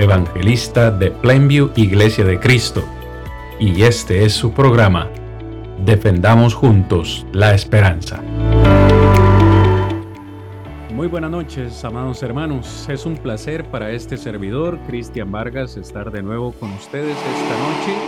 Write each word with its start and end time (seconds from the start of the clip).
evangelista 0.00 0.90
de 0.90 1.10
Plainview 1.10 1.72
Iglesia 1.76 2.24
de 2.24 2.40
Cristo, 2.40 2.82
y 3.58 3.82
este 3.82 4.24
es 4.24 4.32
su 4.32 4.52
programa, 4.52 5.10
Defendamos 5.84 6.54
Juntos 6.54 7.26
la 7.34 7.54
Esperanza. 7.54 8.22
Muy 10.94 11.06
buenas 11.06 11.30
noches, 11.30 11.84
amados 11.84 12.22
hermanos. 12.22 12.88
Es 12.88 13.04
un 13.04 13.18
placer 13.18 13.70
para 13.70 13.92
este 13.92 14.16
servidor, 14.16 14.78
Cristian 14.86 15.30
Vargas, 15.30 15.76
estar 15.76 16.10
de 16.10 16.22
nuevo 16.22 16.52
con 16.52 16.70
ustedes 16.72 17.16
esta 17.16 17.58
noche. 17.58 17.98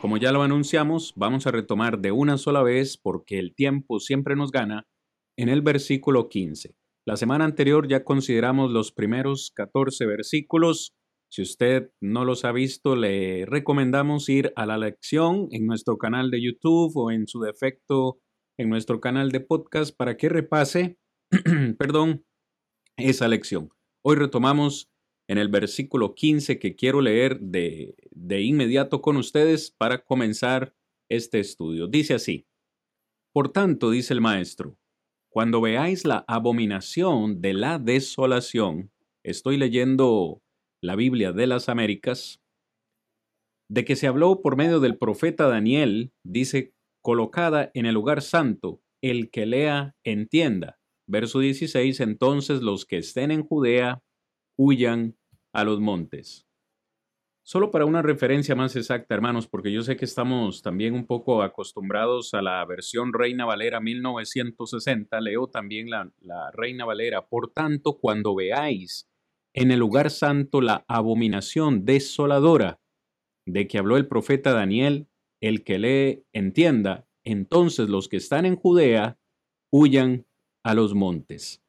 Como 0.00 0.16
ya 0.16 0.32
lo 0.32 0.42
anunciamos, 0.42 1.12
vamos 1.16 1.46
a 1.46 1.50
retomar 1.50 1.98
de 1.98 2.12
una 2.12 2.38
sola 2.38 2.62
vez, 2.62 2.96
porque 2.96 3.38
el 3.38 3.54
tiempo 3.54 4.00
siempre 4.00 4.36
nos 4.36 4.50
gana, 4.50 4.86
en 5.36 5.50
el 5.50 5.60
versículo 5.60 6.30
15. 6.30 6.74
La 7.04 7.16
semana 7.16 7.44
anterior 7.44 7.88
ya 7.88 8.04
consideramos 8.04 8.70
los 8.70 8.92
primeros 8.92 9.50
14 9.56 10.06
versículos. 10.06 10.94
Si 11.28 11.42
usted 11.42 11.90
no 12.00 12.24
los 12.24 12.44
ha 12.44 12.52
visto, 12.52 12.94
le 12.94 13.44
recomendamos 13.44 14.28
ir 14.28 14.52
a 14.54 14.66
la 14.66 14.78
lección 14.78 15.48
en 15.50 15.66
nuestro 15.66 15.98
canal 15.98 16.30
de 16.30 16.40
YouTube 16.40 16.92
o 16.96 17.10
en 17.10 17.26
su 17.26 17.40
defecto 17.40 18.20
en 18.56 18.68
nuestro 18.68 19.00
canal 19.00 19.32
de 19.32 19.40
podcast 19.40 19.96
para 19.96 20.16
que 20.16 20.28
repase, 20.28 20.98
perdón, 21.78 22.24
esa 22.96 23.26
lección. 23.26 23.70
Hoy 24.04 24.14
retomamos 24.14 24.88
en 25.28 25.38
el 25.38 25.48
versículo 25.48 26.14
15 26.14 26.60
que 26.60 26.76
quiero 26.76 27.00
leer 27.00 27.40
de, 27.40 27.96
de 28.12 28.42
inmediato 28.42 29.02
con 29.02 29.16
ustedes 29.16 29.72
para 29.72 30.04
comenzar 30.04 30.74
este 31.10 31.40
estudio. 31.40 31.88
Dice 31.88 32.14
así, 32.14 32.46
Por 33.32 33.50
tanto, 33.50 33.90
dice 33.90 34.12
el 34.14 34.20
maestro, 34.20 34.78
cuando 35.32 35.62
veáis 35.62 36.04
la 36.04 36.26
abominación 36.28 37.40
de 37.40 37.54
la 37.54 37.78
desolación, 37.78 38.92
estoy 39.24 39.56
leyendo 39.56 40.42
la 40.82 40.94
Biblia 40.94 41.32
de 41.32 41.46
las 41.46 41.70
Américas, 41.70 42.42
de 43.70 43.86
que 43.86 43.96
se 43.96 44.06
habló 44.06 44.42
por 44.42 44.56
medio 44.56 44.78
del 44.78 44.98
profeta 44.98 45.48
Daniel, 45.48 46.12
dice, 46.22 46.74
colocada 47.02 47.70
en 47.72 47.86
el 47.86 47.94
lugar 47.94 48.20
santo, 48.20 48.82
el 49.02 49.30
que 49.30 49.46
lea 49.46 49.96
entienda. 50.04 50.78
Verso 51.08 51.38
16, 51.40 52.00
entonces 52.00 52.60
los 52.60 52.84
que 52.84 52.98
estén 52.98 53.30
en 53.30 53.42
Judea 53.42 54.02
huyan 54.58 55.16
a 55.54 55.64
los 55.64 55.80
montes. 55.80 56.46
Solo 57.44 57.72
para 57.72 57.86
una 57.86 58.02
referencia 58.02 58.54
más 58.54 58.76
exacta, 58.76 59.14
hermanos, 59.16 59.48
porque 59.48 59.72
yo 59.72 59.82
sé 59.82 59.96
que 59.96 60.04
estamos 60.04 60.62
también 60.62 60.94
un 60.94 61.06
poco 61.06 61.42
acostumbrados 61.42 62.34
a 62.34 62.42
la 62.42 62.64
versión 62.64 63.12
Reina 63.12 63.44
Valera 63.44 63.80
1960, 63.80 65.20
leo 65.20 65.48
también 65.48 65.90
la, 65.90 66.08
Reina 66.52 66.84
Valera. 66.84 67.26
Por 67.26 67.50
tanto, 67.50 67.98
cuando 67.98 68.36
veáis 68.36 69.10
en 69.54 69.72
el 69.72 69.80
lugar 69.80 70.10
santo 70.10 70.60
la 70.60 70.84
abominación 70.86 71.84
desoladora 71.84 72.80
de 73.44 73.66
que 73.66 73.78
habló 73.78 73.96
el 73.96 74.06
profeta 74.06 74.52
Daniel, 74.52 75.08
el 75.40 75.64
que 75.64 75.80
lee 75.80 76.24
entienda, 76.32 77.08
entonces 77.24 77.88
los 77.88 78.08
que 78.08 78.18
están 78.18 78.46
en 78.46 78.54
Judea 78.54 79.18
huyan 79.72 80.26
a 80.62 80.74
los 80.74 80.94
montes. 80.94 81.60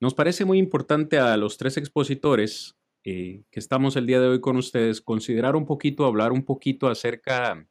Nos 0.00 0.14
parece 0.14 0.44
muy 0.44 0.58
importante 0.58 1.18
a 1.18 1.36
los 1.36 1.58
tres 1.58 1.76
expositores 1.76 2.76
eh, 3.06 3.44
que 3.50 3.60
estamos 3.60 3.96
el 3.96 4.06
día 4.06 4.18
de 4.18 4.28
hoy 4.28 4.40
con 4.40 4.56
ustedes, 4.56 5.02
considerar 5.02 5.56
un 5.56 5.66
poquito, 5.66 6.06
hablar 6.06 6.32
un 6.32 6.42
poquito 6.42 6.88
acerca 6.88 7.68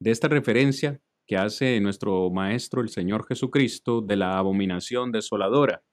de 0.00 0.10
esta 0.10 0.28
referencia 0.28 1.02
que 1.26 1.36
hace 1.36 1.78
nuestro 1.80 2.30
Maestro, 2.30 2.80
el 2.80 2.88
Señor 2.88 3.26
Jesucristo, 3.26 4.00
de 4.00 4.16
la 4.16 4.38
abominación 4.38 5.12
desoladora. 5.12 5.84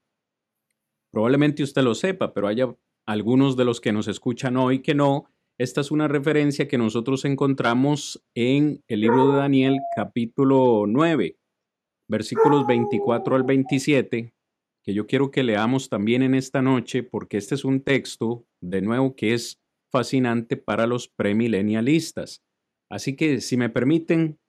Probablemente 1.12 1.64
usted 1.64 1.84
lo 1.84 1.96
sepa, 1.96 2.34
pero 2.34 2.48
haya 2.48 2.74
algunos 3.06 3.58
de 3.58 3.66
los 3.66 3.82
que 3.82 3.92
nos 3.92 4.08
escuchan 4.08 4.56
hoy 4.56 4.82
que 4.82 4.96
no. 4.96 5.26
Esta 5.60 5.82
es 5.82 5.92
una 5.92 6.08
referencia 6.08 6.68
que 6.68 6.78
nosotros 6.78 7.26
encontramos 7.26 8.24
en 8.36 8.84
el 8.88 9.02
libro 9.02 9.32
de 9.32 9.38
Daniel 9.38 9.78
capítulo 9.96 10.86
9, 10.88 11.38
versículos 12.08 12.66
24 12.66 13.36
al 13.36 13.44
27, 13.44 14.34
que 14.88 14.94
yo 14.94 15.06
quiero 15.06 15.32
que 15.32 15.44
leamos 15.44 15.90
también 15.90 16.24
en 16.24 16.34
esta 16.34 16.62
noche, 16.62 17.04
porque 17.04 17.36
este 17.36 17.56
es 17.56 17.66
un 17.66 17.82
texto, 17.82 18.46
de 18.62 18.82
nuevo, 18.82 19.18
que 19.18 19.34
es 19.34 19.62
fascinante 19.92 20.56
para 20.56 20.88
los 20.88 21.10
premilenialistas. 21.10 22.42
Así 22.90 23.18
que, 23.18 23.42
si 23.42 23.58
me 23.58 23.70
permiten, 23.70 24.40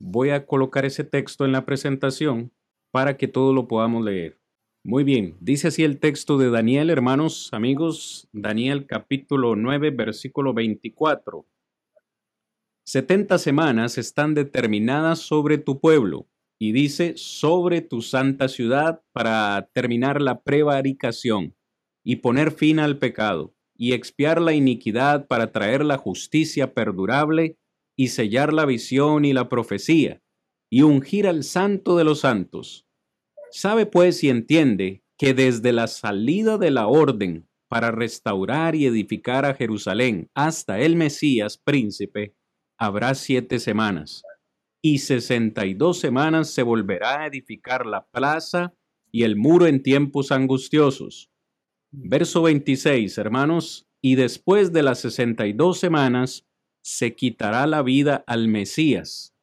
voy 0.00 0.30
a 0.30 0.46
colocar 0.46 0.84
ese 0.84 1.02
texto 1.02 1.44
en 1.44 1.50
la 1.50 1.66
presentación 1.66 2.52
para 2.92 3.16
que 3.16 3.26
todos 3.26 3.52
lo 3.52 3.66
podamos 3.66 4.04
leer. 4.04 4.38
Muy 4.84 5.02
bien, 5.02 5.36
dice 5.40 5.66
así 5.66 5.82
el 5.82 5.98
texto 5.98 6.38
de 6.38 6.50
Daniel, 6.50 6.88
hermanos, 6.88 7.48
amigos, 7.50 8.28
Daniel 8.30 8.86
capítulo 8.86 9.56
9, 9.56 9.90
versículo 9.90 10.54
24. 10.54 11.44
Setenta 12.86 13.38
semanas 13.38 13.98
están 13.98 14.34
determinadas 14.34 15.18
sobre 15.18 15.58
tu 15.58 15.80
pueblo 15.80 16.28
y 16.62 16.72
dice 16.72 17.14
sobre 17.16 17.80
tu 17.80 18.02
santa 18.02 18.46
ciudad 18.46 19.02
para 19.12 19.70
terminar 19.72 20.20
la 20.20 20.42
prevaricación 20.42 21.56
y 22.04 22.16
poner 22.16 22.52
fin 22.52 22.78
al 22.78 22.98
pecado 22.98 23.54
y 23.74 23.94
expiar 23.94 24.42
la 24.42 24.52
iniquidad 24.52 25.26
para 25.26 25.52
traer 25.52 25.82
la 25.86 25.96
justicia 25.96 26.74
perdurable 26.74 27.56
y 27.96 28.08
sellar 28.08 28.52
la 28.52 28.66
visión 28.66 29.24
y 29.24 29.32
la 29.32 29.48
profecía 29.48 30.20
y 30.70 30.82
ungir 30.82 31.26
al 31.26 31.44
santo 31.44 31.96
de 31.96 32.04
los 32.04 32.20
santos. 32.20 32.86
Sabe 33.50 33.86
pues 33.86 34.22
y 34.22 34.28
entiende 34.28 35.02
que 35.16 35.32
desde 35.32 35.72
la 35.72 35.86
salida 35.86 36.58
de 36.58 36.70
la 36.70 36.88
orden 36.88 37.48
para 37.68 37.90
restaurar 37.90 38.74
y 38.74 38.84
edificar 38.84 39.46
a 39.46 39.54
Jerusalén 39.54 40.28
hasta 40.34 40.78
el 40.78 40.94
Mesías 40.94 41.56
príncipe, 41.56 42.34
habrá 42.78 43.14
siete 43.14 43.60
semanas 43.60 44.22
y 44.82 44.98
sesenta 44.98 45.66
y 45.66 45.74
dos 45.74 45.98
semanas 45.98 46.50
se 46.50 46.62
volverá 46.62 47.20
a 47.20 47.26
edificar 47.26 47.86
la 47.86 48.06
plaza 48.06 48.74
y 49.12 49.24
el 49.24 49.36
muro 49.36 49.66
en 49.66 49.82
tiempos 49.82 50.32
angustiosos. 50.32 51.30
Verso 51.90 52.42
26, 52.42 53.18
hermanos, 53.18 53.86
y 54.00 54.14
después 54.14 54.72
de 54.72 54.82
las 54.82 55.00
sesenta 55.00 55.46
y 55.46 55.52
dos 55.52 55.78
semanas 55.78 56.46
se 56.82 57.14
quitará 57.14 57.66
la 57.66 57.82
vida 57.82 58.24
al 58.26 58.48
Mesías, 58.48 59.34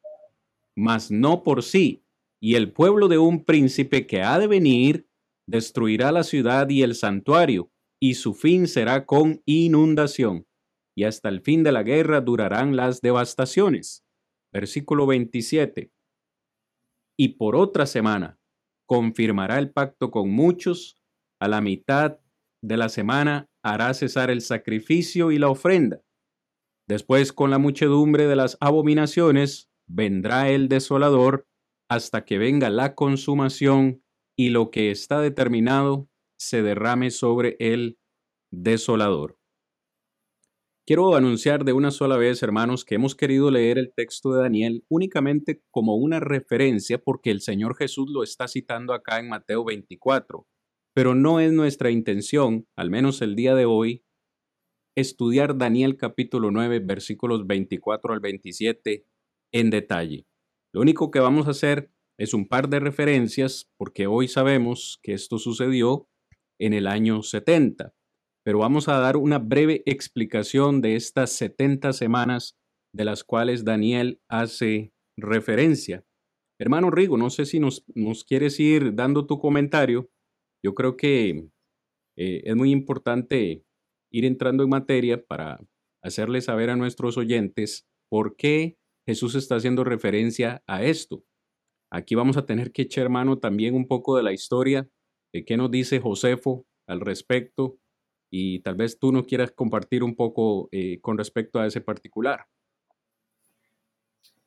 mas 0.76 1.10
no 1.10 1.42
por 1.42 1.62
sí, 1.62 2.02
y 2.40 2.54
el 2.54 2.72
pueblo 2.72 3.08
de 3.08 3.18
un 3.18 3.44
príncipe 3.44 4.06
que 4.06 4.22
ha 4.22 4.38
de 4.38 4.46
venir 4.48 5.08
destruirá 5.46 6.10
la 6.10 6.24
ciudad 6.24 6.68
y 6.68 6.82
el 6.82 6.94
santuario, 6.94 7.70
y 8.00 8.14
su 8.14 8.34
fin 8.34 8.66
será 8.66 9.06
con 9.06 9.42
inundación, 9.44 10.46
y 10.96 11.04
hasta 11.04 11.28
el 11.28 11.42
fin 11.42 11.62
de 11.62 11.72
la 11.72 11.84
guerra 11.84 12.20
durarán 12.20 12.74
las 12.74 13.00
devastaciones 13.00 14.07
Versículo 14.58 15.06
27. 15.06 15.92
Y 17.16 17.28
por 17.36 17.54
otra 17.54 17.86
semana 17.86 18.40
confirmará 18.88 19.56
el 19.60 19.70
pacto 19.70 20.10
con 20.10 20.30
muchos, 20.30 21.00
a 21.40 21.46
la 21.46 21.60
mitad 21.60 22.18
de 22.60 22.76
la 22.76 22.88
semana 22.88 23.48
hará 23.62 23.94
cesar 23.94 24.30
el 24.30 24.40
sacrificio 24.40 25.30
y 25.30 25.38
la 25.38 25.48
ofrenda. 25.48 26.02
Después 26.88 27.32
con 27.32 27.50
la 27.50 27.58
muchedumbre 27.58 28.26
de 28.26 28.34
las 28.34 28.58
abominaciones 28.60 29.70
vendrá 29.86 30.50
el 30.50 30.68
desolador 30.68 31.46
hasta 31.88 32.24
que 32.24 32.38
venga 32.38 32.68
la 32.68 32.96
consumación 32.96 34.02
y 34.36 34.48
lo 34.48 34.72
que 34.72 34.90
está 34.90 35.20
determinado 35.20 36.08
se 36.36 36.62
derrame 36.62 37.12
sobre 37.12 37.56
el 37.60 38.00
desolador. 38.50 39.37
Quiero 40.88 41.14
anunciar 41.16 41.66
de 41.66 41.74
una 41.74 41.90
sola 41.90 42.16
vez, 42.16 42.42
hermanos, 42.42 42.86
que 42.86 42.94
hemos 42.94 43.14
querido 43.14 43.50
leer 43.50 43.76
el 43.76 43.92
texto 43.92 44.32
de 44.32 44.40
Daniel 44.40 44.86
únicamente 44.88 45.62
como 45.70 45.96
una 45.96 46.18
referencia 46.18 46.96
porque 46.96 47.30
el 47.30 47.42
Señor 47.42 47.76
Jesús 47.76 48.08
lo 48.10 48.22
está 48.22 48.48
citando 48.48 48.94
acá 48.94 49.18
en 49.18 49.28
Mateo 49.28 49.66
24. 49.66 50.46
Pero 50.94 51.14
no 51.14 51.40
es 51.40 51.52
nuestra 51.52 51.90
intención, 51.90 52.66
al 52.74 52.88
menos 52.88 53.20
el 53.20 53.36
día 53.36 53.54
de 53.54 53.66
hoy, 53.66 54.02
estudiar 54.96 55.58
Daniel 55.58 55.98
capítulo 55.98 56.50
9, 56.50 56.78
versículos 56.78 57.46
24 57.46 58.14
al 58.14 58.20
27 58.20 59.04
en 59.52 59.68
detalle. 59.68 60.26
Lo 60.72 60.80
único 60.80 61.10
que 61.10 61.20
vamos 61.20 61.48
a 61.48 61.50
hacer 61.50 61.92
es 62.18 62.32
un 62.32 62.48
par 62.48 62.70
de 62.70 62.80
referencias 62.80 63.70
porque 63.76 64.06
hoy 64.06 64.26
sabemos 64.26 65.00
que 65.02 65.12
esto 65.12 65.36
sucedió 65.36 66.08
en 66.58 66.72
el 66.72 66.86
año 66.86 67.22
70 67.22 67.92
pero 68.48 68.60
vamos 68.60 68.88
a 68.88 68.98
dar 68.98 69.18
una 69.18 69.38
breve 69.38 69.82
explicación 69.84 70.80
de 70.80 70.96
estas 70.96 71.32
70 71.32 71.92
semanas 71.92 72.56
de 72.94 73.04
las 73.04 73.22
cuales 73.22 73.62
Daniel 73.62 74.22
hace 74.26 74.94
referencia. 75.18 76.02
Hermano 76.58 76.90
Rigo, 76.90 77.18
no 77.18 77.28
sé 77.28 77.44
si 77.44 77.60
nos, 77.60 77.84
quieres 78.26 78.58
ir 78.58 78.94
dando 78.94 79.26
tu 79.26 79.38
comentario. 79.38 80.08
Yo 80.64 80.74
creo 80.74 80.96
que 80.96 81.50
eh, 82.16 82.40
es 82.42 82.56
muy 82.56 82.70
importante 82.70 83.66
ir 84.10 84.24
entrando 84.24 84.64
en 84.64 84.70
materia 84.70 85.22
para 85.22 85.60
hacerle 86.02 86.40
saber 86.40 86.70
a 86.70 86.76
nuestros 86.76 87.18
oyentes 87.18 87.86
por 88.10 88.34
qué 88.34 88.78
Jesús 89.06 89.34
está 89.34 89.56
haciendo 89.56 89.84
referencia 89.84 90.62
a 90.66 90.82
esto. 90.84 91.22
Aquí 91.92 92.14
vamos 92.14 92.38
a 92.38 92.46
tener 92.46 92.72
que 92.72 92.80
echar 92.80 93.10
mano 93.10 93.38
también 93.38 93.74
un 93.74 93.86
poco 93.86 94.16
de 94.16 94.22
la 94.22 94.32
historia, 94.32 94.88
de 95.34 95.44
qué 95.44 95.58
nos 95.58 95.70
dice 95.70 96.00
Josefo 96.00 96.64
al 96.86 97.02
respecto, 97.02 97.78
y 98.30 98.60
tal 98.60 98.74
vez 98.74 98.98
tú 98.98 99.12
nos 99.12 99.26
quieras 99.26 99.52
compartir 99.52 100.02
un 100.02 100.14
poco 100.14 100.68
eh, 100.72 101.00
con 101.00 101.18
respecto 101.18 101.58
a 101.58 101.66
ese 101.66 101.80
particular. 101.80 102.46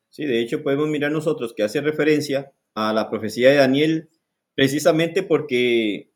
Sí, 0.10 0.25
de 0.25 0.42
hecho 0.42 0.62
podemos 0.62 0.89
mirar 0.89 1.12
nosotros 1.12 1.54
que 1.56 1.63
hace 1.63 1.81
referencia 1.81 2.51
a 2.75 2.94
la 2.94 3.10
profecía 3.10 3.50
de 3.50 3.56
Daniel 3.57 4.10
precisamente 4.56 5.24
porque, 5.24 6.12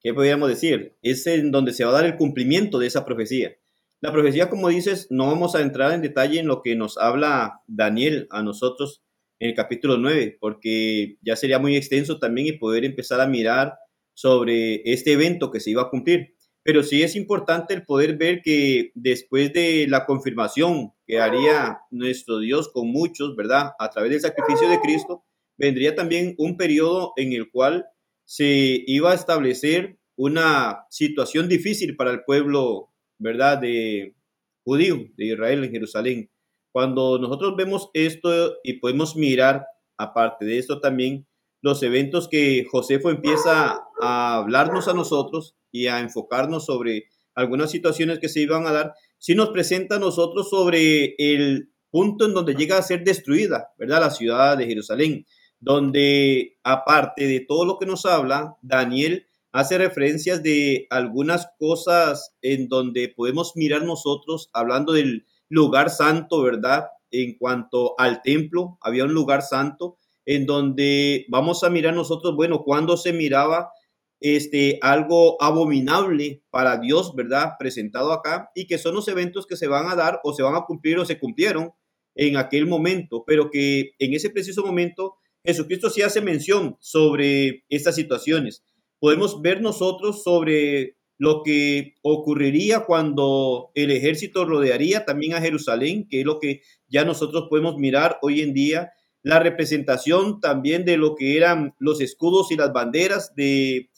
¿qué 0.00 0.12
podríamos 0.12 0.48
decir? 0.48 0.96
Es 1.02 1.26
en 1.26 1.50
donde 1.50 1.72
se 1.72 1.84
va 1.84 1.90
a 1.90 1.94
dar 1.94 2.04
el 2.04 2.16
cumplimiento 2.16 2.78
de 2.78 2.88
esa 2.88 3.04
profecía. 3.04 3.56
La 4.00 4.12
profecía, 4.12 4.48
como 4.48 4.68
dices, 4.68 5.08
no 5.10 5.26
vamos 5.26 5.54
a 5.54 5.60
entrar 5.60 5.92
en 5.92 6.02
detalle 6.02 6.38
en 6.38 6.46
lo 6.46 6.62
que 6.62 6.76
nos 6.76 6.98
habla 6.98 7.62
Daniel 7.66 8.28
a 8.30 8.42
nosotros 8.42 9.02
en 9.40 9.50
el 9.50 9.54
capítulo 9.54 9.98
9, 9.98 10.38
porque 10.40 11.16
ya 11.22 11.36
sería 11.36 11.58
muy 11.58 11.76
extenso 11.76 12.18
también 12.18 12.48
y 12.48 12.52
poder 12.58 12.84
empezar 12.84 13.20
a 13.20 13.26
mirar 13.26 13.74
sobre 14.14 14.82
este 14.84 15.12
evento 15.12 15.50
que 15.50 15.60
se 15.60 15.70
iba 15.70 15.82
a 15.82 15.90
cumplir. 15.90 16.34
Pero 16.68 16.82
sí 16.82 17.02
es 17.02 17.16
importante 17.16 17.72
el 17.72 17.86
poder 17.86 18.18
ver 18.18 18.42
que 18.42 18.92
después 18.94 19.54
de 19.54 19.86
la 19.88 20.04
confirmación 20.04 20.92
que 21.06 21.18
haría 21.18 21.78
nuestro 21.90 22.40
Dios 22.40 22.68
con 22.70 22.88
muchos, 22.88 23.34
¿verdad? 23.36 23.70
A 23.78 23.88
través 23.88 24.10
del 24.10 24.20
sacrificio 24.20 24.68
de 24.68 24.78
Cristo, 24.78 25.24
vendría 25.56 25.94
también 25.94 26.34
un 26.36 26.58
periodo 26.58 27.14
en 27.16 27.32
el 27.32 27.50
cual 27.50 27.86
se 28.26 28.84
iba 28.86 29.12
a 29.12 29.14
establecer 29.14 29.98
una 30.14 30.84
situación 30.90 31.48
difícil 31.48 31.96
para 31.96 32.10
el 32.10 32.22
pueblo, 32.24 32.92
¿verdad? 33.16 33.56
De 33.56 34.14
judío, 34.62 35.06
de 35.16 35.24
Israel 35.24 35.64
en 35.64 35.70
Jerusalén. 35.70 36.30
Cuando 36.70 37.18
nosotros 37.18 37.56
vemos 37.56 37.88
esto 37.94 38.56
y 38.62 38.74
podemos 38.74 39.16
mirar, 39.16 39.64
aparte 39.96 40.44
de 40.44 40.58
esto 40.58 40.82
también, 40.82 41.26
los 41.62 41.82
eventos 41.82 42.28
que 42.28 42.66
Josefo 42.70 43.08
empieza 43.08 43.87
a 44.00 44.36
hablarnos 44.36 44.88
a 44.88 44.94
nosotros 44.94 45.56
y 45.70 45.86
a 45.86 46.00
enfocarnos 46.00 46.66
sobre 46.66 47.06
algunas 47.34 47.70
situaciones 47.70 48.18
que 48.18 48.28
se 48.28 48.40
iban 48.40 48.66
a 48.66 48.72
dar, 48.72 48.94
sí 49.18 49.34
nos 49.34 49.50
presenta 49.50 49.96
a 49.96 50.00
nosotros 50.00 50.50
sobre 50.50 51.14
el 51.18 51.70
punto 51.90 52.26
en 52.26 52.34
donde 52.34 52.54
llega 52.54 52.78
a 52.78 52.82
ser 52.82 53.04
destruida, 53.04 53.72
¿verdad? 53.78 54.00
La 54.00 54.10
ciudad 54.10 54.56
de 54.56 54.66
Jerusalén, 54.66 55.26
donde 55.60 56.58
aparte 56.64 57.26
de 57.26 57.40
todo 57.40 57.64
lo 57.64 57.78
que 57.78 57.86
nos 57.86 58.06
habla, 58.06 58.56
Daniel 58.62 59.26
hace 59.52 59.78
referencias 59.78 60.42
de 60.42 60.86
algunas 60.90 61.48
cosas 61.58 62.34
en 62.42 62.68
donde 62.68 63.12
podemos 63.16 63.52
mirar 63.56 63.82
nosotros 63.82 64.50
hablando 64.52 64.92
del 64.92 65.26
lugar 65.48 65.90
santo, 65.90 66.42
¿verdad? 66.42 66.88
En 67.10 67.36
cuanto 67.38 67.94
al 67.98 68.20
templo, 68.22 68.78
había 68.80 69.04
un 69.04 69.14
lugar 69.14 69.42
santo 69.42 69.96
en 70.26 70.44
donde 70.44 71.24
vamos 71.28 71.64
a 71.64 71.70
mirar 71.70 71.94
nosotros, 71.94 72.36
bueno, 72.36 72.62
cuando 72.62 72.98
se 72.98 73.14
miraba 73.14 73.70
este, 74.20 74.78
algo 74.82 75.40
abominable 75.42 76.42
para 76.50 76.78
Dios, 76.78 77.14
¿verdad? 77.14 77.52
Presentado 77.58 78.12
acá 78.12 78.50
y 78.54 78.66
que 78.66 78.78
son 78.78 78.94
los 78.94 79.08
eventos 79.08 79.46
que 79.46 79.56
se 79.56 79.68
van 79.68 79.88
a 79.88 79.94
dar 79.94 80.20
o 80.24 80.32
se 80.32 80.42
van 80.42 80.56
a 80.56 80.64
cumplir 80.64 80.98
o 80.98 81.04
se 81.04 81.18
cumplieron 81.18 81.72
en 82.14 82.36
aquel 82.36 82.66
momento, 82.66 83.24
pero 83.26 83.50
que 83.50 83.92
en 83.98 84.14
ese 84.14 84.30
preciso 84.30 84.64
momento 84.64 85.16
Jesucristo 85.44 85.88
sí 85.88 86.02
hace 86.02 86.20
mención 86.20 86.76
sobre 86.80 87.64
estas 87.68 87.94
situaciones. 87.94 88.64
Podemos 88.98 89.40
ver 89.40 89.62
nosotros 89.62 90.24
sobre 90.24 90.96
lo 91.16 91.42
que 91.42 91.94
ocurriría 92.02 92.80
cuando 92.80 93.70
el 93.74 93.90
ejército 93.90 94.44
rodearía 94.44 95.04
también 95.04 95.34
a 95.34 95.40
Jerusalén, 95.40 96.08
que 96.08 96.20
es 96.20 96.26
lo 96.26 96.38
que 96.38 96.62
ya 96.88 97.04
nosotros 97.04 97.46
podemos 97.48 97.76
mirar 97.76 98.18
hoy 98.22 98.40
en 98.40 98.52
día, 98.52 98.92
la 99.22 99.40
representación 99.40 100.40
también 100.40 100.84
de 100.84 100.96
lo 100.96 101.16
que 101.16 101.36
eran 101.36 101.74
los 101.78 102.00
escudos 102.00 102.52
y 102.52 102.56
las 102.56 102.72
banderas 102.72 103.34
de 103.34 103.90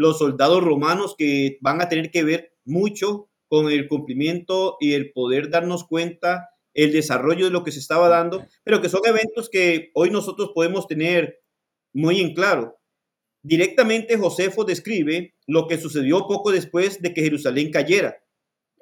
los 0.00 0.18
soldados 0.18 0.64
romanos 0.64 1.14
que 1.16 1.58
van 1.60 1.82
a 1.82 1.90
tener 1.90 2.10
que 2.10 2.24
ver 2.24 2.54
mucho 2.64 3.28
con 3.48 3.70
el 3.70 3.86
cumplimiento 3.86 4.78
y 4.80 4.94
el 4.94 5.12
poder 5.12 5.50
darnos 5.50 5.84
cuenta 5.84 6.48
el 6.72 6.90
desarrollo 6.90 7.44
de 7.44 7.50
lo 7.50 7.64
que 7.64 7.72
se 7.72 7.80
estaba 7.80 8.08
dando, 8.08 8.46
pero 8.64 8.80
que 8.80 8.88
son 8.88 9.02
eventos 9.04 9.50
que 9.50 9.90
hoy 9.94 10.08
nosotros 10.10 10.52
podemos 10.54 10.86
tener 10.86 11.42
muy 11.92 12.20
en 12.20 12.32
claro. 12.32 12.80
Directamente 13.42 14.16
Josefo 14.16 14.64
describe 14.64 15.34
lo 15.46 15.66
que 15.66 15.76
sucedió 15.76 16.26
poco 16.26 16.50
después 16.50 17.02
de 17.02 17.12
que 17.12 17.22
Jerusalén 17.22 17.70
cayera 17.70 18.24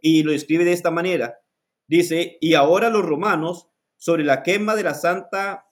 y 0.01 0.23
lo 0.23 0.31
describe 0.31 0.65
de 0.65 0.73
esta 0.73 0.93
manera. 0.93 1.41
Dice, 1.89 2.39
y 2.41 2.55
ahora 2.55 2.91
los 2.91 3.05
romanos, 3.05 3.67
sobre 3.97 4.23
la 4.23 4.45
quema 4.45 4.77
de 4.77 4.85
la 4.85 4.95
santa 4.95 5.65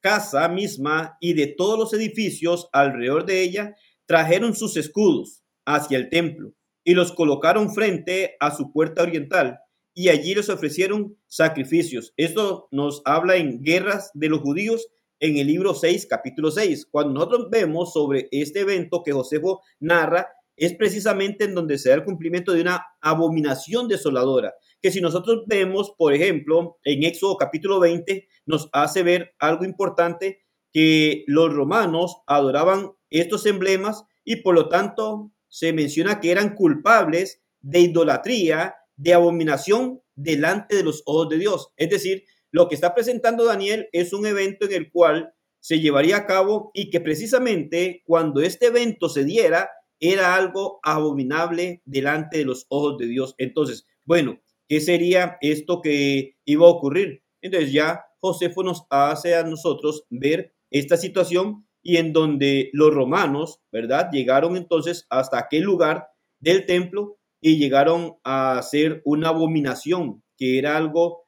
casa 0.00 0.48
misma 0.48 1.16
y 1.20 1.32
de 1.32 1.48
todos 1.48 1.76
los 1.76 1.92
edificios 1.92 2.68
alrededor 2.72 3.26
de 3.26 3.42
ella, 3.42 3.74
trajeron 4.10 4.56
sus 4.56 4.76
escudos 4.76 5.44
hacia 5.64 5.96
el 5.96 6.08
templo 6.08 6.52
y 6.82 6.94
los 6.94 7.12
colocaron 7.12 7.72
frente 7.72 8.34
a 8.40 8.52
su 8.52 8.72
puerta 8.72 9.04
oriental 9.04 9.60
y 9.94 10.08
allí 10.08 10.34
les 10.34 10.48
ofrecieron 10.48 11.16
sacrificios. 11.28 12.12
Esto 12.16 12.66
nos 12.72 13.02
habla 13.04 13.36
en 13.36 13.62
Guerras 13.62 14.10
de 14.14 14.28
los 14.28 14.40
Judíos 14.40 14.88
en 15.20 15.36
el 15.36 15.46
libro 15.46 15.74
6, 15.74 16.08
capítulo 16.10 16.50
6. 16.50 16.88
Cuando 16.90 17.12
nosotros 17.12 17.50
vemos 17.52 17.92
sobre 17.92 18.26
este 18.32 18.62
evento 18.62 19.04
que 19.04 19.12
Josefo 19.12 19.62
narra, 19.78 20.26
es 20.56 20.74
precisamente 20.74 21.44
en 21.44 21.54
donde 21.54 21.78
se 21.78 21.90
da 21.90 21.94
el 21.94 22.04
cumplimiento 22.04 22.52
de 22.52 22.62
una 22.62 22.84
abominación 23.00 23.86
desoladora, 23.86 24.54
que 24.82 24.90
si 24.90 25.00
nosotros 25.00 25.44
vemos, 25.46 25.94
por 25.96 26.14
ejemplo, 26.14 26.78
en 26.82 27.04
Éxodo 27.04 27.36
capítulo 27.36 27.78
20, 27.78 28.26
nos 28.46 28.70
hace 28.72 29.04
ver 29.04 29.34
algo 29.38 29.64
importante, 29.64 30.42
que 30.72 31.22
los 31.28 31.54
romanos 31.54 32.16
adoraban 32.26 32.90
estos 33.10 33.46
emblemas 33.46 34.04
y 34.24 34.36
por 34.36 34.54
lo 34.54 34.68
tanto 34.68 35.32
se 35.48 35.72
menciona 35.72 36.20
que 36.20 36.30
eran 36.30 36.54
culpables 36.54 37.42
de 37.60 37.80
idolatría, 37.80 38.76
de 38.96 39.14
abominación 39.14 40.00
delante 40.14 40.76
de 40.76 40.84
los 40.84 41.02
ojos 41.06 41.28
de 41.28 41.38
Dios. 41.38 41.72
Es 41.76 41.90
decir, 41.90 42.24
lo 42.52 42.68
que 42.68 42.74
está 42.74 42.94
presentando 42.94 43.44
Daniel 43.44 43.88
es 43.92 44.12
un 44.12 44.26
evento 44.26 44.66
en 44.66 44.72
el 44.72 44.90
cual 44.90 45.34
se 45.60 45.80
llevaría 45.80 46.16
a 46.16 46.26
cabo 46.26 46.70
y 46.74 46.90
que 46.90 47.00
precisamente 47.00 48.02
cuando 48.06 48.40
este 48.40 48.66
evento 48.66 49.08
se 49.08 49.24
diera, 49.24 49.70
era 50.00 50.34
algo 50.34 50.80
abominable 50.82 51.82
delante 51.84 52.38
de 52.38 52.44
los 52.44 52.66
ojos 52.70 52.96
de 52.98 53.06
Dios. 53.06 53.34
Entonces, 53.38 53.86
bueno, 54.04 54.40
¿qué 54.68 54.80
sería 54.80 55.36
esto 55.42 55.82
que 55.82 56.36
iba 56.46 56.66
a 56.66 56.70
ocurrir? 56.70 57.22
Entonces 57.42 57.72
ya 57.72 58.06
Josefo 58.20 58.62
nos 58.62 58.84
hace 58.90 59.34
a 59.34 59.44
nosotros 59.44 60.04
ver 60.08 60.54
esta 60.70 60.96
situación 60.96 61.66
y 61.82 61.96
en 61.96 62.12
donde 62.12 62.70
los 62.72 62.92
romanos, 62.92 63.60
¿verdad? 63.72 64.10
Llegaron 64.12 64.56
entonces 64.56 65.06
hasta 65.10 65.38
aquel 65.38 65.62
lugar 65.62 66.08
del 66.38 66.66
templo 66.66 67.18
y 67.40 67.56
llegaron 67.56 68.16
a 68.24 68.58
hacer 68.58 69.02
una 69.04 69.28
abominación, 69.28 70.22
que 70.36 70.58
era 70.58 70.76
algo 70.76 71.24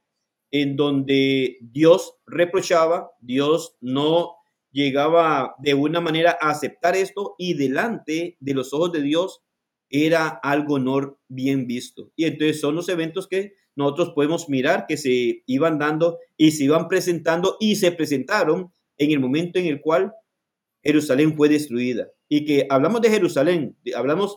en 0.50 0.76
donde 0.76 1.58
Dios 1.62 2.14
reprochaba, 2.26 3.10
Dios 3.20 3.76
no 3.80 4.36
llegaba 4.70 5.54
de 5.58 5.74
una 5.74 6.00
manera 6.00 6.36
a 6.40 6.50
aceptar 6.50 6.96
esto 6.96 7.34
y 7.38 7.54
delante 7.54 8.36
de 8.40 8.54
los 8.54 8.72
ojos 8.72 8.92
de 8.92 9.02
Dios 9.02 9.42
era 9.88 10.28
algo 10.28 10.78
no 10.78 11.18
bien 11.28 11.66
visto. 11.66 12.10
Y 12.16 12.24
entonces 12.24 12.60
son 12.60 12.74
los 12.74 12.88
eventos 12.88 13.28
que 13.28 13.54
nosotros 13.76 14.12
podemos 14.14 14.48
mirar 14.48 14.86
que 14.86 14.96
se 14.96 15.42
iban 15.46 15.78
dando 15.78 16.18
y 16.36 16.52
se 16.52 16.64
iban 16.64 16.88
presentando 16.88 17.56
y 17.60 17.76
se 17.76 17.92
presentaron 17.92 18.72
en 18.98 19.10
el 19.12 19.20
momento 19.20 19.58
en 19.58 19.66
el 19.66 19.80
cual 19.80 20.12
Jerusalén 20.82 21.36
fue 21.36 21.48
destruida. 21.48 22.08
Y 22.28 22.44
que 22.44 22.66
hablamos 22.70 23.00
de 23.00 23.10
Jerusalén, 23.10 23.76
hablamos 23.94 24.34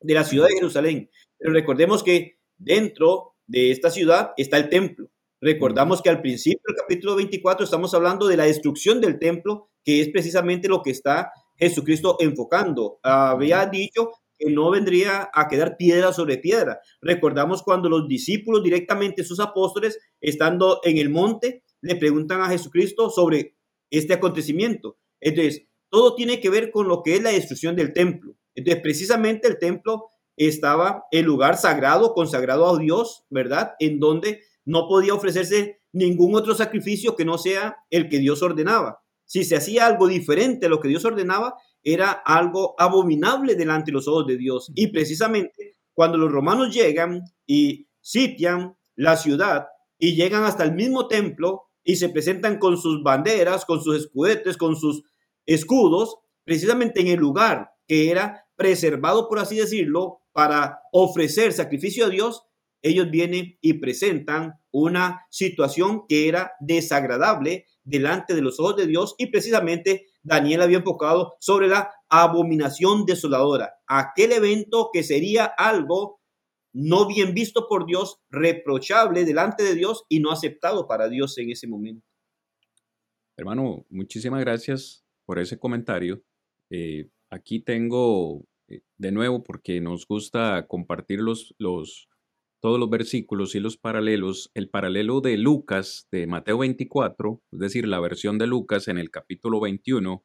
de 0.00 0.14
la 0.14 0.24
ciudad 0.24 0.48
de 0.48 0.54
Jerusalén, 0.54 1.10
pero 1.38 1.52
recordemos 1.52 2.02
que 2.02 2.38
dentro 2.56 3.34
de 3.46 3.70
esta 3.70 3.90
ciudad 3.90 4.32
está 4.36 4.56
el 4.56 4.68
templo. 4.68 5.10
Recordamos 5.40 6.00
que 6.00 6.08
al 6.08 6.22
principio 6.22 6.62
del 6.66 6.76
capítulo 6.76 7.16
24 7.16 7.64
estamos 7.64 7.92
hablando 7.92 8.26
de 8.26 8.36
la 8.36 8.44
destrucción 8.44 9.00
del 9.00 9.18
templo, 9.18 9.68
que 9.84 10.00
es 10.00 10.08
precisamente 10.08 10.68
lo 10.68 10.82
que 10.82 10.90
está 10.90 11.30
Jesucristo 11.56 12.16
enfocando. 12.20 12.98
Había 13.02 13.66
dicho 13.66 14.10
que 14.38 14.50
no 14.50 14.70
vendría 14.70 15.28
a 15.32 15.48
quedar 15.48 15.76
piedra 15.76 16.12
sobre 16.12 16.38
piedra. 16.38 16.80
Recordamos 17.02 17.62
cuando 17.62 17.88
los 17.88 18.08
discípulos 18.08 18.62
directamente, 18.62 19.22
sus 19.22 19.38
apóstoles, 19.38 19.98
estando 20.20 20.80
en 20.82 20.96
el 20.98 21.10
monte, 21.10 21.62
le 21.82 21.96
preguntan 21.96 22.40
a 22.40 22.48
Jesucristo 22.48 23.10
sobre 23.10 23.56
este 23.90 24.14
acontecimiento. 24.14 24.98
Entonces, 25.20 25.66
todo 25.94 26.16
tiene 26.16 26.40
que 26.40 26.50
ver 26.50 26.72
con 26.72 26.88
lo 26.88 27.04
que 27.04 27.14
es 27.14 27.22
la 27.22 27.30
destrucción 27.30 27.76
del 27.76 27.92
templo. 27.92 28.34
Entonces, 28.56 28.82
precisamente 28.82 29.46
el 29.46 29.60
templo 29.60 30.10
estaba 30.36 31.04
el 31.12 31.24
lugar 31.24 31.56
sagrado, 31.56 32.14
consagrado 32.14 32.68
a 32.68 32.76
Dios, 32.76 33.22
¿verdad? 33.30 33.74
En 33.78 34.00
donde 34.00 34.40
no 34.64 34.88
podía 34.88 35.14
ofrecerse 35.14 35.82
ningún 35.92 36.34
otro 36.34 36.56
sacrificio 36.56 37.14
que 37.14 37.24
no 37.24 37.38
sea 37.38 37.76
el 37.90 38.08
que 38.08 38.18
Dios 38.18 38.42
ordenaba. 38.42 39.04
Si 39.24 39.44
se 39.44 39.54
hacía 39.54 39.86
algo 39.86 40.08
diferente 40.08 40.66
a 40.66 40.68
lo 40.68 40.80
que 40.80 40.88
Dios 40.88 41.04
ordenaba, 41.04 41.54
era 41.84 42.10
algo 42.10 42.74
abominable 42.76 43.54
delante 43.54 43.92
de 43.92 43.94
los 43.94 44.08
ojos 44.08 44.26
de 44.26 44.36
Dios. 44.36 44.72
Y 44.74 44.88
precisamente 44.88 45.76
cuando 45.92 46.18
los 46.18 46.32
romanos 46.32 46.74
llegan 46.74 47.22
y 47.46 47.86
sitian 48.00 48.76
la 48.96 49.16
ciudad 49.16 49.68
y 49.96 50.16
llegan 50.16 50.42
hasta 50.42 50.64
el 50.64 50.72
mismo 50.72 51.06
templo 51.06 51.66
y 51.84 51.96
se 51.96 52.08
presentan 52.08 52.58
con 52.58 52.78
sus 52.78 53.04
banderas, 53.04 53.64
con 53.64 53.80
sus 53.80 53.96
escudetes, 53.96 54.56
con 54.56 54.74
sus 54.74 55.04
escudos, 55.46 56.18
precisamente 56.44 57.00
en 57.00 57.08
el 57.08 57.18
lugar 57.18 57.70
que 57.86 58.10
era 58.10 58.46
preservado, 58.56 59.28
por 59.28 59.38
así 59.38 59.56
decirlo, 59.56 60.20
para 60.32 60.80
ofrecer 60.92 61.52
sacrificio 61.52 62.06
a 62.06 62.08
Dios, 62.08 62.44
ellos 62.82 63.10
vienen 63.10 63.56
y 63.62 63.74
presentan 63.74 64.60
una 64.70 65.26
situación 65.30 66.06
que 66.06 66.28
era 66.28 66.52
desagradable 66.60 67.66
delante 67.82 68.34
de 68.34 68.42
los 68.42 68.60
ojos 68.60 68.76
de 68.76 68.86
Dios 68.86 69.14
y 69.16 69.26
precisamente 69.26 70.06
Daniel 70.22 70.62
había 70.62 70.78
enfocado 70.78 71.34
sobre 71.40 71.68
la 71.68 71.90
abominación 72.08 73.06
desoladora, 73.06 73.74
aquel 73.86 74.32
evento 74.32 74.90
que 74.92 75.02
sería 75.02 75.44
algo 75.44 76.20
no 76.72 77.06
bien 77.06 77.34
visto 77.34 77.68
por 77.68 77.86
Dios, 77.86 78.20
reprochable 78.30 79.24
delante 79.24 79.62
de 79.62 79.74
Dios 79.74 80.04
y 80.08 80.18
no 80.18 80.32
aceptado 80.32 80.88
para 80.88 81.08
Dios 81.08 81.38
en 81.38 81.50
ese 81.50 81.68
momento. 81.68 82.04
Hermano, 83.36 83.86
muchísimas 83.88 84.40
gracias 84.40 85.03
por 85.26 85.38
ese 85.38 85.58
comentario. 85.58 86.22
Eh, 86.70 87.08
aquí 87.30 87.60
tengo 87.60 88.44
eh, 88.68 88.80
de 88.98 89.12
nuevo 89.12 89.42
porque 89.42 89.80
nos 89.80 90.06
gusta 90.06 90.66
compartir 90.66 91.20
los, 91.20 91.54
los, 91.58 92.08
todos 92.60 92.78
los 92.78 92.90
versículos 92.90 93.54
y 93.54 93.60
los 93.60 93.76
paralelos. 93.76 94.50
El 94.54 94.70
paralelo 94.70 95.20
de 95.20 95.36
Lucas, 95.36 96.08
de 96.10 96.26
Mateo 96.26 96.58
24, 96.58 97.42
es 97.52 97.58
decir, 97.58 97.86
la 97.86 98.00
versión 98.00 98.38
de 98.38 98.46
Lucas 98.46 98.88
en 98.88 98.98
el 98.98 99.10
capítulo 99.10 99.60
21, 99.60 100.24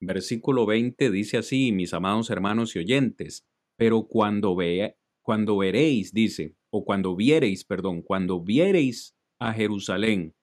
versículo 0.00 0.66
20 0.66 1.10
dice 1.10 1.38
así, 1.38 1.72
mis 1.72 1.92
amados 1.92 2.30
hermanos 2.30 2.74
y 2.74 2.78
oyentes, 2.78 3.46
pero 3.76 4.06
cuando, 4.06 4.56
vea, 4.56 4.94
cuando 5.22 5.58
veréis, 5.58 6.12
dice, 6.12 6.54
o 6.72 6.84
cuando 6.84 7.16
viereis, 7.16 7.64
perdón, 7.64 8.02
cuando 8.02 8.40
viereis 8.40 9.16
a 9.38 9.52
Jerusalén 9.52 10.34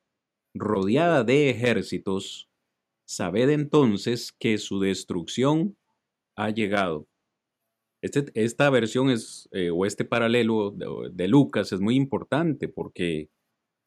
rodeada 0.54 1.24
de 1.24 1.50
ejércitos, 1.50 2.47
sabed 3.08 3.50
entonces 3.50 4.34
que 4.38 4.58
su 4.58 4.80
destrucción 4.80 5.78
ha 6.36 6.50
llegado. 6.52 7.08
Este, 8.02 8.26
esta 8.36 8.70
versión 8.70 9.10
es, 9.10 9.50
eh, 9.52 9.72
o 9.72 9.86
este 9.86 10.06
paralelo 10.06 10.72
de, 10.72 11.28
Lucas 11.28 11.72
es 11.72 11.80
muy 11.80 11.96
importante 11.96 12.68
porque 12.68 13.30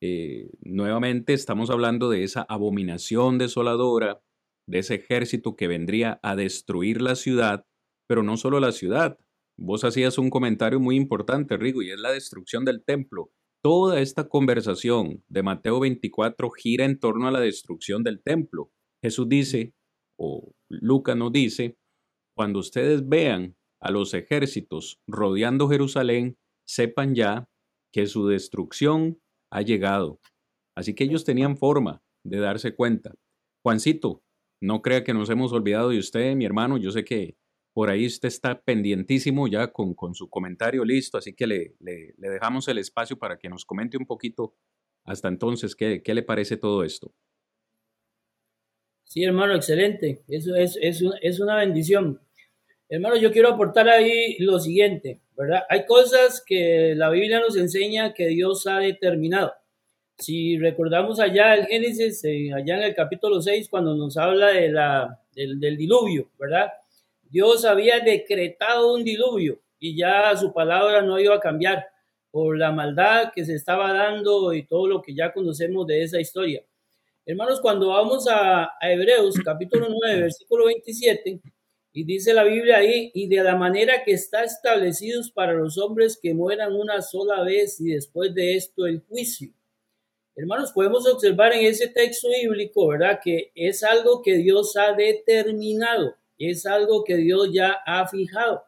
eh, 0.01 0.51
nuevamente 0.61 1.35
estamos 1.35 1.71
hablando 1.71 2.11
de 2.11 2.25
esa 2.25 2.43
abominación 2.49 3.39
desoladora, 3.39 4.21
de 4.67 4.79
ese 4.79 4.97
ejército 4.97 5.55
que 5.55 5.69
vendría 5.69 6.19
a 6.23 6.35
destruir 6.35 7.03
la 7.03 7.15
ciudad, 7.15 7.67
pero 8.09 8.23
no 8.23 8.37
solo 8.37 8.59
la 8.59 8.73
ciudad. 8.73 9.19
Vos 9.57 9.85
hacías 9.85 10.17
un 10.19 10.31
comentario 10.31 10.81
muy 10.81 10.97
importante, 10.97 11.57
Rigo, 11.57 11.83
y 11.83 11.91
es 11.91 12.01
la 12.01 12.13
destrucción 12.13 12.65
del 12.65 12.83
templo. 12.83 13.31
Toda 13.63 14.01
esta 14.01 14.29
conversación 14.29 15.23
de 15.29 15.43
Mateo 15.43 15.79
24 15.81 16.51
gira 16.51 16.87
en 16.87 16.99
torno 16.99 17.29
a 17.29 17.31
la 17.31 17.41
destrucción 17.41 18.03
del 18.03 18.23
templo. 18.23 18.73
Jesús 19.03 19.29
dice, 19.29 19.75
o 20.19 20.53
Lucas 20.69 21.17
nos 21.17 21.33
dice, 21.33 21.77
cuando 22.37 22.59
ustedes 22.61 23.09
vean 23.09 23.57
a 23.81 23.91
los 23.91 24.15
ejércitos 24.15 25.01
rodeando 25.07 25.69
Jerusalén, 25.69 26.37
sepan 26.67 27.15
ya 27.15 27.49
que 27.93 28.07
su 28.07 28.27
destrucción 28.29 29.21
ha 29.51 29.63
llegado. 29.63 30.21
Así 30.77 30.95
que 30.95 31.05
ellos 31.05 31.25
tenían 31.25 31.57
forma 31.57 32.03
de 32.25 32.39
darse 32.39 32.75
cuenta. 32.75 33.15
Juancito, 33.63 34.23
no 34.63 34.83
crea 34.83 35.05
que 35.05 35.15
nos 35.15 35.31
hemos 35.31 35.53
olvidado 35.53 35.91
de 35.91 35.99
usted, 35.99 36.35
mi 36.37 36.45
hermano. 36.45 36.77
Yo 36.77 36.91
sé 36.91 37.05
que 37.05 37.37
por 37.75 37.91
ahí 37.91 38.07
usted 38.07 38.29
está 38.29 38.61
pendientísimo 38.61 39.49
ya 39.49 39.73
con, 39.73 39.95
con 39.95 40.15
su 40.15 40.29
comentario 40.29 40.85
listo, 40.85 41.19
así 41.19 41.35
que 41.35 41.47
le, 41.47 41.77
le, 41.79 42.15
dejamos 42.19 42.69
el 42.69 42.79
espacio 42.79 43.19
para 43.19 43.39
que 43.39 43.49
nos 43.49 43.65
comente 43.65 43.97
un 43.97 44.07
poquito 44.07 44.55
hasta 45.05 45.29
entonces 45.29 45.75
qué, 45.75 46.03
qué 46.03 46.15
le 46.15 46.23
parece 46.23 46.57
todo 46.57 46.85
esto. 46.85 47.15
Sí, 49.11 49.25
hermano, 49.25 49.57
excelente. 49.57 50.23
Eso 50.29 50.55
es, 50.55 50.79
es, 50.81 51.03
es 51.21 51.41
una 51.41 51.57
bendición. 51.57 52.21
Hermano, 52.89 53.17
yo 53.17 53.33
quiero 53.33 53.49
aportar 53.49 53.89
ahí 53.89 54.37
lo 54.39 54.61
siguiente, 54.61 55.21
¿verdad? 55.37 55.65
Hay 55.69 55.85
cosas 55.85 56.41
que 56.47 56.95
la 56.95 57.11
Biblia 57.11 57.41
nos 57.41 57.57
enseña 57.57 58.15
que 58.15 58.29
Dios 58.29 58.69
ha 58.69 58.79
determinado. 58.79 59.53
Si 60.17 60.59
recordamos 60.59 61.19
allá 61.19 61.57
el 61.57 61.67
Génesis, 61.67 62.25
allá 62.25 62.77
en 62.77 62.85
el 62.85 62.95
capítulo 62.95 63.43
6, 63.43 63.69
cuando 63.69 63.97
nos 63.97 64.17
habla 64.17 64.51
de 64.51 64.69
la, 64.71 65.21
del, 65.35 65.59
del 65.59 65.77
diluvio, 65.77 66.31
¿verdad? 66.39 66.69
Dios 67.25 67.65
había 67.65 67.99
decretado 67.99 68.95
un 68.95 69.03
diluvio 69.03 69.61
y 69.81 69.97
ya 69.97 70.37
su 70.37 70.53
palabra 70.53 71.03
no 71.03 71.19
iba 71.19 71.35
a 71.35 71.41
cambiar 71.41 71.85
por 72.31 72.57
la 72.57 72.71
maldad 72.71 73.33
que 73.35 73.45
se 73.45 73.57
estaba 73.57 73.93
dando 73.93 74.53
y 74.55 74.67
todo 74.67 74.87
lo 74.87 75.03
que 75.03 75.17
ya 75.17 75.33
conocemos 75.33 75.85
de 75.89 76.05
esa 76.05 76.21
historia. 76.21 76.63
Hermanos, 77.27 77.61
cuando 77.61 77.89
vamos 77.89 78.27
a, 78.29 78.65
a 78.65 78.93
Hebreos 78.93 79.35
capítulo 79.45 79.89
9, 79.91 80.23
versículo 80.23 80.67
27, 80.67 81.41
y 81.93 82.05
dice 82.05 82.33
la 82.33 82.45
Biblia 82.45 82.79
ahí, 82.79 83.11
y 83.15 83.29
de 83.29 83.43
la 83.45 83.57
manera 83.57 84.05
que 84.05 84.13
está 84.13 84.43
establecidos 84.43 85.31
para 85.31 85.53
los 85.53 85.77
hombres 85.77 86.19
que 86.21 86.35
mueran 86.35 86.75
una 86.75 87.03
sola 87.03 87.43
vez 87.43 87.81
y 87.81 87.91
después 87.91 88.35
de 88.35 88.57
esto 88.57 88.87
el 88.87 89.01
juicio. 89.01 89.53
Hermanos, 90.35 90.73
podemos 90.73 91.07
observar 91.07 91.53
en 91.53 91.67
ese 91.67 91.89
texto 91.89 92.29
bíblico, 92.31 92.89
¿verdad? 92.89 93.21
Que 93.23 93.53
es 93.55 93.83
algo 93.83 94.23
que 94.23 94.37
Dios 94.37 94.77
ha 94.77 94.95
determinado, 94.95 96.15
es 96.39 96.65
algo 96.65 97.05
que 97.05 97.17
Dios 97.17 97.51
ya 97.53 97.81
ha 97.85 98.09
fijado. 98.09 98.63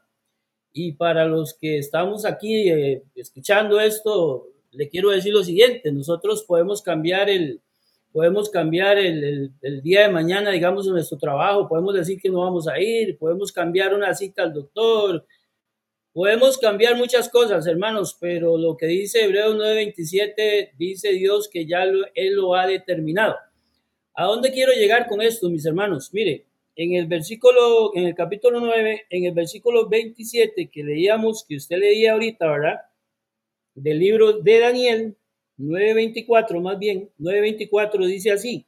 Y 0.72 0.92
para 0.92 1.24
los 1.24 1.54
que 1.54 1.78
estamos 1.78 2.26
aquí 2.26 2.68
eh, 2.68 3.02
escuchando 3.14 3.80
esto, 3.80 4.48
le 4.72 4.88
quiero 4.90 5.10
decir 5.10 5.32
lo 5.32 5.42
siguiente, 5.42 5.90
nosotros 5.92 6.44
podemos 6.44 6.82
cambiar 6.82 7.30
el, 7.30 7.62
podemos 8.12 8.50
cambiar 8.50 8.98
el, 8.98 9.52
día 9.82 10.02
de 10.02 10.12
mañana, 10.12 10.50
digamos, 10.50 10.86
en 10.86 10.92
nuestro 10.92 11.18
trabajo, 11.18 11.68
podemos 11.68 11.94
decir 11.94 12.20
que 12.20 12.28
no 12.28 12.40
vamos 12.40 12.68
a 12.68 12.78
ir, 12.78 13.18
podemos 13.18 13.50
cambiar 13.50 13.94
una 13.94 14.14
cita 14.14 14.42
al 14.42 14.52
doctor, 14.52 15.26
podemos 16.12 16.58
cambiar 16.58 16.96
muchas 16.96 17.28
cosas, 17.28 17.66
hermanos, 17.66 18.16
pero 18.20 18.58
lo 18.58 18.76
que 18.76 18.86
dice 18.86 19.24
Hebreos 19.24 19.56
9:27 19.56 20.72
dice 20.76 21.12
Dios 21.12 21.48
que 21.48 21.66
ya 21.66 21.84
Él 21.84 22.34
lo 22.34 22.54
ha 22.54 22.66
determinado. 22.66 23.36
¿A 24.14 24.26
dónde 24.26 24.52
quiero 24.52 24.72
llegar 24.72 25.06
con 25.08 25.22
esto, 25.22 25.48
mis 25.48 25.64
hermanos? 25.64 26.10
Mire, 26.12 26.44
en 26.76 26.94
el 26.94 27.06
versículo, 27.06 27.94
en 27.94 28.06
el 28.06 28.14
capítulo 28.14 28.60
9, 28.60 29.06
en 29.08 29.24
el 29.24 29.32
versículo 29.32 29.88
27 29.88 30.70
que 30.70 30.84
leíamos, 30.84 31.44
que 31.48 31.56
usted 31.56 31.78
leía 31.78 32.12
ahorita, 32.12 32.46
¿verdad? 32.46 32.80
Del 33.74 33.98
libro 33.98 34.34
de 34.34 34.58
Daniel, 34.60 35.16
9.24 35.58 36.60
más 36.60 36.78
bien, 36.78 37.10
9.24 37.18 38.06
dice 38.06 38.32
así, 38.32 38.66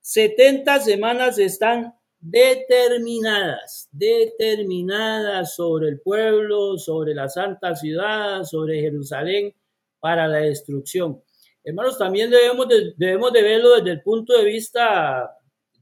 70 0.00 0.80
semanas 0.80 1.38
están 1.38 1.94
determinadas, 2.20 3.88
determinadas 3.92 5.54
sobre 5.54 5.88
el 5.88 6.00
pueblo, 6.00 6.78
sobre 6.78 7.14
la 7.14 7.28
santa 7.28 7.74
ciudad, 7.76 8.44
sobre 8.44 8.80
Jerusalén, 8.80 9.54
para 10.00 10.26
la 10.26 10.38
destrucción. 10.38 11.22
Hermanos, 11.62 11.98
también 11.98 12.30
debemos 12.30 12.68
de, 12.68 12.94
debemos 12.96 13.32
de 13.32 13.42
verlo 13.42 13.76
desde 13.76 13.90
el 13.90 14.02
punto 14.02 14.36
de 14.36 14.44
vista 14.44 15.30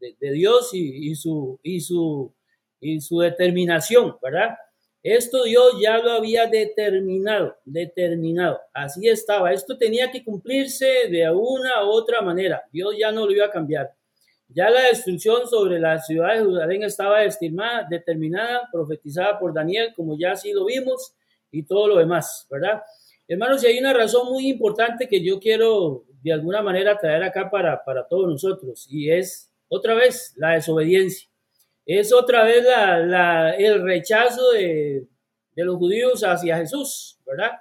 de, 0.01 0.33
Dios 0.33 0.71
y, 0.73 1.15
su, 1.15 1.59
y, 1.63 1.81
su, 1.81 2.35
y 2.81 3.01
su 3.01 3.21
determinación, 3.21 4.17
¿verdad? 4.23 4.57
Esto 5.07 5.45
Dios 5.45 5.75
ya 5.81 5.99
lo 5.99 6.11
había 6.11 6.49
determinado, 6.49 7.57
determinado. 7.65 8.61
Así 8.75 9.07
estaba. 9.09 9.53
Esto 9.53 9.79
tenía 9.79 10.11
que 10.11 10.25
cumplirse 10.25 11.09
de 11.09 11.31
una 11.31 11.85
u 11.85 11.91
otra 11.91 12.23
manera. 12.23 12.65
Dios 12.73 12.97
ya 12.99 13.13
no 13.13 13.25
lo 13.25 13.31
iba 13.31 13.47
a 13.47 13.51
cambiar. 13.53 13.95
Ya 14.49 14.69
la 14.69 14.83
destrucción 14.89 15.47
sobre 15.47 15.79
la 15.79 16.01
ciudad 16.01 16.33
de 16.33 16.39
Jerusalén 16.41 16.83
estaba 16.83 17.23
estimada, 17.23 17.87
determinada, 17.89 18.69
profetizada 18.73 19.39
por 19.39 19.55
Daniel, 19.55 19.93
como 19.95 20.19
ya 20.19 20.33
así 20.33 20.51
lo 20.51 20.65
vimos, 20.65 21.15
y 21.53 21.63
todo 21.63 21.87
lo 21.87 21.99
demás, 21.99 22.45
¿verdad? 22.51 22.83
Hermanos, 23.29 23.63
y 23.63 23.69
hay 23.69 23.79
una 23.79 23.93
razón 23.93 24.27
muy 24.33 24.49
importante 24.49 25.07
que 25.07 25.23
yo 25.25 25.39
quiero 25.39 26.05
de 26.21 26.33
alguna 26.33 26.63
manera 26.63 26.99
traer 26.99 27.23
acá 27.23 27.49
para, 27.49 27.85
para 27.85 28.09
todos 28.09 28.27
nosotros, 28.27 28.89
y 28.91 29.09
es 29.13 29.53
otra 29.69 29.95
vez 29.95 30.33
la 30.37 30.55
desobediencia 30.55 31.29
es 31.87 32.12
otra 32.12 32.43
vez 32.43 32.64
la, 32.64 33.55
el 33.55 33.83
rechazo 33.83 34.50
de, 34.50 35.07
los 35.55 35.76
judíos 35.76 36.23
hacia 36.23 36.59
Jesús, 36.59 37.19
¿verdad? 37.25 37.52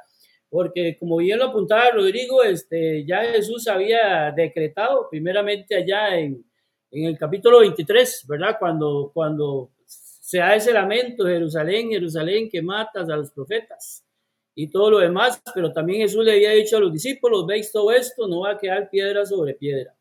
Porque 0.50 0.98
como 0.98 1.18
bien 1.18 1.40
lo 1.40 1.46
apuntaba 1.46 1.92
Rodrigo, 1.92 2.44
este, 2.44 3.06
ya 3.06 3.22
Jesús 3.24 3.68
había 3.68 4.34
decretado, 4.36 5.08
primeramente 5.10 5.76
allá 5.76 6.18
en, 6.18 6.44
el 6.92 7.18
capítulo 7.18 7.60
23, 7.60 8.26
¿verdad? 8.28 8.56
Cuando, 8.58 9.12
cuando 9.14 9.72
se 9.86 10.40
da 10.40 10.56
ese 10.56 10.74
lamento, 10.74 11.26
Jerusalén, 11.26 11.90
Jerusalén, 11.90 12.50
que 12.50 12.62
matas 12.62 13.10
a 13.10 13.18
los 13.18 13.32
profetas 13.32 14.04
y 14.56 14.70
todo 14.70 14.92
lo 14.92 15.00
demás, 15.00 15.42
pero 15.54 15.72
también 15.74 16.02
Jesús 16.02 16.24
le 16.24 16.32
había 16.32 16.52
dicho 16.52 16.78
a 16.78 16.80
los 16.80 16.94
discípulos, 16.94 17.46
veis 17.46 17.72
todo 17.72 17.92
esto, 17.92 18.28
no 18.28 18.42
va 18.42 18.52
a 18.52 18.58
quedar 18.58 18.90
piedra 18.90 19.26
sobre 19.26 19.54
piedra. 19.54 19.94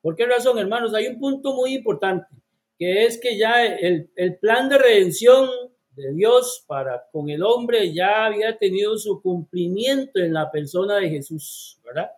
¿Por 0.00 0.16
qué 0.16 0.26
razón, 0.26 0.58
hermanos? 0.58 0.94
Hay 0.94 1.06
un 1.06 1.20
punto 1.20 1.54
muy 1.54 1.74
importante, 1.74 2.26
que 2.80 3.04
es 3.04 3.20
que 3.20 3.36
ya 3.36 3.66
el, 3.66 4.10
el 4.16 4.38
plan 4.38 4.70
de 4.70 4.78
redención 4.78 5.50
de 5.90 6.14
Dios 6.14 6.64
para 6.66 7.04
con 7.12 7.28
el 7.28 7.42
hombre 7.42 7.92
ya 7.92 8.24
había 8.24 8.56
tenido 8.56 8.96
su 8.96 9.20
cumplimiento 9.20 10.18
en 10.18 10.32
la 10.32 10.50
persona 10.50 10.96
de 10.96 11.10
Jesús, 11.10 11.78
¿verdad? 11.84 12.10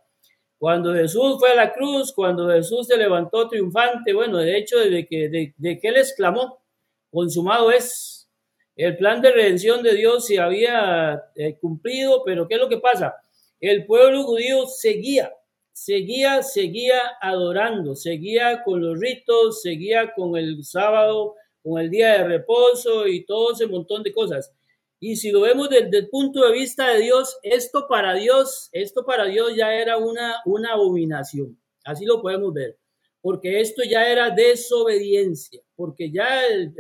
Cuando 0.59 0.95
Jesús 0.95 1.41
fue 1.41 1.51
a 1.51 1.57
la 1.57 1.73
cruz, 1.73 2.13
cuando 2.13 2.49
Jesús 2.49 2.87
se 2.87 2.97
levantó 2.97 3.49
triunfante, 3.49 4.13
bueno, 4.13 4.39
de 4.39 4.57
hecho, 4.57 4.79
desde 4.79 5.09
que, 5.09 5.29
de, 5.29 5.81
que 5.81 5.89
él 5.89 5.97
exclamó, 5.97 6.63
consumado 7.11 7.73
es, 7.73 8.31
el 8.77 8.97
plan 8.97 9.21
de 9.21 9.33
redención 9.33 9.83
de 9.83 9.97
Dios 9.97 10.25
se 10.25 10.39
había 10.39 11.21
eh, 11.35 11.59
cumplido, 11.59 12.23
pero 12.25 12.47
¿qué 12.47 12.55
es 12.55 12.61
lo 12.61 12.69
que 12.69 12.79
pasa? 12.79 13.17
El 13.59 13.85
pueblo 13.87 14.23
judío 14.23 14.67
seguía, 14.67 15.33
seguía, 15.73 16.43
seguía 16.43 17.01
adorando, 17.21 17.95
seguía 17.95 18.63
con 18.63 18.81
los 18.81 18.99
ritos, 19.01 19.63
seguía 19.63 20.13
con 20.15 20.37
el 20.37 20.65
sábado, 20.65 21.35
con 21.63 21.81
el 21.81 21.91
día 21.91 22.19
de 22.19 22.25
reposo 22.25 23.07
y 23.07 23.25
todo 23.25 23.53
ese 23.53 23.67
montón 23.67 24.03
de 24.03 24.13
cosas. 24.13 24.53
Y 25.01 25.17
si 25.17 25.31
lo 25.33 25.41
vemos 25.41 25.69
desde 25.69 25.99
el 25.99 26.09
punto 26.09 26.47
de 26.47 26.53
vista 26.53 26.89
de 26.93 27.01
Dios, 27.01 27.39
esto 27.43 27.87
para 27.89 28.15
Dios, 28.15 28.69
esto 28.73 29.05
para 29.05 29.25
Dios 29.25 29.57
ya 29.57 29.75
era 29.75 29.97
una, 29.97 30.37
una 30.45 30.73
abominación. 30.73 31.59
Así 31.85 32.05
lo 32.05 32.23
podemos 32.23 32.55
ver 32.55 32.79
porque 33.23 33.61
esto 33.61 33.83
ya 33.89 34.07
era 34.11 34.31
desobediencia, 34.31 35.63
porque 35.77 36.11
ya 36.11 36.45
el, 36.45 36.75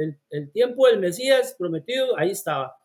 tiempo 0.53 0.89
del 0.89 0.99
Mesías 0.99 1.55
prometido, 1.57 2.19
ahí 2.19 2.33
estaba. 2.33 2.77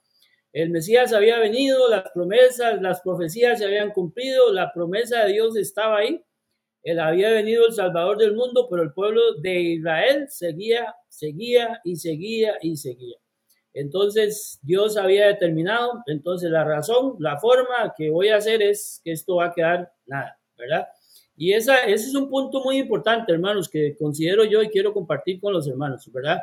El 0.53 0.69
Mesías 0.69 1.13
había 1.13 1.39
venido, 1.39 1.89
las 1.89 2.09
promesas, 2.11 2.81
las 2.81 3.01
profecías 3.01 3.59
se 3.59 3.65
habían 3.65 3.91
cumplido, 3.91 4.51
la 4.51 4.71
promesa 4.73 5.25
de 5.25 5.33
Dios 5.33 5.55
estaba 5.57 5.97
ahí. 5.99 6.23
Él 6.83 6.99
había 6.99 7.31
venido 7.31 7.67
el 7.67 7.73
Salvador 7.73 8.17
del 8.17 8.33
mundo, 8.33 8.67
pero 8.69 8.81
el 8.81 8.93
pueblo 8.93 9.35
de 9.41 9.59
Israel 9.59 10.27
seguía, 10.29 10.95
seguía 11.09 11.81
y 11.83 11.97
seguía 11.97 12.57
y 12.61 12.77
seguía. 12.77 13.17
Entonces 13.73 14.59
Dios 14.63 14.97
había 14.97 15.27
determinado, 15.27 16.01
entonces 16.07 16.49
la 16.49 16.63
razón, 16.63 17.15
la 17.19 17.37
forma 17.37 17.93
que 17.95 18.09
voy 18.09 18.29
a 18.29 18.37
hacer 18.37 18.61
es 18.61 19.01
que 19.03 19.11
esto 19.11 19.35
va 19.35 19.47
a 19.47 19.53
quedar 19.53 19.91
nada, 20.07 20.39
¿verdad? 20.57 20.87
Y 21.35 21.53
esa, 21.53 21.83
ese 21.83 22.07
es 22.07 22.15
un 22.15 22.29
punto 22.29 22.63
muy 22.63 22.77
importante, 22.77 23.31
hermanos, 23.31 23.69
que 23.69 23.95
considero 23.95 24.43
yo 24.45 24.63
y 24.63 24.69
quiero 24.69 24.93
compartir 24.93 25.39
con 25.39 25.53
los 25.53 25.67
hermanos, 25.67 26.11
¿verdad? 26.11 26.41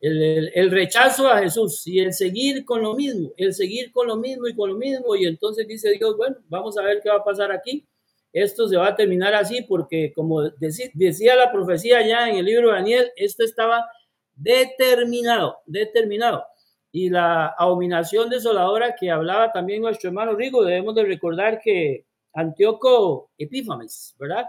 El, 0.00 0.70
rechazo 0.70 1.28
a 1.28 1.38
Jesús 1.38 1.86
y 1.86 2.00
el 2.00 2.12
seguir 2.12 2.64
con 2.64 2.82
lo 2.82 2.94
mismo, 2.94 3.32
el 3.38 3.54
seguir 3.54 3.90
con 3.90 4.06
lo 4.06 4.16
mismo 4.16 4.46
y 4.46 4.54
con 4.54 4.70
lo 4.70 4.76
mismo. 4.76 5.16
Y 5.16 5.24
entonces 5.24 5.66
dice 5.66 5.90
Dios, 5.92 6.16
bueno, 6.16 6.36
vamos 6.48 6.76
a 6.76 6.82
ver 6.82 7.00
qué 7.02 7.08
va 7.08 7.16
a 7.16 7.24
pasar 7.24 7.50
aquí. 7.52 7.86
Esto 8.32 8.68
se 8.68 8.76
va 8.76 8.88
a 8.88 8.96
terminar 8.96 9.34
así 9.34 9.62
porque, 9.62 10.12
como 10.14 10.42
decía 10.42 11.36
la 11.36 11.52
profecía 11.52 12.06
ya 12.06 12.28
en 12.28 12.36
el 12.36 12.44
libro 12.44 12.68
de 12.68 12.74
Daniel, 12.74 13.12
esto 13.16 13.44
estaba 13.44 13.86
determinado, 14.34 15.58
determinado. 15.66 16.44
Y 16.90 17.10
la 17.10 17.46
abominación 17.58 18.28
desoladora 18.28 18.94
que 18.94 19.10
hablaba 19.10 19.52
también 19.52 19.82
nuestro 19.82 20.08
hermano 20.08 20.34
Rigo, 20.34 20.64
debemos 20.64 20.94
de 20.94 21.04
recordar 21.04 21.60
que 21.60 22.06
Antíoco 22.32 23.30
Epífanes, 23.38 24.14
¿verdad? 24.18 24.46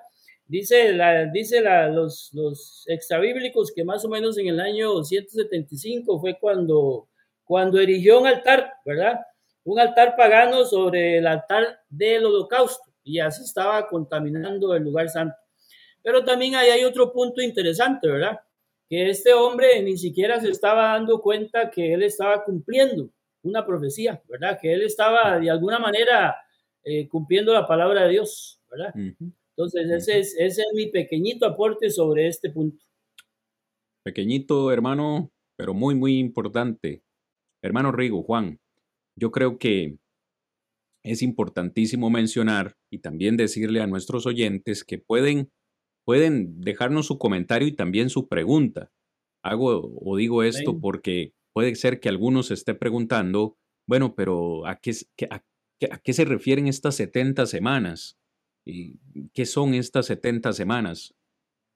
Dice, 0.47 0.93
la, 0.93 1.25
dice 1.25 1.59
la, 1.61 1.89
los, 1.89 2.29
los 2.33 2.83
extrabíblicos 2.87 3.71
que 3.73 3.83
más 3.83 4.05
o 4.05 4.09
menos 4.09 4.37
en 4.37 4.47
el 4.47 4.59
año 4.59 5.03
175 5.03 6.19
fue 6.19 6.37
cuando, 6.39 7.07
cuando 7.43 7.79
erigió 7.79 8.19
un 8.19 8.27
altar, 8.27 8.73
¿verdad? 8.85 9.19
Un 9.63 9.79
altar 9.79 10.15
pagano 10.15 10.63
sobre 10.65 11.17
el 11.17 11.25
altar 11.25 11.79
del 11.89 12.25
holocausto 12.25 12.91
y 13.03 13.19
así 13.19 13.43
estaba 13.43 13.87
contaminando 13.87 14.75
el 14.75 14.83
lugar 14.83 15.09
santo. 15.09 15.35
Pero 16.03 16.23
también 16.23 16.55
ahí 16.55 16.69
hay 16.69 16.83
otro 16.83 17.11
punto 17.11 17.41
interesante, 17.41 18.07
¿verdad? 18.07 18.39
Que 18.87 19.09
este 19.09 19.33
hombre 19.33 19.81
ni 19.81 19.97
siquiera 19.97 20.39
se 20.39 20.51
estaba 20.51 20.93
dando 20.93 21.19
cuenta 21.21 21.71
que 21.71 21.93
él 21.93 22.03
estaba 22.03 22.43
cumpliendo 22.43 23.09
una 23.41 23.65
profecía, 23.65 24.21
¿verdad? 24.27 24.59
Que 24.61 24.73
él 24.73 24.83
estaba 24.83 25.39
de 25.39 25.49
alguna 25.49 25.79
manera 25.79 26.35
eh, 26.83 27.07
cumpliendo 27.07 27.51
la 27.51 27.65
palabra 27.65 28.03
de 28.03 28.09
Dios, 28.09 28.61
¿verdad? 28.69 28.93
Entonces, 29.57 29.89
ese 29.89 30.19
es, 30.19 30.35
ese 30.37 30.61
es 30.61 30.67
mi 30.73 30.87
pequeñito 30.87 31.45
aporte 31.45 31.89
sobre 31.89 32.27
este 32.27 32.49
punto. 32.49 32.83
Pequeñito, 34.03 34.71
hermano, 34.71 35.31
pero 35.57 35.73
muy, 35.73 35.95
muy 35.95 36.19
importante. 36.19 37.03
Hermano 37.63 37.91
Rigo, 37.91 38.21
Juan, 38.23 38.59
yo 39.17 39.31
creo 39.31 39.57
que 39.57 39.97
es 41.03 41.21
importantísimo 41.21 42.09
mencionar 42.09 42.75
y 42.91 42.99
también 42.99 43.37
decirle 43.37 43.81
a 43.81 43.87
nuestros 43.87 44.25
oyentes 44.25 44.83
que 44.83 44.97
pueden, 44.97 45.51
pueden 46.05 46.59
dejarnos 46.61 47.07
su 47.07 47.17
comentario 47.17 47.67
y 47.67 47.75
también 47.75 48.09
su 48.09 48.27
pregunta. 48.27 48.91
Hago 49.43 49.93
o 50.01 50.17
digo 50.17 50.43
esto 50.43 50.79
porque 50.79 51.33
puede 51.53 51.75
ser 51.75 51.99
que 51.99 52.09
algunos 52.09 52.51
esté 52.51 52.73
preguntando, 52.73 53.57
bueno, 53.87 54.15
pero 54.15 54.65
¿a 54.65 54.79
qué, 54.79 54.93
a, 55.29 55.43
¿A 55.91 55.99
qué 55.99 56.13
se 56.13 56.25
refieren 56.25 56.67
estas 56.67 56.95
70 56.95 57.45
semanas? 57.45 58.17
¿Y 58.65 58.99
¿Qué 59.33 59.45
son 59.45 59.73
estas 59.73 60.07
70 60.07 60.53
semanas? 60.53 61.13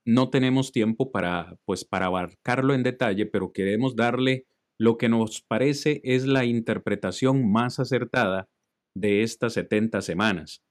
No 0.05 0.29
tenemos 0.29 0.71
tiempo 0.71 1.11
para, 1.11 1.57
pues, 1.65 1.85
para 1.85 2.07
abarcarlo 2.07 2.73
en 2.73 2.83
detalle, 2.83 3.25
pero 3.25 3.51
queremos 3.51 3.95
darle 3.95 4.47
lo 4.79 4.97
que 4.97 5.09
nos 5.09 5.41
parece 5.41 6.01
es 6.03 6.25
la 6.25 6.45
interpretación 6.45 7.51
más 7.51 7.79
acertada 7.79 8.49
de 8.95 9.23
estas 9.23 9.53
70 9.53 10.01
semanas. 10.01 10.63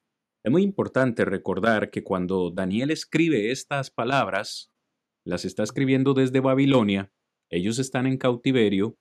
Es 0.44 0.50
muy 0.50 0.62
importante 0.62 1.24
recordar 1.24 1.90
que 1.90 2.02
cuando 2.02 2.50
Daniel 2.50 2.90
escribe 2.90 3.50
estas 3.50 3.90
palabras, 3.90 4.70
las 5.26 5.44
está 5.44 5.62
escribiendo 5.62 6.14
desde 6.14 6.40
Babilonia, 6.40 7.12
ellos 7.50 7.78
están 7.78 8.07
en 8.07 8.16
cautiverio, 8.16 8.96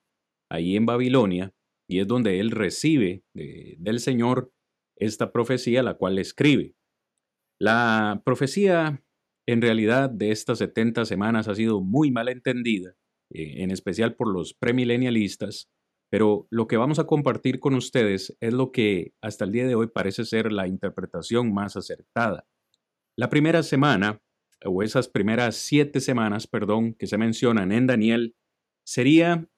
ahí 0.50 0.76
en 0.76 0.84
Babilonia, 0.84 1.54
y 1.88 2.00
es 2.00 2.06
donde 2.06 2.38
él 2.40 2.50
recibe 2.50 3.22
del 3.34 4.00
Señor 4.00 4.52
esta 4.96 5.32
profecía, 5.32 5.82
la 5.82 5.94
cual 5.94 6.18
escribe. 6.18 6.74
La 7.60 8.22
profecía, 8.24 9.02
en 9.46 9.62
realidad, 9.62 10.10
de 10.10 10.30
estas 10.30 10.58
70 10.58 11.04
semanas 11.04 11.48
ha 11.48 11.54
sido 11.54 11.80
muy 11.80 12.10
mal 12.10 12.28
entendida, 12.28 12.94
eh, 13.30 13.62
en 13.62 13.70
especial 13.70 14.14
por 14.14 14.32
los 14.32 14.54
premilenialistas, 14.54 15.68
pero 16.10 16.46
lo 16.50 16.68
que 16.68 16.76
vamos 16.76 16.98
a 16.98 17.06
compartir 17.06 17.58
con 17.58 17.74
ustedes 17.74 18.36
es 18.40 18.52
lo 18.54 18.70
que 18.70 19.12
hasta 19.20 19.44
el 19.44 19.52
día 19.52 19.66
de 19.66 19.74
hoy 19.74 19.88
parece 19.88 20.24
ser 20.24 20.52
la 20.52 20.68
interpretación 20.68 21.52
más 21.52 21.76
acertada. 21.76 22.46
La 23.16 23.28
primera 23.28 23.62
semana, 23.62 24.22
o 24.64 24.82
esas 24.82 25.08
primeras 25.08 25.56
siete 25.56 26.00
semanas, 26.00 26.46
perdón, 26.46 26.94
que 26.94 27.06
se 27.06 27.18
mencionan 27.18 27.72
en 27.72 27.86
Daniel, 27.88 28.36
sería 28.86 29.48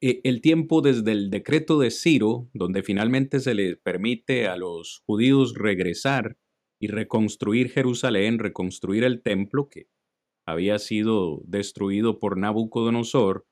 eh, 0.00 0.20
el 0.24 0.40
tiempo 0.40 0.82
desde 0.82 1.12
el 1.12 1.30
decreto 1.30 1.78
de 1.78 1.90
Ciro, 1.90 2.50
donde 2.52 2.82
finalmente 2.82 3.38
se 3.40 3.54
le 3.54 3.76
permite 3.76 4.48
a 4.48 4.56
los 4.56 5.02
judíos 5.06 5.54
regresar 5.54 6.36
y 6.80 6.88
reconstruir 6.88 7.70
Jerusalén, 7.70 8.38
reconstruir 8.38 9.04
el 9.04 9.22
templo 9.22 9.68
que 9.68 9.88
había 10.46 10.78
sido 10.78 11.40
destruido 11.44 12.18
por 12.18 12.36
Nabucodonosor, 12.36 13.46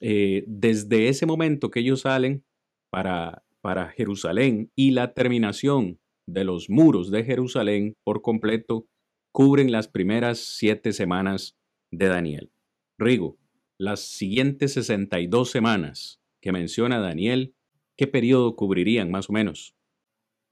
eh, 0.00 0.44
desde 0.46 1.08
ese 1.08 1.26
momento 1.26 1.70
que 1.70 1.80
ellos 1.80 2.02
salen 2.02 2.44
para, 2.90 3.44
para 3.60 3.88
Jerusalén 3.88 4.70
y 4.74 4.92
la 4.92 5.14
terminación 5.14 5.98
de 6.26 6.44
los 6.44 6.70
muros 6.70 7.10
de 7.10 7.24
Jerusalén 7.24 7.96
por 8.02 8.22
completo, 8.22 8.86
cubren 9.32 9.72
las 9.72 9.88
primeras 9.88 10.38
siete 10.38 10.92
semanas 10.92 11.56
de 11.90 12.06
Daniel. 12.06 12.52
Rigo, 12.98 13.36
las 13.78 14.00
siguientes 14.00 14.72
62 14.74 15.50
semanas 15.50 16.20
que 16.40 16.52
menciona 16.52 17.00
Daniel, 17.00 17.54
¿qué 17.96 18.06
periodo 18.06 18.56
cubrirían 18.56 19.10
más 19.10 19.28
o 19.28 19.32
menos? 19.32 19.74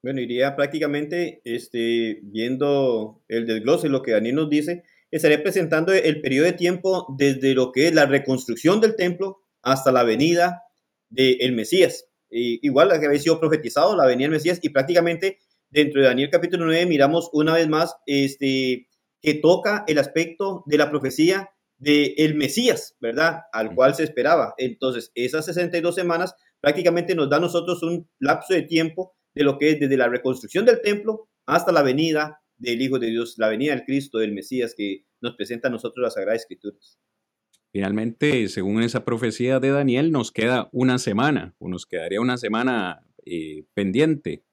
Bueno, 0.03 0.21
iría 0.21 0.57
prácticamente 0.57 1.41
este, 1.45 2.19
viendo 2.25 3.23
el 3.29 3.47
desglose, 3.47 3.89
lo 3.89 4.03
que 4.03 4.11
Daniel 4.11 4.35
nos 4.35 4.51
dice, 4.51 4.83
estaría 5.13 5.43
presentando 5.43 5.93
el 5.93 6.21
periodo 6.21 6.47
de 6.47 6.55
tiempo 6.55 7.07
desde 7.17 7.55
lo 7.55 7.71
que 7.71 7.87
es 7.87 7.95
la 7.95 8.07
reconstrucción 8.07 8.81
del 8.81 8.97
templo 8.97 9.43
hasta 9.63 9.93
la 9.93 10.03
venida 10.03 10.63
del 11.09 11.53
Mesías. 11.53 12.09
igual 12.31 12.89
la 12.89 12.99
que 12.99 13.07
había 13.07 13.21
sido 13.21 13.39
profetizado, 13.39 13.95
la 13.95 14.07
venida 14.07 14.25
del 14.25 14.33
Mesías, 14.33 14.59
y 14.63 14.71
prácticamente 14.71 15.39
dentro 15.71 16.01
de 16.01 16.09
Daniel 16.09 16.31
capítulo 16.31 16.65
9 16.65 16.87
miramos 16.87 17.31
una 17.33 17.55
vez 17.55 17.69
más 17.69 17.95
este, 18.07 18.89
que 19.21 19.35
toca 19.35 19.85
el 19.87 19.99
aspecto 19.99 20.65
de 20.67 20.79
la 20.79 20.91
profecía 20.91 21.51
de 21.79 22.15
el 22.17 22.35
Mesías, 22.35 22.97
¿verdad? 23.01 23.43
Al 23.53 23.75
cual 23.75 23.95
se 23.95 24.03
esperaba. 24.03 24.55
Entonces, 24.57 25.13
esas 25.15 25.47
62 25.47 25.95
semanas 25.95 26.35
prácticamente 26.61 27.15
nos 27.15 27.31
da 27.31 27.37
a 27.37 27.41
nosotros 27.41 27.83
un 27.85 28.09
lapso 28.19 28.55
de 28.55 28.63
tiempo 28.63 29.15
de 29.35 29.45
lo 29.45 29.59
que 29.59 29.71
es 29.71 29.81
desde 29.81 29.97
la 29.97 30.09
reconstrucción 30.09 30.65
del 30.65 30.81
templo 30.83 31.29
hasta 31.47 31.73
la 31.73 31.83
venida 31.83 32.43
del 32.57 32.81
Hijo 32.81 32.99
de 32.99 33.09
Dios, 33.09 33.35
la 33.39 33.49
venida 33.49 33.75
del 33.75 33.85
Cristo, 33.85 34.19
del 34.19 34.33
Mesías 34.33 34.75
que 34.77 35.05
nos 35.21 35.35
presenta 35.35 35.69
a 35.69 35.71
nosotros 35.71 36.03
las 36.03 36.15
Sagradas 36.15 36.43
Escrituras. 36.43 36.99
finalmente, 37.73 38.49
según 38.49 38.83
esa 38.83 39.05
profecía 39.05 39.59
de 39.59 39.71
Daniel, 39.71 40.13
nos 40.13 40.31
queda 40.31 40.69
una 40.73 40.99
semana, 40.99 41.55
o 41.59 41.69
nos 41.69 41.87
quedaría 41.87 42.21
una 42.21 42.37
semana 42.37 43.07
eh, 43.25 43.65
pendiente. 43.73 44.45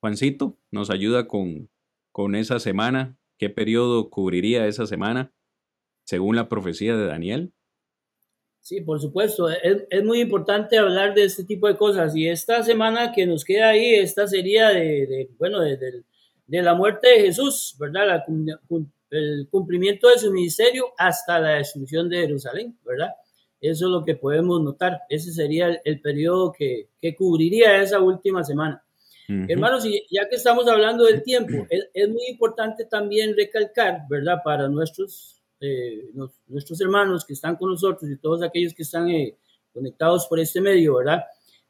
Juancito, 0.00 0.58
¿nos 0.70 0.90
ayuda 0.90 1.26
con, 1.26 1.70
con 2.12 2.34
esa 2.34 2.60
semana? 2.60 3.18
¿Qué 3.38 3.48
periodo 3.48 4.10
cubriría 4.10 4.66
esa 4.66 4.86
semana 4.86 5.32
según 6.04 6.36
la 6.36 6.48
profecía 6.50 6.96
de 6.96 7.06
Daniel? 7.06 7.54
Sí, 8.60 8.80
por 8.82 9.00
supuesto. 9.00 9.48
Es, 9.48 9.84
es, 9.88 10.04
muy 10.04 10.20
importante 10.20 10.78
hablar 10.78 11.14
de 11.14 11.24
este 11.24 11.44
tipo 11.44 11.66
de 11.66 11.76
cosas. 11.76 12.14
Y 12.14 12.28
esta 12.28 12.62
semana 12.62 13.12
que 13.12 13.26
nos 13.26 13.44
queda 13.44 13.70
ahí, 13.70 13.94
esta 13.94 14.26
sería 14.26 14.68
de, 14.68 15.06
de 15.06 15.30
bueno, 15.38 15.60
de, 15.60 15.76
de, 15.76 16.02
de, 16.46 16.62
la 16.62 16.74
muerte 16.74 17.08
de 17.08 17.20
Jesús, 17.22 17.74
¿verdad? 17.78 18.06
La, 18.06 18.24
el 19.10 19.48
cumplimiento 19.50 20.08
de 20.08 20.18
su 20.18 20.30
ministerio 20.30 20.92
hasta 20.96 21.40
la 21.40 21.50
destrucción 21.56 22.08
de 22.08 22.20
Jerusalén, 22.20 22.78
¿verdad? 22.84 23.10
Eso 23.60 23.86
es 23.86 23.90
lo 23.90 24.04
que 24.04 24.14
podemos 24.14 24.62
notar. 24.62 25.00
Ese 25.08 25.32
sería 25.32 25.66
el, 25.66 25.80
el 25.84 26.00
periodo 26.00 26.52
que, 26.52 26.88
que, 27.00 27.14
cubriría 27.14 27.82
esa 27.82 28.00
última 28.00 28.44
semana. 28.44 28.84
Uh 29.28 29.32
-huh. 29.32 29.46
Hermanos, 29.50 29.84
y 29.84 30.06
ya 30.10 30.28
que 30.28 30.36
estamos 30.36 30.68
hablando 30.68 31.04
del 31.04 31.22
tiempo, 31.22 31.66
es, 31.70 31.88
es 31.92 32.08
muy 32.08 32.26
importante 32.28 32.84
también 32.84 33.36
recalcar, 33.36 34.02
¿verdad? 34.08 34.38
Para 34.44 34.68
nuestros 34.68 35.39
eh, 35.60 36.10
nuestros 36.46 36.80
hermanos 36.80 37.24
que 37.24 37.34
están 37.34 37.56
con 37.56 37.70
nosotros 37.70 38.10
y 38.10 38.16
todos 38.16 38.42
aquellos 38.42 38.72
que 38.72 38.82
están 38.82 39.10
eh, 39.10 39.36
conectados 39.72 40.26
por 40.26 40.40
este 40.40 40.60
medio, 40.60 40.96
¿verdad? 40.96 41.22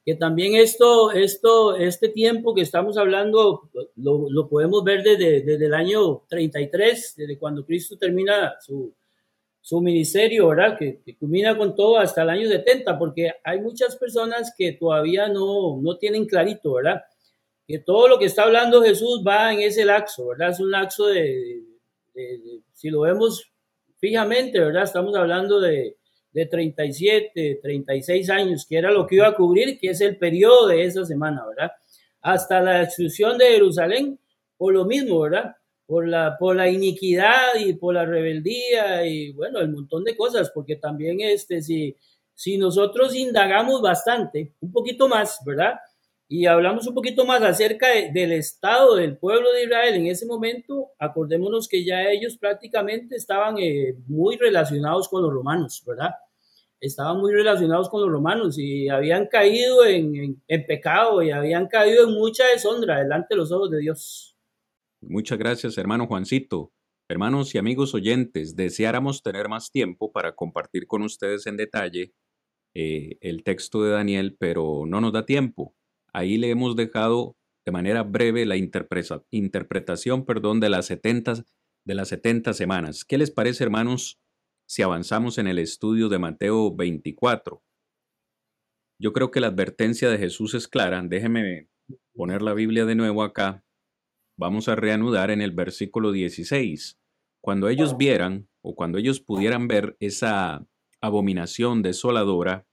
Que 0.05 0.15
también 0.15 0.55
esto, 0.55 1.11
esto, 1.11 1.75
este 1.75 2.09
tiempo 2.09 2.55
que 2.55 2.63
estamos 2.63 2.97
hablando 2.97 3.69
lo, 3.97 4.31
lo 4.31 4.49
podemos 4.49 4.85
ver 4.85 5.03
desde, 5.03 5.43
desde, 5.43 5.67
el 5.67 5.75
año 5.75 6.23
33, 6.29 7.15
desde 7.17 7.39
cuando 7.39 7.67
Cristo 7.67 7.99
termina 7.99 8.55
su, 8.61 8.95
su 9.61 9.81
ministerio, 9.81 10.49
¿verdad? 10.49 10.79
Que, 10.79 11.01
que, 11.05 11.17
culmina 11.17 11.59
con 11.59 11.75
todo 11.75 11.99
hasta 11.99 12.23
el 12.23 12.31
año 12.31 12.49
70, 12.49 12.99
porque 12.99 13.33
hay 13.43 13.61
muchas 13.61 13.97
personas 13.97 14.55
que 14.57 14.73
todavía 14.73 15.29
no, 15.29 15.81
no 15.83 15.99
tienen 15.99 16.27
clarito, 16.27 16.75
¿verdad? 16.75 17.03
Que 17.67 17.81
todo 17.81 18.07
lo 18.07 18.19
que 18.19 18.27
está 18.27 18.45
hablando 18.45 18.83
Jesús 18.83 19.23
va 19.27 19.53
en 19.53 19.61
ese 19.61 19.85
laxo, 19.85 20.29
¿verdad? 20.29 20.51
Es 20.51 20.61
un 20.61 20.71
laxo 20.71 21.07
de, 21.07 21.63
de, 22.15 22.23
de 22.39 22.61
si 22.73 22.89
lo 22.89 23.01
vemos 23.01 23.50
fijamente, 24.01 24.59
¿verdad? 24.59 24.85
Estamos 24.85 25.15
hablando 25.15 25.61
de, 25.61 25.97
de 26.33 26.47
37, 26.47 27.61
36 27.63 28.31
años, 28.31 28.67
que 28.69 28.77
era 28.77 28.91
lo 28.91 29.07
que 29.07 29.17
iba 29.17 29.29
a 29.29 29.35
cubrir, 29.35 29.79
que 29.79 29.91
es 29.91 30.01
el 30.01 30.17
periodo 30.17 30.69
de 30.69 30.85
esa 30.85 31.05
semana, 31.05 31.45
¿verdad? 31.47 31.73
Hasta 32.23 32.61
la 32.61 32.81
destrucción 32.81 33.39
de 33.39 33.47
Jerusalén, 33.47 34.19
por 34.57 34.75
lo 34.75 34.85
mismo, 34.85 35.21
¿verdad? 35.21 35.57
Por 35.87 36.07
la, 36.07 36.37
por 36.39 36.57
la 36.57 36.69
iniquidad 36.69 37.57
y 37.59 37.73
por 37.75 37.95
la 37.95 38.05
rebeldía 38.05 39.05
y, 39.07 39.33
bueno, 39.33 39.59
el 39.61 39.71
montón 39.71 40.05
de 40.05 40.17
cosas, 40.17 40.51
porque 40.55 40.77
también, 40.77 41.21
este, 41.21 41.63
si, 41.63 41.97
si 42.35 42.59
nosotros 42.59 43.15
indagamos 43.17 43.83
bastante, 43.83 44.55
un 44.61 44.73
poquito 44.73 45.09
más, 45.09 45.41
¿verdad? 45.45 45.75
Y 46.33 46.47
hablamos 46.47 46.87
un 46.87 46.95
poquito 46.95 47.27
más 47.27 47.43
acerca 47.43 47.89
de, 47.89 48.13
del 48.13 48.31
estado 48.31 48.95
del 48.95 49.19
pueblo 49.19 49.53
de 49.53 49.65
Israel 49.65 49.95
en 49.97 50.07
ese 50.07 50.27
momento, 50.27 50.93
acordémonos 50.97 51.67
que 51.67 51.85
ya 51.85 52.09
ellos 52.09 52.39
prácticamente 52.39 53.17
estaban 53.17 53.59
eh, 53.59 53.97
muy 54.07 54.37
relacionados 54.37 55.09
con 55.09 55.23
los 55.23 55.33
romanos, 55.33 55.83
¿verdad? 55.85 56.11
Estaban 56.79 57.19
muy 57.19 57.33
relacionados 57.33 57.89
con 57.89 58.03
los 58.03 58.13
romanos 58.13 58.57
y 58.61 58.89
habían 58.89 59.27
caído 59.27 59.85
en, 59.85 60.15
en, 60.15 60.43
en 60.47 60.67
pecado 60.67 61.21
y 61.21 61.33
habían 61.33 61.67
caído 61.67 62.05
en 62.05 62.15
mucha 62.15 62.47
deshonra 62.47 63.01
delante 63.01 63.27
de 63.31 63.37
los 63.37 63.51
ojos 63.51 63.69
de 63.73 63.81
Dios. 63.81 64.37
Muchas 65.01 65.37
gracias, 65.37 65.77
hermano 65.79 66.07
Juancito. 66.07 66.71
Hermanos 67.09 67.57
y 67.57 67.59
amigos 67.59 67.93
oyentes, 67.93 68.55
deseáramos 68.55 69.25
tener 69.25 69.49
más 69.49 69.73
tiempo 69.73 70.13
para 70.13 70.37
compartir 70.37 70.87
con 70.87 71.03
ustedes 71.03 71.49
en 71.49 71.57
detalle 71.57 72.13
eh, 72.73 73.19
el 73.21 73.43
texto 73.43 73.83
de 73.83 73.91
Daniel, 73.91 74.37
pero 74.39 74.85
no 74.87 75.01
nos 75.01 75.13
da 75.13 75.27
tiempo. 75.27 75.75
Ahí 76.13 76.39
le 76.39 76.51
hemos 76.51 76.77
dejado 76.77 77.37
de 77.65 77.73
manera 77.73 78.03
breve 78.03 78.47
la 78.47 78.57
interpreta 78.57 79.23
interpretación 79.31 80.25
perdón, 80.25 80.61
de, 80.61 80.71
las 80.71 80.87
70, 80.87 81.45
de 81.85 81.95
las 81.95 82.09
70 82.09 82.55
semanas. 82.55 83.05
¿Qué 83.05 83.19
les 83.19 83.31
parece, 83.31 83.65
hermanos, 83.65 84.21
si 84.67 84.83
avanzamos 84.83 85.39
en 85.39 85.47
el 85.47 85.59
estudio 85.59 86.09
de 86.09 86.19
Mateo 86.19 86.75
24? 86.75 87.63
Yo 89.01 89.13
creo 89.13 89.31
que 89.31 89.41
la 89.41 89.49
advertencia 89.49 90.11
de 90.11 90.19
Jesús 90.19 90.55
es 90.55 90.69
clara. 90.69 91.03
Déjeme 91.03 91.69
poner 92.13 92.43
la 92.43 92.55
Biblia 92.55 92.85
de 92.85 92.95
nuevo 92.95 93.23
acá. 93.23 93.65
Vamos 94.39 94.69
a 94.69 94.77
reanudar 94.77 95.31
en 95.31 95.41
el 95.41 95.53
versículo 95.53 96.13
16. 96.13 96.99
Cuando 97.43 97.69
ellos 97.69 97.97
vieran 97.97 98.49
o 98.63 98.75
cuando 98.75 98.99
ellos 98.99 99.21
pudieran 99.21 99.69
ver 99.69 99.97
esa 100.01 100.67
abominación 101.01 101.83
desoladora, 101.83 102.67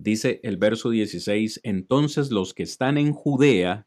Dice 0.00 0.40
el 0.44 0.56
verso 0.56 0.88
16, 0.88 1.60
entonces 1.62 2.30
los 2.30 2.54
que 2.54 2.62
están 2.62 2.96
en 2.96 3.12
Judea 3.12 3.86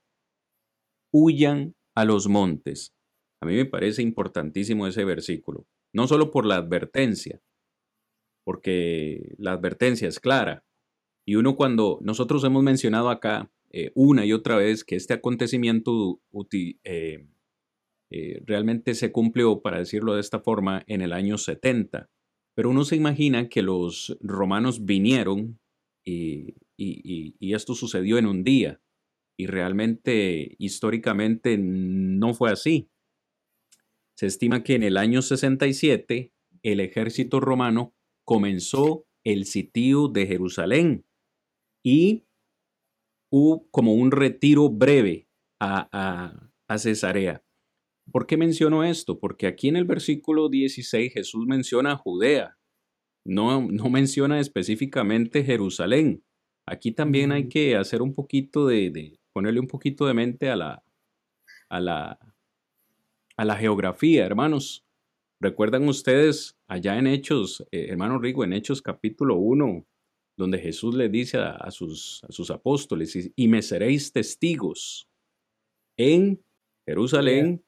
huyan 1.11 1.75
a 1.95 2.05
los 2.05 2.27
montes. 2.27 2.93
A 3.41 3.47
mí 3.47 3.55
me 3.55 3.65
parece 3.65 4.03
importantísimo 4.03 4.85
ese 4.85 5.05
versículo, 5.05 5.65
no 5.91 6.07
solo 6.07 6.29
por 6.29 6.45
la 6.45 6.57
advertencia, 6.57 7.41
porque 8.45 9.33
la 9.39 9.53
advertencia 9.53 10.07
es 10.07 10.19
clara. 10.19 10.63
Y 11.25 11.33
uno 11.33 11.55
cuando 11.55 11.97
nosotros 12.03 12.43
hemos 12.43 12.61
mencionado 12.61 13.09
acá 13.09 13.51
eh, 13.71 13.91
una 13.95 14.23
y 14.23 14.33
otra 14.33 14.57
vez 14.57 14.83
que 14.83 14.95
este 14.95 15.15
acontecimiento 15.15 16.21
eh, 16.83 17.25
eh, 18.11 18.41
realmente 18.45 18.93
se 18.93 19.11
cumplió, 19.11 19.63
para 19.63 19.79
decirlo 19.79 20.13
de 20.13 20.21
esta 20.21 20.39
forma, 20.41 20.83
en 20.85 21.01
el 21.01 21.11
año 21.11 21.39
70. 21.39 22.07
Pero 22.53 22.69
uno 22.69 22.85
se 22.85 22.97
imagina 22.97 23.49
que 23.49 23.63
los 23.63 24.15
romanos 24.21 24.85
vinieron 24.85 25.59
y, 26.05 26.55
esto 27.53 27.75
sucedió 27.75 28.17
en 28.17 28.25
un 28.25 28.43
día. 28.43 28.81
Y 29.37 29.47
realmente, 29.47 30.55
históricamente, 30.59 31.57
no 31.57 32.33
fue 32.33 32.51
así. 32.51 32.89
Se 34.15 34.27
estima 34.27 34.63
que 34.63 34.75
en 34.75 34.83
el 34.83 34.97
año 34.97 35.21
67 35.21 36.33
el 36.61 36.79
ejército 36.79 37.39
romano 37.39 37.95
comenzó 38.25 39.05
el 39.23 39.45
sitio 39.45 40.07
de 40.07 40.27
Jerusalén 40.27 41.05
y 41.83 42.25
hubo 43.31 43.67
como 43.71 43.93
un 43.93 44.11
retiro 44.11 44.69
breve 44.69 45.27
a, 45.59 45.89
a, 45.91 46.51
a 46.67 46.77
Cesarea. 46.77 47.43
¿Por 48.11 48.27
qué 48.27 48.37
menciono 48.37 48.83
esto? 48.83 49.19
Porque 49.19 49.47
aquí 49.47 49.69
en 49.69 49.77
el 49.77 49.85
versículo 49.85 50.49
16 50.49 51.13
Jesús 51.13 51.45
menciona 51.47 51.97
Judea, 51.97 52.57
no, 53.25 53.61
no 53.61 53.89
menciona 53.89 54.39
específicamente 54.39 55.43
Jerusalén. 55.43 56.23
Aquí 56.65 56.91
también 56.91 57.31
hay 57.31 57.49
que 57.49 57.75
hacer 57.75 58.01
un 58.01 58.13
poquito 58.13 58.67
de, 58.67 58.89
de, 58.89 59.19
ponerle 59.33 59.59
un 59.59 59.67
poquito 59.67 60.05
de 60.05 60.13
mente 60.13 60.49
a 60.49 60.55
la, 60.55 60.83
a 61.69 61.79
la, 61.79 62.19
a 63.35 63.45
la 63.45 63.55
geografía, 63.55 64.25
hermanos. 64.25 64.85
¿Recuerdan 65.41 65.87
ustedes 65.89 66.57
allá 66.67 66.97
en 66.97 67.07
Hechos, 67.07 67.65
eh, 67.71 67.87
hermano 67.89 68.19
Rigo, 68.19 68.43
en 68.43 68.53
Hechos 68.53 68.81
capítulo 68.81 69.35
1, 69.35 69.85
donde 70.37 70.57
Jesús 70.59 70.95
le 70.95 71.09
dice 71.09 71.37
a, 71.37 71.51
a, 71.51 71.71
sus, 71.71 72.23
a 72.23 72.31
sus 72.31 72.49
apóstoles, 72.49 73.15
y, 73.15 73.33
y, 73.35 73.47
me 73.47 73.61
seréis 73.61 74.13
testigos 74.13 75.09
en 75.97 76.41
Jerusalén, 76.85 77.63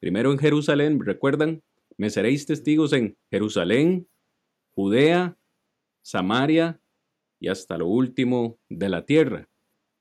primero 0.00 0.32
en 0.32 0.38
Jerusalén, 0.38 1.00
¿recuerdan? 1.00 1.62
Me 1.96 2.10
seréis 2.10 2.44
testigos 2.44 2.92
en 2.92 3.16
Jerusalén, 3.30 4.08
Judea, 4.74 5.38
Samaria 6.02 6.80
y 7.40 7.48
hasta 7.48 7.78
lo 7.78 7.86
último 7.86 8.58
de 8.68 8.88
la 8.88 9.04
tierra. 9.06 9.48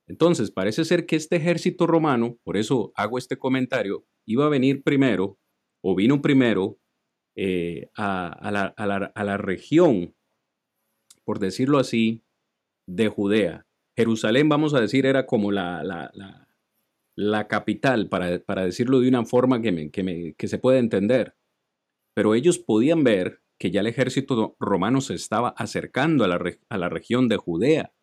Entonces, 0.08 0.52
parece 0.52 0.86
ser 0.86 1.06
que 1.06 1.16
este 1.16 1.38
ejército 1.38 1.88
romano, 1.88 2.38
por 2.44 2.58
eso 2.58 2.92
hago 2.96 3.18
este 3.18 3.38
comentario, 3.38 4.06
iba 4.26 4.46
a 4.46 4.50
venir 4.50 4.84
primero, 4.84 5.38
o 5.82 5.96
vino 5.96 6.22
primero, 6.22 6.80
eh, 7.36 7.90
a, 7.96 8.52
la, 8.52 9.38
región, 9.38 10.16
por 11.24 11.40
decirlo 11.40 11.80
así, 11.80 12.24
de 12.88 13.08
Judea. 13.08 13.66
Jerusalén, 13.96 14.50
vamos 14.50 14.74
a 14.74 14.82
decir, 14.82 15.06
era 15.06 15.26
como 15.26 15.52
la, 15.52 15.84
la 17.16 17.48
capital, 17.48 18.10
para, 18.10 18.66
decirlo 18.66 19.00
de 19.00 19.10
una 19.10 19.26
forma 19.26 19.62
que, 19.62 20.34
que, 20.38 20.48
se 20.48 20.58
pueda 20.58 20.80
entender. 20.80 21.36
Pero 22.16 22.36
ellos 22.36 22.60
podían 22.60 23.04
ver 23.04 23.42
que 23.58 23.72
ya 23.72 23.82
el 23.82 23.88
ejército 23.88 24.56
romano 24.60 25.02
se 25.02 25.14
estaba 25.14 25.50
acercando 25.50 26.24
a 26.24 26.28
la, 26.28 26.42
a 26.70 26.78
la 26.78 26.90
región 26.90 27.28
de 27.28 27.38
Judea. 27.38 27.94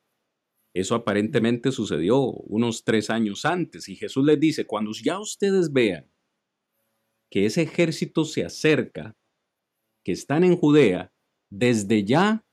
Eso 0.73 0.95
aparentemente 0.95 1.73
sucedió 1.73 2.21
unos 2.21 2.85
tres 2.85 3.11
años 3.11 3.45
antes 3.45 3.89
y 3.89 3.97
Jesús 3.97 4.25
les 4.25 4.39
dice, 4.39 4.67
cuando 4.67 4.93
ya 4.93 5.19
ustedes 5.19 5.73
vean 5.73 6.11
que 7.31 7.47
ese 7.47 7.63
ejército 7.63 8.25
se 8.25 8.45
acerca, 8.45 9.17
que 10.05 10.13
están 10.13 10.45
en 10.45 10.57
Judea, 10.57 11.13
desde 11.51 12.05
ya 12.05 12.45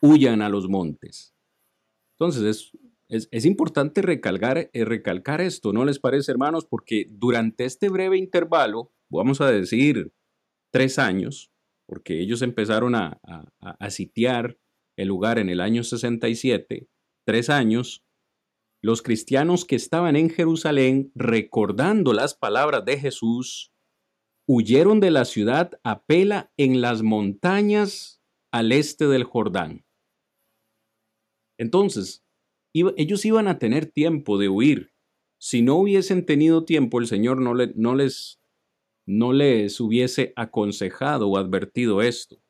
huyan 0.00 0.42
a 0.42 0.48
los 0.48 0.68
montes. 0.68 1.34
Entonces 2.14 2.42
es, 2.42 2.78
es, 3.08 3.28
es 3.30 3.44
importante 3.44 4.02
recalcar, 4.02 4.70
eh, 4.72 4.84
recalcar 4.84 5.40
esto, 5.40 5.72
¿no 5.72 5.84
les 5.84 5.98
parece 5.98 6.30
hermanos? 6.30 6.64
Porque 6.64 7.06
durante 7.10 7.64
este 7.64 7.88
breve 7.88 8.16
intervalo, 8.16 8.92
vamos 9.08 9.40
a 9.40 9.50
decir 9.50 10.12
tres 10.70 10.98
años, 10.98 11.50
porque 11.90 12.20
ellos 12.20 12.40
empezaron 12.42 12.94
a, 12.94 13.20
a, 13.58 13.90
sitiar 13.90 14.56
el 14.96 15.08
lugar 15.08 15.40
en 15.40 15.48
el 15.48 15.60
año 15.60 15.82
67, 15.82 16.88
tres 17.26 17.50
años, 17.50 18.04
los 18.80 19.02
cristianos 19.02 19.64
que 19.64 19.74
estaban 19.74 20.14
en 20.14 20.30
Jerusalén, 20.30 21.10
recordando 21.16 22.12
las 22.12 22.36
palabras 22.36 22.84
de 22.84 22.96
Jesús, 22.96 23.72
huyeron 24.46 25.00
de 25.00 25.10
la 25.10 25.24
ciudad 25.24 25.80
a 25.82 26.04
Pela 26.04 26.52
en 26.56 26.80
las 26.80 27.02
montañas 27.02 28.22
al 28.52 28.70
este 28.70 29.08
del 29.08 29.24
Jordán. 29.24 29.84
Entonces, 31.58 32.24
ellos 32.72 33.24
iban 33.24 33.48
a 33.48 33.58
tener 33.58 33.86
tiempo 33.86 34.38
de 34.38 34.48
huir. 34.48 34.92
Si 35.40 35.60
no 35.60 35.74
hubiesen 35.74 36.24
tenido 36.24 36.64
tiempo, 36.64 37.00
el 37.00 37.08
Señor 37.08 37.40
no, 37.40 37.52
no, 37.54 37.94
les, 37.96 38.39
no 39.06 39.32
les 39.32 39.80
hubiese 39.80 40.32
aconsejado 40.36 41.28
o 41.28 41.36
advertido 41.36 42.02
esto. 42.02 42.42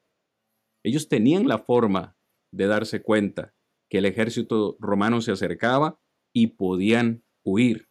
Ellos 0.83 1.09
tenían 1.09 1.49
la 1.49 1.59
forma 1.59 2.17
de 2.53 2.67
darse 2.67 3.03
cuenta 3.03 3.55
que 3.89 3.99
el 3.99 4.07
ejército 4.07 4.77
romano 4.81 5.21
se 5.21 5.33
acercaba 5.33 6.01
y 6.33 6.49
podían 6.49 7.25
huir. 7.43 7.89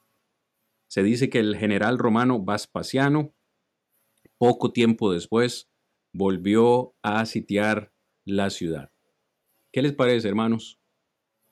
Se 0.88 1.04
dice 1.04 1.30
que 1.30 1.40
el 1.40 1.56
general 1.56 2.00
romano 2.00 2.44
Vespasiano, 2.44 3.34
poco 4.38 4.72
tiempo 4.72 5.12
después, 5.12 5.70
volvió 6.14 6.96
a 7.04 7.26
sitiar 7.26 7.94
la 8.26 8.50
ciudad. 8.50 8.92
¿Qué 9.72 9.82
les 9.82 9.94
parece, 9.94 10.28
hermanos? 10.28 10.80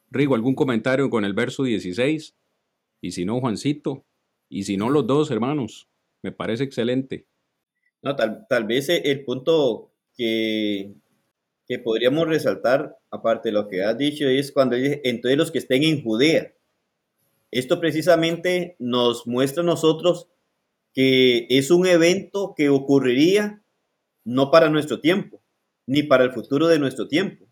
Rigo, 0.09 0.35
¿algún 0.35 0.55
comentario 0.55 1.09
con 1.09 1.25
el 1.25 1.33
verso 1.33 1.63
16? 1.63 2.35
Y 3.01 3.11
si 3.11 3.25
no, 3.25 3.39
Juancito. 3.39 4.05
Y 4.49 4.63
si 4.63 4.77
no, 4.77 4.89
los 4.89 5.05
dos, 5.05 5.29
hermanos. 5.29 5.86
Me 6.21 6.31
parece 6.31 6.63
excelente. 6.63 7.25
No, 8.01 8.15
tal, 8.15 8.45
tal 8.49 8.65
vez 8.65 8.89
el 8.89 9.23
punto 9.23 9.91
que, 10.15 10.93
que 11.67 11.79
podríamos 11.79 12.27
resaltar, 12.27 12.97
aparte 13.11 13.49
de 13.49 13.53
lo 13.53 13.67
que 13.67 13.83
has 13.83 13.97
dicho, 13.97 14.27
es 14.27 14.51
cuando 14.51 14.75
dice, 14.75 15.01
entonces 15.03 15.37
los 15.37 15.51
que 15.51 15.59
estén 15.59 15.83
en 15.83 16.01
Judea. 16.01 16.53
Esto 17.51 17.79
precisamente 17.79 18.75
nos 18.79 19.25
muestra 19.27 19.63
a 19.63 19.65
nosotros 19.65 20.27
que 20.93 21.45
es 21.49 21.69
un 21.69 21.85
evento 21.85 22.53
que 22.57 22.69
ocurriría 22.69 23.61
no 24.25 24.49
para 24.51 24.69
nuestro 24.69 24.99
tiempo, 24.99 25.41
ni 25.85 26.03
para 26.03 26.23
el 26.23 26.33
futuro 26.33 26.67
de 26.67 26.79
nuestro 26.79 27.07
tiempo, 27.07 27.45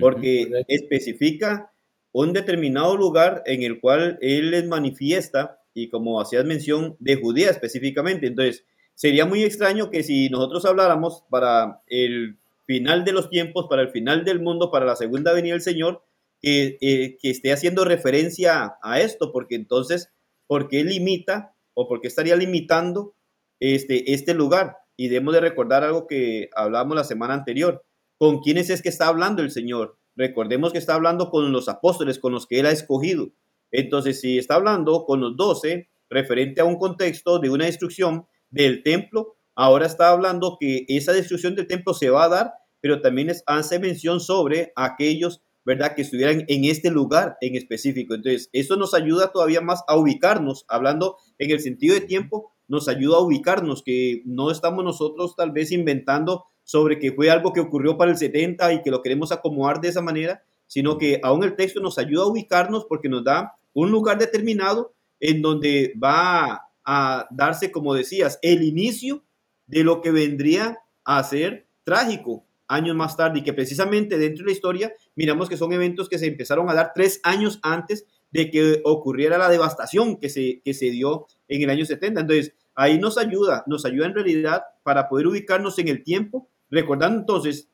porque 0.00 0.64
especifica 0.68 1.72
un 2.12 2.32
determinado 2.32 2.96
lugar 2.96 3.42
en 3.46 3.62
el 3.62 3.80
cual 3.80 4.18
él 4.20 4.50
les 4.50 4.66
manifiesta, 4.66 5.60
y 5.82 5.88
como 5.88 6.20
hacías 6.20 6.44
mención, 6.44 6.96
de 6.98 7.16
Judea 7.16 7.50
específicamente. 7.50 8.26
Entonces, 8.26 8.64
sería 8.94 9.26
muy 9.26 9.44
extraño 9.44 9.90
que 9.90 10.02
si 10.02 10.28
nosotros 10.28 10.64
habláramos 10.64 11.24
para 11.30 11.82
el 11.86 12.38
final 12.66 13.04
de 13.04 13.12
los 13.12 13.30
tiempos, 13.30 13.66
para 13.70 13.82
el 13.82 13.90
final 13.90 14.24
del 14.24 14.40
mundo, 14.40 14.70
para 14.70 14.86
la 14.86 14.96
segunda 14.96 15.32
venida 15.32 15.52
del 15.52 15.62
Señor, 15.62 16.02
eh, 16.42 16.78
que, 17.20 17.30
esté 17.30 17.52
haciendo 17.52 17.84
referencia 17.84 18.76
a 18.82 19.00
esto, 19.00 19.32
porque 19.32 19.54
entonces, 19.54 20.10
¿por 20.46 20.68
qué 20.68 20.84
limita 20.84 21.54
o 21.74 21.88
por 21.88 22.00
qué 22.00 22.08
estaría 22.08 22.36
limitando 22.36 23.14
este, 23.60 24.12
este 24.12 24.34
lugar? 24.34 24.78
Y 24.96 25.08
debemos 25.08 25.34
de 25.34 25.40
recordar 25.40 25.84
algo 25.84 26.06
que 26.06 26.50
hablábamos 26.54 26.96
la 26.96 27.04
semana 27.04 27.34
anterior. 27.34 27.84
¿Con 28.18 28.40
quiénes 28.40 28.68
es 28.68 28.82
que 28.82 28.88
está 28.88 29.06
hablando 29.06 29.42
el 29.42 29.52
Señor? 29.52 29.96
Recordemos 30.16 30.72
que 30.72 30.78
está 30.78 30.94
hablando 30.94 31.30
con 31.30 31.52
los 31.52 31.68
apóstoles, 31.68 32.18
con 32.18 32.32
los 32.32 32.48
que 32.48 32.58
Él 32.58 32.66
ha 32.66 32.72
escogido. 32.72 33.30
Entonces, 33.70 34.20
si 34.20 34.38
está 34.38 34.54
hablando 34.54 35.04
con 35.04 35.20
los 35.20 35.36
doce, 35.36 35.88
referente 36.10 36.60
a 36.60 36.64
un 36.64 36.76
contexto 36.76 37.38
de 37.38 37.50
una 37.50 37.66
destrucción 37.66 38.26
del 38.50 38.82
templo, 38.82 39.36
ahora 39.54 39.86
está 39.86 40.10
hablando 40.10 40.56
que 40.58 40.84
esa 40.88 41.12
destrucción 41.12 41.54
del 41.54 41.66
templo 41.66 41.94
se 41.94 42.10
va 42.10 42.24
a 42.24 42.28
dar, 42.28 42.52
pero 42.80 43.00
también 43.00 43.32
hace 43.46 43.78
mención 43.78 44.20
sobre 44.20 44.72
aquellos 44.76 45.42
¿verdad? 45.68 45.94
Que 45.94 46.00
estuvieran 46.00 46.46
en 46.48 46.64
este 46.64 46.90
lugar 46.90 47.36
en 47.42 47.54
específico. 47.54 48.14
Entonces, 48.14 48.48
eso 48.54 48.76
nos 48.76 48.94
ayuda 48.94 49.32
todavía 49.32 49.60
más 49.60 49.84
a 49.86 49.98
ubicarnos, 49.98 50.64
hablando 50.66 51.18
en 51.36 51.50
el 51.50 51.60
sentido 51.60 51.94
de 51.94 52.00
tiempo, 52.00 52.54
nos 52.68 52.88
ayuda 52.88 53.18
a 53.18 53.20
ubicarnos, 53.20 53.82
que 53.82 54.22
no 54.24 54.50
estamos 54.50 54.82
nosotros 54.82 55.36
tal 55.36 55.52
vez 55.52 55.70
inventando 55.70 56.46
sobre 56.64 56.98
que 56.98 57.12
fue 57.12 57.28
algo 57.30 57.52
que 57.52 57.60
ocurrió 57.60 57.98
para 57.98 58.10
el 58.10 58.16
70 58.16 58.72
y 58.72 58.82
que 58.82 58.90
lo 58.90 59.02
queremos 59.02 59.30
acomodar 59.30 59.82
de 59.82 59.88
esa 59.88 60.00
manera, 60.00 60.42
sino 60.66 60.96
que 60.96 61.20
aún 61.22 61.44
el 61.44 61.54
texto 61.54 61.80
nos 61.80 61.98
ayuda 61.98 62.22
a 62.22 62.28
ubicarnos 62.28 62.86
porque 62.86 63.10
nos 63.10 63.24
da 63.24 63.57
un 63.80 63.90
lugar 63.90 64.18
determinado 64.18 64.94
en 65.20 65.42
donde 65.42 65.94
va 66.02 66.68
a 66.84 67.26
darse, 67.30 67.70
como 67.70 67.94
decías, 67.94 68.38
el 68.42 68.62
inicio 68.62 69.24
de 69.66 69.84
lo 69.84 70.00
que 70.00 70.10
vendría 70.10 70.78
a 71.04 71.22
ser 71.22 71.66
trágico 71.84 72.44
años 72.66 72.96
más 72.96 73.16
tarde 73.16 73.38
y 73.38 73.42
que 73.42 73.52
precisamente 73.52 74.18
dentro 74.18 74.44
de 74.44 74.50
la 74.50 74.54
historia 74.54 74.92
miramos 75.14 75.48
que 75.48 75.56
son 75.56 75.72
eventos 75.72 76.08
que 76.08 76.18
se 76.18 76.26
empezaron 76.26 76.68
a 76.68 76.74
dar 76.74 76.92
tres 76.94 77.20
años 77.22 77.58
antes 77.62 78.06
de 78.30 78.50
que 78.50 78.82
ocurriera 78.84 79.38
la 79.38 79.48
devastación 79.48 80.18
que 80.18 80.28
se, 80.28 80.60
que 80.62 80.74
se 80.74 80.90
dio 80.90 81.26
en 81.48 81.62
el 81.62 81.70
año 81.70 81.86
70. 81.86 82.20
Entonces, 82.20 82.54
ahí 82.74 82.98
nos 82.98 83.16
ayuda, 83.16 83.64
nos 83.66 83.84
ayuda 83.86 84.06
en 84.06 84.14
realidad 84.14 84.64
para 84.82 85.08
poder 85.08 85.26
ubicarnos 85.26 85.78
en 85.78 85.88
el 85.88 86.02
tiempo, 86.02 86.48
recordando 86.70 87.18
entonces 87.20 87.68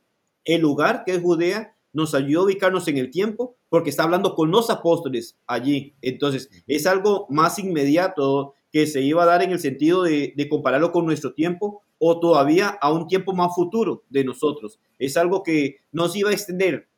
el 0.45 0.61
lugar 0.61 1.05
que 1.05 1.13
es 1.13 1.21
Judea, 1.21 1.74
nos 1.95 2.15
ayuda 2.15 2.41
a 2.41 2.45
ubicarnos 2.45 2.87
en 2.89 2.99
el 2.99 3.11
tiempo 3.11 3.57
porque 3.71 3.89
está 3.89 4.03
hablando 4.03 4.35
con 4.35 4.51
los 4.51 4.69
apóstoles 4.69 5.39
allí. 5.47 5.95
Entonces, 6.03 6.51
es 6.67 6.87
algo 6.87 7.27
más 7.31 7.59
inmediato 7.59 8.53
que 8.71 8.87
se 8.87 9.01
iba 9.01 9.23
a 9.23 9.27
dar 9.27 9.43
en 9.43 9.53
el 9.53 9.61
sentido 9.61 10.03
de, 10.03 10.35
de 10.37 10.49
compararlo 10.49 10.93
con 10.93 11.07
nuestro 11.07 11.33
tiempo 11.33 11.83
o 11.99 12.21
todavía 12.21 12.69
a 12.69 12.93
un 12.93 13.07
tiempo 13.07 13.33
más 13.33 13.55
futuro 13.55 14.03
de 14.11 14.25
nosotros. 14.25 14.79
Es 14.99 15.17
algo 15.17 15.43
que 15.43 15.77
nos 15.93 16.15
iba 16.17 16.31
a 16.31 16.35
extender 16.35 16.89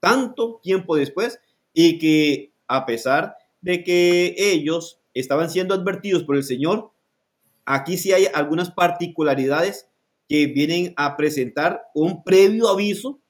tanto 0.00 0.58
tiempo 0.62 0.96
después 0.96 1.38
y 1.72 1.98
que 1.98 2.52
a 2.66 2.86
pesar 2.86 3.36
de 3.60 3.84
que 3.84 4.34
ellos 4.36 5.00
estaban 5.14 5.50
siendo 5.50 5.74
advertidos 5.74 6.24
por 6.24 6.36
el 6.36 6.44
Señor, 6.44 6.92
aquí 7.64 7.98
sí 7.98 8.12
hay 8.12 8.26
algunas 8.32 8.70
particularidades 8.70 9.88
que 10.28 10.46
vienen 10.46 10.94
a 10.96 11.16
presentar 11.16 11.82
un 11.94 12.22
previo 12.22 12.68
aviso 12.68 13.20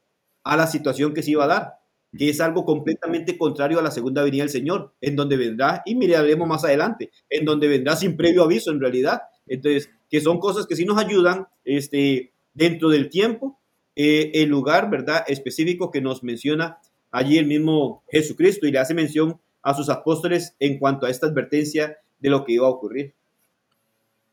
a 0.49 0.57
la 0.57 0.67
situación 0.67 1.13
que 1.13 1.23
se 1.23 1.33
iba 1.33 1.45
a 1.45 1.47
dar, 1.47 1.75
que 2.17 2.31
es 2.31 2.41
algo 2.41 2.65
completamente 2.65 3.37
contrario 3.37 3.79
a 3.79 3.83
la 3.83 3.91
segunda 3.91 4.23
venida 4.23 4.45
del 4.45 4.51
Señor, 4.51 4.95
en 5.03 5.15
donde 5.15 5.37
vendrá, 5.37 5.83
y 5.85 5.95
miraremos 5.95 6.49
más 6.49 6.65
adelante, 6.65 7.11
en 7.29 7.45
donde 7.45 7.69
vendrá 7.69 7.97
sin 7.97 8.17
previo 8.17 8.45
aviso 8.45 8.71
en 8.71 8.81
realidad. 8.81 9.21
Entonces, 9.47 9.91
que 10.09 10.23
son 10.23 10.39
cosas 10.39 10.67
que 10.67 10.75
sí 10.75 10.87
nos 10.87 10.97
ayudan 10.97 11.49
este, 11.67 12.33
dentro 12.55 12.89
del 12.89 13.11
tiempo, 13.11 13.59
eh, 13.95 14.31
el 14.35 14.49
lugar, 14.49 14.89
¿verdad? 14.89 15.23
Específico 15.29 15.91
que 15.91 16.01
nos 16.01 16.23
menciona 16.23 16.79
allí 17.11 17.37
el 17.37 17.47
mismo 17.47 18.03
Jesucristo 18.11 18.67
y 18.67 18.73
le 18.73 18.79
hace 18.79 18.95
mención 18.95 19.39
a 19.61 19.75
sus 19.75 19.91
apóstoles 19.91 20.57
en 20.61 20.79
cuanto 20.79 21.05
a 21.05 21.11
esta 21.11 21.27
advertencia 21.27 21.99
de 22.21 22.31
lo 22.31 22.47
que 22.47 22.53
iba 22.53 22.67
a 22.67 22.71
ocurrir. 22.71 23.13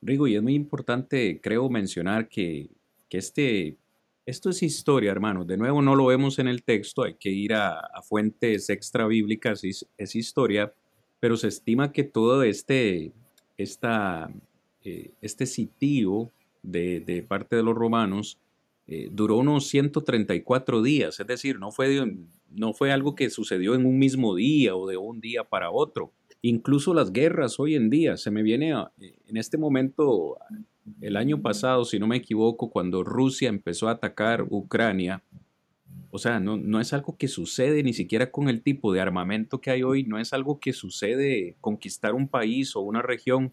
Rigo, 0.02 0.28
y 0.28 0.38
es 0.38 0.42
muy 0.42 0.54
importante, 0.54 1.42
creo, 1.44 1.70
mencionar 1.70 2.30
que, 2.30 2.70
que 3.10 3.18
este, 3.18 3.76
esto 4.26 4.50
es 4.50 4.64
historia, 4.64 5.12
hermanos. 5.12 5.46
De 5.48 5.58
nuevo, 5.58 5.82
no 5.82 5.96
lo 5.96 6.08
vemos 6.08 6.40
en 6.40 6.48
el 6.48 6.64
texto, 6.64 7.04
hay 7.04 7.16
que 7.16 7.30
ir 7.30 7.54
a, 7.54 7.82
fuentes 8.04 8.70
extra 8.70 9.08
bíblicas, 9.08 9.64
es, 9.64 9.88
es, 9.98 10.16
historia, 10.16 10.74
pero 11.20 11.38
se 11.38 11.48
estima 11.48 11.92
que 11.92 12.04
todo 12.04 12.44
este, 12.44 13.14
eh, 13.58 15.12
este 15.22 15.46
sitio 15.46 16.32
de, 16.64 17.26
parte 17.28 17.56
de 17.56 17.64
los 17.64 17.76
romanos 17.76 18.40
eh, 18.88 19.10
duró 19.12 19.38
unos 19.38 19.68
134 19.68 20.82
días, 20.82 21.20
es 21.20 21.28
decir, 21.28 21.60
no 21.60 21.72
fue, 21.72 22.18
no 22.52 22.74
fue 22.74 22.92
algo 22.92 23.16
que 23.16 23.30
sucedió 23.30 23.76
en 23.76 23.86
un 23.86 23.98
mismo 23.98 24.36
día 24.36 24.76
o 24.76 24.88
de 24.88 24.98
un 24.98 25.22
día 25.22 25.44
para 25.44 25.72
otro. 25.72 26.12
Incluso 26.42 26.94
las 26.94 27.12
guerras 27.12 27.60
hoy 27.60 27.76
en 27.76 27.90
día, 27.90 28.18
se 28.18 28.30
me 28.30 28.44
viene 28.44 28.72
eh, 28.72 29.16
en 29.28 29.38
este 29.38 29.58
momento, 29.58 30.38
el 31.02 31.18
año 31.18 31.42
pasado, 31.42 31.86
si 31.86 32.00
no 32.00 32.08
me 32.08 32.18
equivoco, 32.18 32.70
cuando 32.70 33.04
Rusia 33.04 33.50
empezó 33.50 33.88
a 33.88 33.92
atacar 33.92 34.46
Ucrania, 34.50 35.24
o 36.12 36.18
sea, 36.18 36.40
no, 36.40 36.58
no, 36.58 36.80
es 36.80 36.94
algo 36.94 37.18
que 37.18 37.28
sucede 37.28 37.84
ni 37.84 37.94
siquiera 37.94 38.32
con 38.32 38.48
el 38.48 38.62
tipo 38.62 38.94
de 38.94 39.02
armamento 39.02 39.60
que 39.60 39.72
hay 39.72 39.84
hoy, 39.84 40.04
no 40.04 40.20
es 40.20 40.32
algo 40.34 40.60
que 40.60 40.74
sucede 40.74 41.58
conquistar 41.60 42.14
un 42.14 42.28
país 42.28 42.76
o 42.76 42.82
una 42.82 43.02
región 43.02 43.52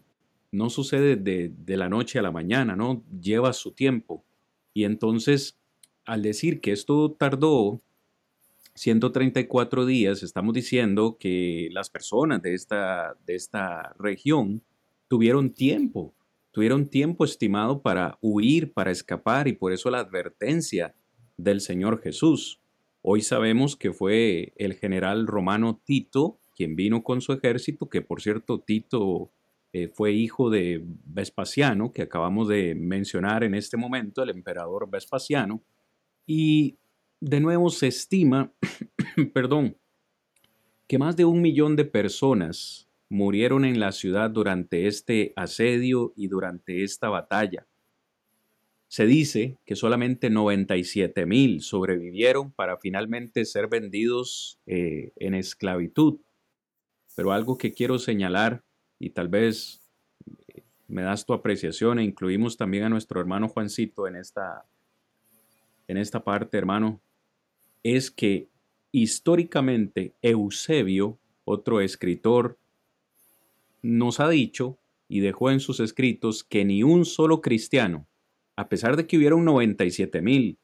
no 0.53 0.69
sucede 0.69 1.15
de, 1.15 1.77
la 1.77 1.89
noche 1.89 2.19
a 2.19 2.21
la 2.21 2.31
mañana, 2.31 2.75
¿no? 2.75 3.03
Lleva 3.19 3.51
su 3.53 3.71
tiempo. 3.71 4.23
Y 4.73 4.83
entonces, 4.83 5.57
al 6.05 6.21
decir 6.21 6.61
que 6.61 6.71
esto 6.71 7.11
tardó 7.11 7.81
134 8.75 9.85
días, 9.87 10.21
estamos 10.21 10.53
diciendo 10.53 11.17
que 11.19 11.69
las 11.71 11.89
personas 11.89 12.41
de 12.43 12.53
esta, 12.53 13.15
de 13.25 13.33
esta 13.33 13.95
región 13.97 14.61
tuvieron 15.07 15.49
tiempo, 15.49 16.13
tuvieron 16.53 16.87
tiempo 16.87 17.25
estimado 17.25 17.81
para 17.81 18.17
huir, 18.21 18.71
para 18.71 18.91
escapar, 18.91 19.49
y 19.49 19.53
por 19.53 19.73
eso 19.73 19.89
la 19.89 19.99
advertencia 19.99 20.95
del 21.35 21.59
Señor 21.59 22.01
Jesús. 22.01 22.61
Hoy 23.01 23.21
sabemos 23.21 23.75
que 23.75 23.91
fue 23.91 24.53
el 24.55 24.75
general 24.75 25.27
romano 25.27 25.81
Tito 25.83 26.39
quien 26.55 26.75
vino 26.75 27.03
con 27.03 27.21
su 27.21 27.33
ejército, 27.33 27.89
que 27.89 28.01
por 28.01 28.21
cierto 28.21 28.59
Tito 28.59 29.31
eh, 29.73 29.87
fue 29.87 30.11
hijo 30.13 30.51
de 30.51 30.83
Vespasiano, 31.05 31.91
que 31.91 32.03
acabamos 32.03 32.47
de 32.47 32.75
mencionar 32.75 33.43
en 33.43 33.55
este 33.55 33.75
momento, 33.75 34.21
el 34.21 34.29
emperador 34.29 34.89
Vespasiano, 34.89 35.63
y 36.27 36.77
de 37.19 37.39
nuevo 37.39 37.71
se 37.71 37.87
estima, 37.87 38.53
perdón, 39.33 39.75
que 40.87 40.99
más 40.99 41.15
de 41.17 41.25
un 41.25 41.41
millón 41.41 41.75
de 41.75 41.85
personas 41.85 42.87
murieron 43.13 43.63
en 43.63 43.79
la 43.79 43.91
ciudad 43.91 44.31
durante 44.31 44.87
este 44.87 45.33
asedio 45.35 46.13
y 46.15 46.29
durante 46.29 46.83
esta 46.83 47.09
batalla. 47.09 47.67
Se 48.87 49.05
dice 49.05 49.59
que 49.65 49.75
solamente 49.75 50.31
97 50.31 51.27
mil 51.27 51.61
sobrevivieron 51.61 52.51
para 52.51 52.77
finalmente 52.77 53.45
ser 53.45 53.67
vendidos 53.67 54.57
eh, 54.65 55.11
en 55.17 55.35
esclavitud. 55.35 56.21
Pero 57.15 57.31
algo 57.31 57.55
que 57.55 57.71
quiero 57.71 57.99
señalar, 57.99 58.63
y 58.97 59.11
tal 59.11 59.27
vez 59.27 59.87
eh, 60.47 60.63
me 60.87 61.03
das 61.03 61.23
tu 61.27 61.33
apreciación, 61.33 61.99
e 61.99 62.03
incluimos 62.03 62.57
también 62.57 62.83
a 62.83 62.89
nuestro 62.89 63.19
hermano 63.19 63.47
Juancito 63.47 64.07
en 64.07 64.15
esta, 64.15 64.65
en 65.87 65.97
esta 65.97 66.23
parte, 66.23 66.57
hermano, 66.57 66.99
es 67.83 68.09
que 68.09 68.47
históricamente 68.91 70.15
Eusebio, 70.23 71.19
otro 71.45 71.79
escritor, 71.79 72.57
nos 73.83 74.19
ha 74.19 74.29
dicho 74.29 74.79
y 75.07 75.19
dejó 75.19 75.51
en 75.51 75.59
sus 75.59 75.79
escritos 75.79 76.43
que 76.43 76.65
ni 76.65 76.81
un 76.81 77.05
solo 77.05 77.41
cristiano, 77.41 78.07
a 78.55 78.69
pesar 78.69 78.95
de 78.95 79.05
que 79.05 79.17
hubieron 79.17 79.45
97 79.45 80.21
mil, 80.21 80.57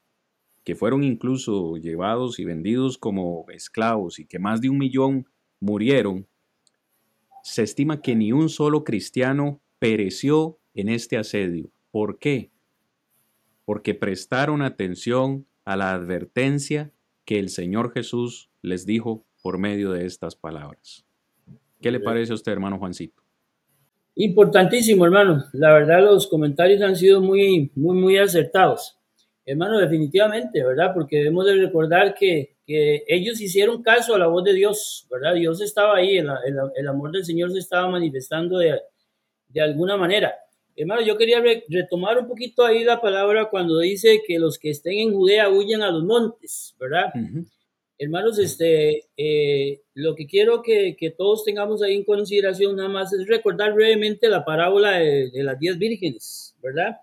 que 0.63 0.75
fueron 0.75 1.03
incluso 1.03 1.77
llevados 1.77 2.39
y 2.39 2.45
vendidos 2.45 2.97
como 2.97 3.45
esclavos 3.49 4.19
y 4.19 4.25
que 4.25 4.39
más 4.39 4.61
de 4.61 4.69
un 4.69 4.77
millón 4.77 5.27
murieron, 5.59 6.27
se 7.43 7.63
estima 7.63 8.01
que 8.01 8.15
ni 8.15 8.31
un 8.31 8.49
solo 8.49 8.83
cristiano 8.83 9.61
pereció 9.79 10.59
en 10.73 10.89
este 10.89 11.17
asedio. 11.17 11.71
¿Por 11.91 12.19
qué? 12.19 12.51
Porque 13.65 13.93
prestaron 13.93 14.61
atención 14.61 15.45
a 15.65 15.75
la 15.75 15.93
advertencia 15.93 16.91
que 17.25 17.39
el 17.39 17.49
Señor 17.49 17.91
Jesús 17.91 18.49
les 18.61 18.85
dijo 18.85 19.25
por 19.41 19.57
medio 19.57 19.91
de 19.91 20.05
estas 20.05 20.35
palabras. 20.35 21.05
¿Qué 21.81 21.91
le 21.91 21.99
parece 21.99 22.31
a 22.31 22.35
usted, 22.35 22.51
hermano 22.51 22.77
Juancito? 22.77 23.21
Importantísimo, 24.15 25.05
hermano. 25.05 25.45
La 25.53 25.73
verdad, 25.73 26.03
los 26.03 26.27
comentarios 26.27 26.81
han 26.81 26.95
sido 26.95 27.21
muy, 27.21 27.71
muy, 27.75 27.95
muy 27.95 28.17
acertados. 28.17 28.97
Hermano, 29.45 29.79
definitivamente, 29.79 30.63
¿verdad? 30.63 30.91
Porque 30.93 31.17
debemos 31.17 31.45
de 31.45 31.55
recordar 31.55 32.13
que, 32.13 32.57
que 32.65 33.03
ellos 33.07 33.39
hicieron 33.39 33.81
caso 33.81 34.13
a 34.13 34.19
la 34.19 34.27
voz 34.27 34.43
de 34.43 34.53
Dios, 34.53 35.07
¿verdad? 35.09 35.35
Dios 35.35 35.61
estaba 35.61 35.95
ahí, 35.95 36.17
el, 36.17 36.29
el, 36.75 36.87
amor 36.87 37.11
del 37.11 37.25
Señor 37.25 37.51
se 37.51 37.59
estaba 37.59 37.89
manifestando 37.89 38.57
de, 38.57 38.79
de 39.47 39.61
alguna 39.61 39.97
manera. 39.97 40.35
Hermano, 40.75 41.01
yo 41.01 41.17
quería 41.17 41.41
retomar 41.67 42.19
un 42.19 42.27
poquito 42.27 42.63
ahí 42.63 42.83
la 42.83 43.01
palabra 43.01 43.49
cuando 43.49 43.79
dice 43.79 44.21
que 44.27 44.37
los 44.37 44.59
que 44.59 44.69
estén 44.69 44.99
en 44.99 45.13
Judea 45.13 45.49
huyen 45.49 45.81
a 45.81 45.91
los 45.91 46.03
montes, 46.03 46.75
¿verdad? 46.79 47.11
Hermanos, 48.01 48.39
este, 48.39 49.09
eh, 49.17 49.81
lo 49.93 50.15
que 50.15 50.25
quiero 50.25 50.61
que, 50.61 50.95
que, 50.97 51.11
todos 51.11 51.43
tengamos 51.43 51.83
ahí 51.83 51.95
en 51.95 52.05
consideración 52.05 52.77
nada 52.77 52.87
más 52.87 53.11
es 53.11 53.27
recordar 53.27 53.73
brevemente 53.73 54.29
la 54.29 54.45
parábola 54.45 54.91
de, 54.91 55.29
las 55.33 55.59
diez 55.59 55.77
vírgenes, 55.77 56.55
¿verdad? 56.63 56.95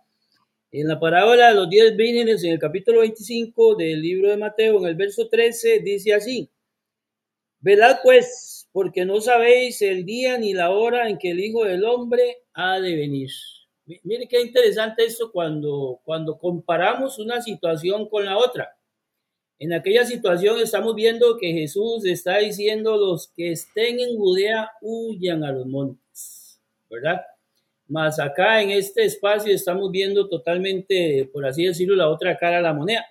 En 0.73 0.89
la 0.89 0.99
parábola 0.99 1.51
de 1.51 1.55
los 1.55 1.69
diez 1.69 1.95
vírgenes, 1.95 2.43
en 2.45 2.53
el 2.53 2.59
capítulo 2.59 3.01
25 3.01 3.75
del 3.75 4.01
libro 4.01 4.31
de 4.31 4.39
Mateo, 4.39 4.79
en 4.79 4.87
el 4.87 4.95
verso 4.95 5.29
13, 5.29 5.81
dice 5.81 6.15
así, 6.15 6.49
Velad 7.61 7.99
pues, 8.03 8.67
porque 8.73 9.05
no 9.05 9.21
sabéis 9.21 9.83
el 9.83 10.07
día 10.07 10.39
ni 10.39 10.55
la 10.55 10.71
hora 10.71 11.11
en 11.11 11.19
que 11.19 11.33
el 11.33 11.41
Hijo 11.41 11.67
del 11.67 11.85
Hombre 11.85 12.39
ha 12.55 12.81
de 12.81 12.97
venir. 12.97 13.29
Mire 14.03 14.27
qué 14.29 14.41
interesante 14.41 15.05
esto 15.05 15.31
cuando, 15.31 16.01
cuando 16.05 16.39
comparamos 16.39 17.19
una 17.19 17.43
situación 17.43 18.09
con 18.09 18.25
la 18.25 18.39
otra. 18.39 18.76
En 19.59 19.73
aquella 19.73 20.05
situación 20.05 20.61
estamos 20.61 20.95
viendo 20.95 21.39
que 21.39 21.51
Jesús 21.51 22.05
está 22.05 22.39
diciendo 22.39 22.99
los 22.99 23.29
que 23.29 23.53
estén 23.53 24.01
en 24.01 24.15
Judea 24.15 24.71
huyan 24.83 25.45
a 25.45 25.53
los 25.53 25.67
montes, 25.67 26.61
¿verdad? 26.91 27.23
Más 27.89 28.21
acá 28.21 28.61
en 28.61 28.71
este 28.71 29.05
espacio 29.07 29.55
estamos 29.55 29.91
viendo 29.91 30.29
totalmente, 30.29 31.31
por 31.33 31.47
así 31.47 31.65
decirlo, 31.65 31.97
la 31.97 32.11
otra 32.11 32.37
cara 32.37 32.59
de 32.59 32.65
la 32.65 32.75
moneda. 32.75 33.07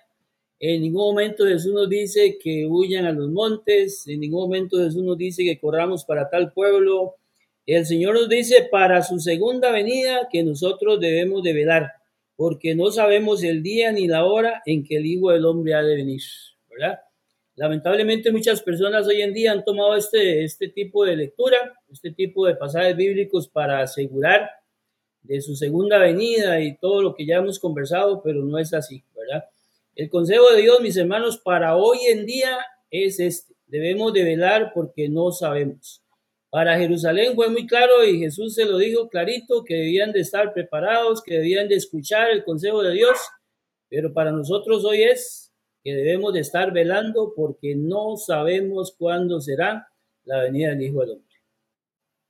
En 0.60 0.82
ningún 0.82 1.02
momento 1.02 1.44
Jesús 1.44 1.72
nos 1.72 1.88
dice 1.88 2.38
que 2.40 2.64
huyan 2.64 3.06
a 3.06 3.12
los 3.12 3.28
montes, 3.28 4.06
en 4.06 4.20
ningún 4.20 4.42
momento 4.42 4.76
Jesús 4.78 5.02
nos 5.02 5.18
dice 5.18 5.42
que 5.42 5.58
corramos 5.58 6.04
para 6.04 6.30
tal 6.30 6.52
pueblo. 6.52 7.16
El 7.66 7.84
Señor 7.84 8.14
nos 8.14 8.28
dice 8.28 8.68
para 8.70 9.02
su 9.02 9.18
segunda 9.18 9.72
venida 9.72 10.28
que 10.30 10.44
nosotros 10.44 11.00
debemos 11.00 11.42
de 11.42 11.52
velar 11.52 11.95
porque 12.36 12.74
no 12.74 12.90
sabemos 12.90 13.42
el 13.42 13.62
día 13.62 13.92
ni 13.92 14.06
la 14.06 14.24
hora 14.24 14.62
en 14.66 14.84
que 14.84 14.96
el 14.96 15.06
Hijo 15.06 15.30
del 15.30 15.46
Hombre 15.46 15.74
ha 15.74 15.82
de 15.82 15.96
venir, 15.96 16.20
¿verdad? 16.70 17.00
Lamentablemente 17.54 18.30
muchas 18.30 18.62
personas 18.62 19.06
hoy 19.06 19.22
en 19.22 19.32
día 19.32 19.52
han 19.52 19.64
tomado 19.64 19.96
este, 19.96 20.44
este 20.44 20.68
tipo 20.68 21.06
de 21.06 21.16
lectura, 21.16 21.56
este 21.90 22.10
tipo 22.10 22.46
de 22.46 22.54
pasajes 22.54 22.94
bíblicos 22.94 23.48
para 23.48 23.80
asegurar 23.80 24.50
de 25.22 25.40
su 25.40 25.56
segunda 25.56 25.98
venida 25.98 26.60
y 26.60 26.76
todo 26.76 27.02
lo 27.02 27.14
que 27.14 27.26
ya 27.26 27.36
hemos 27.36 27.58
conversado, 27.58 28.22
pero 28.22 28.44
no 28.44 28.58
es 28.58 28.74
así, 28.74 29.02
¿verdad? 29.14 29.44
El 29.94 30.10
consejo 30.10 30.50
de 30.52 30.60
Dios, 30.60 30.80
mis 30.82 30.96
hermanos, 30.98 31.38
para 31.38 31.76
hoy 31.76 31.98
en 32.08 32.26
día 32.26 32.58
es 32.90 33.18
este. 33.18 33.54
Debemos 33.66 34.12
de 34.12 34.22
velar 34.22 34.72
porque 34.74 35.08
no 35.08 35.32
sabemos. 35.32 36.02
Para 36.56 36.78
Jerusalén 36.78 37.34
fue 37.34 37.50
muy 37.50 37.66
claro 37.66 38.02
y 38.02 38.18
Jesús 38.18 38.54
se 38.54 38.64
lo 38.64 38.78
dijo 38.78 39.10
clarito 39.10 39.62
que 39.62 39.74
debían 39.74 40.10
de 40.12 40.20
estar 40.20 40.54
preparados, 40.54 41.22
que 41.22 41.34
debían 41.34 41.68
de 41.68 41.74
escuchar 41.74 42.30
el 42.30 42.44
consejo 42.44 42.82
de 42.82 42.94
Dios, 42.94 43.18
pero 43.90 44.14
para 44.14 44.32
nosotros 44.32 44.82
hoy 44.86 45.02
es 45.02 45.52
que 45.84 45.94
debemos 45.94 46.32
de 46.32 46.40
estar 46.40 46.72
velando 46.72 47.34
porque 47.36 47.74
no 47.76 48.16
sabemos 48.16 48.96
cuándo 48.98 49.38
será 49.38 49.86
la 50.24 50.44
venida 50.44 50.70
del 50.70 50.80
Hijo 50.80 51.00
del 51.02 51.10
Hombre. 51.10 51.36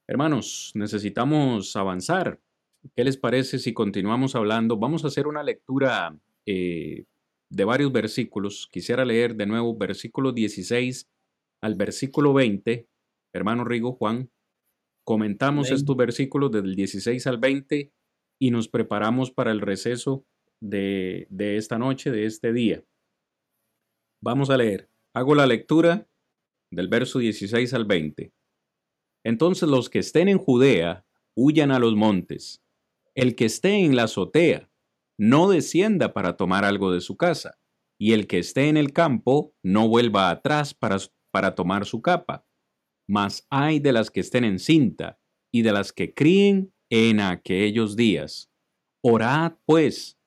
Hermanos, 0.09 0.73
necesitamos 0.75 1.77
avanzar. 1.77 2.41
¿Qué 2.97 3.05
les 3.05 3.17
parece 3.17 3.61
si 3.61 3.73
continuamos 3.73 4.35
hablando? 4.35 4.77
Vamos 4.77 5.05
a 5.05 5.07
hacer 5.07 5.29
una 5.29 5.45
lectura 5.45 6.19
eh, 6.47 7.05
de 7.49 7.65
varios 7.65 7.93
versículos. 7.93 8.69
Quisiera 8.73 9.05
leer 9.05 9.37
de 9.37 9.47
nuevo 9.47 9.77
versículo 9.77 10.33
16 10.33 11.09
al 11.61 11.77
versículo 11.77 12.35
20 12.35 12.89
hermano 13.37 13.65
Rigo 13.65 13.93
Juan, 13.93 14.31
comentamos 15.05 15.71
estos 15.71 15.97
versículos 15.97 16.51
del 16.51 16.75
16 16.75 17.27
al 17.27 17.39
20 17.39 17.93
y 18.41 18.51
nos 18.51 18.69
preparamos 18.69 19.31
para 19.31 19.53
el 19.53 19.61
receso 19.61 20.27
de, 20.61 21.27
de 21.31 21.57
esta 21.57 21.79
noche, 21.79 22.11
de 22.11 22.27
este 22.27 22.53
día. 22.53 22.85
Vamos 24.23 24.51
a 24.51 24.57
leer. 24.57 24.91
Hago 25.15 25.35
la 25.35 25.47
lectura 25.47 26.09
del 26.73 26.89
verso 26.89 27.19
16 27.19 27.73
al 27.75 27.85
20. 27.85 28.33
Entonces 29.25 29.69
los 29.69 29.89
que 29.89 30.01
estén 30.01 30.29
en 30.29 30.39
Judea 30.39 31.07
huyan 31.37 31.71
a 31.71 31.79
los 31.79 31.95
montes. 31.95 32.63
El 33.15 33.35
que 33.35 33.47
esté 33.47 33.85
en 33.85 33.97
la 33.97 34.05
azotea 34.05 34.71
no 35.19 35.49
descienda 35.49 36.13
para 36.13 36.37
tomar 36.37 36.65
algo 36.65 36.93
de 36.93 37.01
su 37.01 37.17
casa, 37.17 37.59
y 37.99 38.13
el 38.13 38.27
que 38.27 38.39
esté 38.39 38.69
en 38.69 38.77
el 38.77 38.93
campo 38.93 39.55
no 39.63 39.89
vuelva 39.89 40.31
atrás 40.31 40.75
para, 40.75 40.99
para 41.31 41.55
tomar 41.55 41.87
su 41.87 42.03
capa 42.03 42.47
mas 43.09 43.47
hay 43.51 43.79
de 43.79 43.93
las 43.93 44.11
que 44.11 44.21
estén 44.21 44.45
en 44.45 44.59
cinta 44.59 45.19
y 45.53 45.63
de 45.63 45.73
las 45.73 45.93
que 45.93 46.15
críen 46.15 46.73
en 46.91 47.21
aquellos 47.21 47.97
días. 47.97 48.51
Orad, 49.03 49.55
pues, 49.65 50.19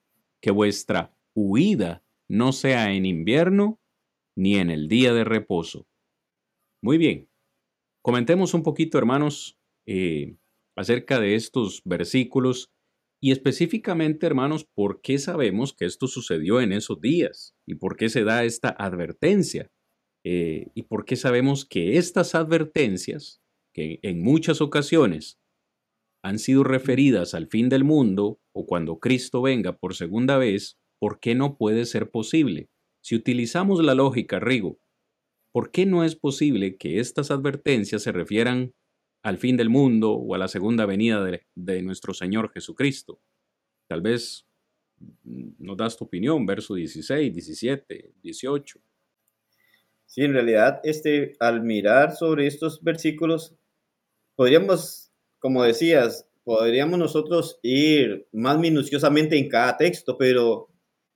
que 0.42 0.52
vuestra 0.52 1.16
huida 1.36 2.04
no 2.30 2.52
sea 2.52 2.94
en 2.94 3.06
invierno 3.06 3.80
ni 4.38 4.56
en 4.56 4.70
el 4.70 4.88
día 4.88 5.14
de 5.14 5.24
reposo. 5.24 5.88
Muy 6.82 6.98
bien, 6.98 7.30
comentemos 8.02 8.54
un 8.54 8.64
poquito, 8.64 8.98
hermanos, 8.98 9.60
eh, 9.86 10.38
acerca 10.78 11.20
de 11.20 11.36
estos 11.36 11.82
versículos 11.84 12.72
y 13.22 13.32
específicamente, 13.32 14.26
hermanos, 14.26 14.66
por 14.74 15.02
qué 15.02 15.18
sabemos 15.18 15.74
que 15.74 15.86
esto 15.86 16.08
sucedió 16.08 16.62
en 16.62 16.72
esos 16.72 17.02
días 17.02 17.54
y 17.68 17.76
por 17.76 17.98
qué 17.98 18.08
se 18.08 18.24
da 18.24 18.46
esta 18.46 18.70
advertencia. 18.70 19.70
Eh, 20.26 20.68
y 20.74 20.84
por 20.84 21.06
qué 21.06 21.16
sabemos 21.16 21.66
que 21.66 21.98
estas 21.98 22.36
advertencias, 22.36 23.42
que 23.74 24.00
en 24.02 24.22
muchas 24.22 24.62
ocasiones 24.62 25.40
han 26.24 26.40
sido 26.40 26.64
referidas 26.64 27.34
al 27.34 27.48
fin 27.48 27.70
del 27.70 27.84
mundo 27.84 28.40
o 28.54 28.66
cuando 28.66 29.00
Cristo 29.00 29.42
venga 29.42 29.78
por 29.78 29.96
segunda 29.96 30.38
vez, 30.38 30.78
¿por 31.00 31.20
qué 31.20 31.36
no 31.36 31.58
puede 31.58 31.86
ser 31.86 32.10
posible? 32.12 32.70
Si 33.02 33.16
utilizamos 33.16 33.82
la 33.84 33.96
lógica, 33.96 34.40
Rigo, 34.40 34.80
¿por 35.54 35.72
qué 35.72 35.86
no 35.86 36.04
es 36.04 36.16
posible 36.16 36.76
que 36.76 37.00
estas 37.00 37.32
advertencias 37.32 38.04
se 38.04 38.12
refieran 38.12 38.74
al 39.24 39.38
fin 39.38 39.56
del 39.56 39.70
mundo 39.70 40.14
o 40.14 40.36
a 40.36 40.38
la 40.38 40.50
segunda 40.50 40.86
venida 40.86 41.24
de, 41.24 41.46
de 41.56 41.82
nuestro 41.82 42.14
Señor 42.14 42.52
Jesucristo? 42.52 43.22
Tal 43.88 44.02
vez 44.02 44.46
mm, 45.24 45.52
nos 45.60 45.78
das 45.78 45.96
tu 45.96 46.04
opinión, 46.04 46.46
verso 46.46 46.76
16, 46.76 47.34
17, 47.34 48.14
18. 48.22 48.82
Sí, 50.10 50.24
en 50.24 50.34
realidad, 50.34 50.80
este, 50.84 51.36
al 51.40 51.62
mirar 51.62 52.16
sobre 52.16 52.48
estos 52.48 52.84
versículos, 52.84 53.56
podríamos, 54.36 55.12
como 55.38 55.64
decías, 55.64 56.28
podríamos 56.44 56.98
nosotros 56.98 57.60
ir 57.62 58.28
más 58.32 58.58
minuciosamente 58.58 59.38
en 59.38 59.50
cada 59.50 59.78
texto, 59.78 60.18
pero 60.18 60.68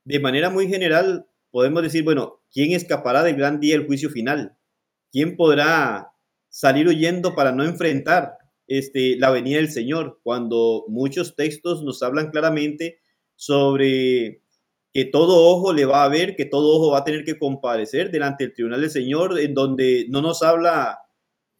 de 0.04 0.20
manera 0.20 0.48
muy 0.48 0.68
general 0.68 1.26
podemos 1.50 1.82
decir, 1.82 2.04
bueno, 2.04 2.40
¿quién 2.52 2.70
escapará 2.70 3.24
del 3.24 3.34
gran 3.34 3.58
día 3.58 3.76
del 3.76 3.88
juicio 3.88 4.10
final? 4.10 4.56
¿Quién 5.10 5.36
podrá 5.36 6.12
salir 6.48 6.86
huyendo 6.86 7.34
para 7.34 7.50
no 7.50 7.64
enfrentar 7.64 8.38
este, 8.68 9.16
la 9.18 9.30
venida 9.30 9.56
del 9.56 9.72
Señor? 9.72 10.20
Cuando 10.22 10.84
muchos 10.86 11.34
textos 11.34 11.82
nos 11.82 12.00
hablan 12.04 12.30
claramente 12.30 13.00
sobre 13.34 14.43
que 14.94 15.04
todo 15.04 15.50
ojo 15.50 15.72
le 15.72 15.86
va 15.86 16.04
a 16.04 16.08
ver, 16.08 16.36
que 16.36 16.44
todo 16.44 16.76
ojo 16.76 16.92
va 16.92 16.98
a 16.98 17.04
tener 17.04 17.24
que 17.24 17.36
comparecer 17.36 18.12
delante 18.12 18.44
del 18.44 18.54
tribunal 18.54 18.80
del 18.80 18.90
Señor, 18.90 19.40
en 19.40 19.52
donde 19.52 20.06
no 20.08 20.22
nos 20.22 20.44
habla 20.44 21.00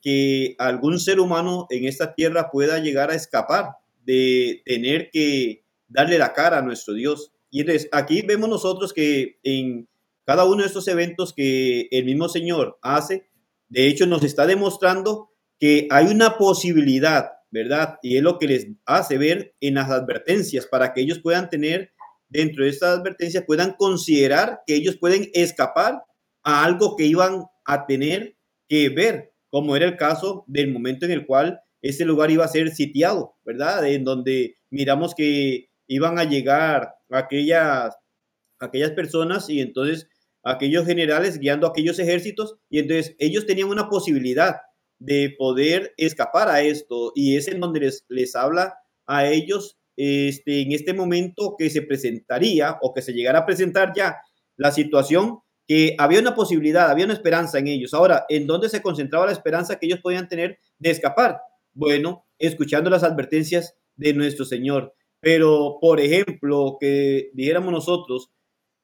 que 0.01 0.55
algún 0.59 1.01
ser 1.01 1.18
humano 1.18 1.66
en 1.70 1.85
esta 1.85 2.14
tierra 2.14 2.53
pueda 2.53 2.78
llegar 2.78 3.11
a 3.11 3.16
escapar 3.16 3.70
de 4.05 4.62
tener 4.64 5.11
que 5.11 5.64
darle 5.89 6.16
la 6.16 6.32
cara 6.32 6.59
a 6.59 6.62
nuestro 6.62 6.95
Dios. 6.95 7.32
Y 7.51 7.62
entonces 7.62 7.89
aquí 7.91 8.22
vemos 8.22 8.49
nosotros 8.49 8.93
que 8.93 9.41
en 9.43 9.89
cada 10.24 10.45
uno 10.45 10.62
de 10.62 10.68
estos 10.68 10.87
eventos 10.87 11.32
que 11.32 11.89
el 11.91 12.05
mismo 12.05 12.28
Señor 12.28 12.78
hace, 12.82 13.26
de 13.68 13.89
hecho 13.89 14.07
nos 14.07 14.22
está 14.22 14.47
demostrando 14.47 15.30
que 15.59 15.89
hay 15.91 16.07
una 16.07 16.39
posibilidad, 16.39 17.30
¿verdad? 17.51 17.99
Y 18.01 18.16
es 18.16 18.22
lo 18.22 18.39
que 18.39 18.47
les 18.47 18.68
hace 18.85 19.18
ver 19.18 19.57
en 19.61 19.74
las 19.74 19.91
advertencias 19.91 20.66
para 20.66 20.93
que 20.93 21.01
ellos 21.01 21.18
puedan 21.18 21.51
tener 21.51 21.93
dentro 22.35 22.64
de 22.64 22.70
estas 22.70 22.99
advertencias 22.99 23.45
puedan 23.47 23.74
considerar 23.74 24.62
que 24.66 24.74
ellos 24.74 24.97
pueden 24.97 25.30
escapar 25.35 26.03
a 26.43 26.64
algo 26.64 26.97
que 26.97 27.05
iban 27.05 27.45
a 27.64 27.87
tener 27.87 28.37
que 28.68 28.89
ver, 28.89 29.32
como 29.51 29.76
era 29.76 29.87
el 29.87 29.97
caso 29.97 30.45
del 30.49 30.72
momento 30.72 31.07
en 31.07 31.12
el 31.12 31.26
cual 31.26 31.61
ese 31.80 32.05
lugar 32.05 32.32
iba 32.32 32.45
a 32.45 32.49
ser 32.49 32.70
sitiado, 32.74 33.37
¿verdad? 33.45 33.87
En 33.87 34.03
donde 34.03 34.57
miramos 34.70 35.14
que 35.14 35.68
iban 35.87 36.18
a 36.18 36.24
llegar 36.24 36.95
aquellas, 37.09 37.95
aquellas 38.59 38.91
personas 38.91 39.49
y 39.49 39.61
entonces 39.61 40.09
aquellos 40.43 40.87
generales 40.87 41.39
guiando 41.39 41.68
aquellos 41.68 42.01
ejércitos 42.01 42.57
y 42.68 42.80
entonces 42.80 43.14
ellos 43.18 43.47
tenían 43.47 43.68
una 43.68 43.89
posibilidad 43.89 44.57
de 44.99 45.35
poder 45.39 45.95
escapar 45.99 46.49
a 46.49 46.62
esto 46.62 47.12
y 47.14 47.37
es 47.37 47.47
en 47.47 47.61
donde 47.61 47.80
les, 47.80 48.05
les 48.09 48.35
habla 48.35 48.74
a 49.07 49.26
ellos 49.26 49.78
este, 49.97 50.62
en 50.62 50.72
este 50.72 50.92
momento 50.95 51.55
que 51.59 51.70
se 51.70 51.82
presentaría 51.82 52.78
o 52.82 52.92
que 52.92 53.03
se 53.03 53.12
llegara 53.12 53.40
a 53.40 53.47
presentar 53.47 53.92
ya 53.95 54.16
la 54.57 54.72
situación 54.72 55.40
que 55.66 55.95
había 55.99 56.20
una 56.20 56.34
posibilidad, 56.34 56.90
había 56.90 57.07
una 57.07 57.14
esperanza 57.14 57.59
en 57.59 57.68
ellos. 57.68 57.95
Ahora, 57.95 58.26
¿en 58.28 58.47
dónde 58.47 58.68
se 58.68 58.82
concentraba 58.82 59.26
la 59.26 59.32
esperanza 59.32 59.78
que 59.78 59.86
ellos 59.86 60.01
podían 60.01 60.28
tener 60.28 60.59
de 60.78 60.90
escapar? 60.90 61.38
Bueno, 61.72 62.26
escuchando 62.38 62.90
las 62.90 63.03
advertencias 63.03 63.74
de 63.97 64.12
nuestro 64.12 64.45
Señor. 64.45 64.95
Pero, 65.20 65.78
por 65.80 66.01
ejemplo, 66.01 66.76
que 66.78 67.30
dijéramos 67.32 67.72
nosotros, 67.72 68.30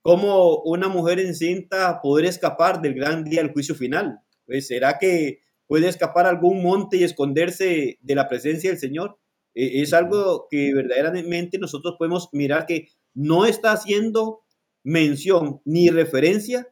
¿cómo 0.00 0.62
una 0.62 0.88
mujer 0.88 1.20
encinta 1.20 2.00
poder 2.02 2.24
escapar 2.24 2.80
del 2.80 2.94
gran 2.94 3.24
día 3.24 3.42
del 3.42 3.52
juicio 3.52 3.74
final? 3.74 4.20
Pues, 4.46 4.66
¿Será 4.66 4.98
que 4.98 5.40
puede 5.66 5.88
escapar 5.88 6.26
algún 6.26 6.62
monte 6.62 6.96
y 6.96 7.04
esconderse 7.04 7.98
de 8.00 8.14
la 8.14 8.28
presencia 8.28 8.70
del 8.70 8.78
Señor? 8.78 9.18
E, 9.55 9.82
es 9.82 9.92
algo 9.92 10.46
que 10.51 10.72
verdaderamente 10.74 11.59
nosotros 11.59 11.96
podemos 11.98 12.28
mirar 12.32 12.66
que 12.66 12.88
no 13.14 13.46
está 13.46 13.72
haciendo 13.72 14.42
mención 14.82 15.61
ni 15.64 15.90
referencia 15.90 16.68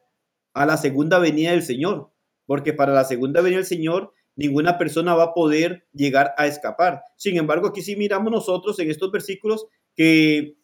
a 0.53 0.65
la 0.65 0.77
segunda 0.77 1.19
venida 1.19 1.51
del 1.51 1.63
Señor, 1.63 2.11
porque 2.45 2.73
para 2.73 2.93
la 2.93 3.03
segunda 3.03 3.41
venida 3.41 3.57
del 3.57 3.67
Señor 3.67 4.13
ninguna 4.35 4.77
persona 4.77 5.15
va 5.15 5.23
a 5.25 5.33
poder 5.33 5.85
llegar 5.93 6.33
a 6.37 6.47
escapar. 6.47 7.03
Sin 7.17 7.37
embargo, 7.37 7.67
aquí 7.67 7.81
sí 7.81 7.95
miramos 7.97 8.31
nosotros 8.31 8.79
en 8.79 8.89
estos 8.89 9.11
versículos 9.11 9.65
que 9.95 10.55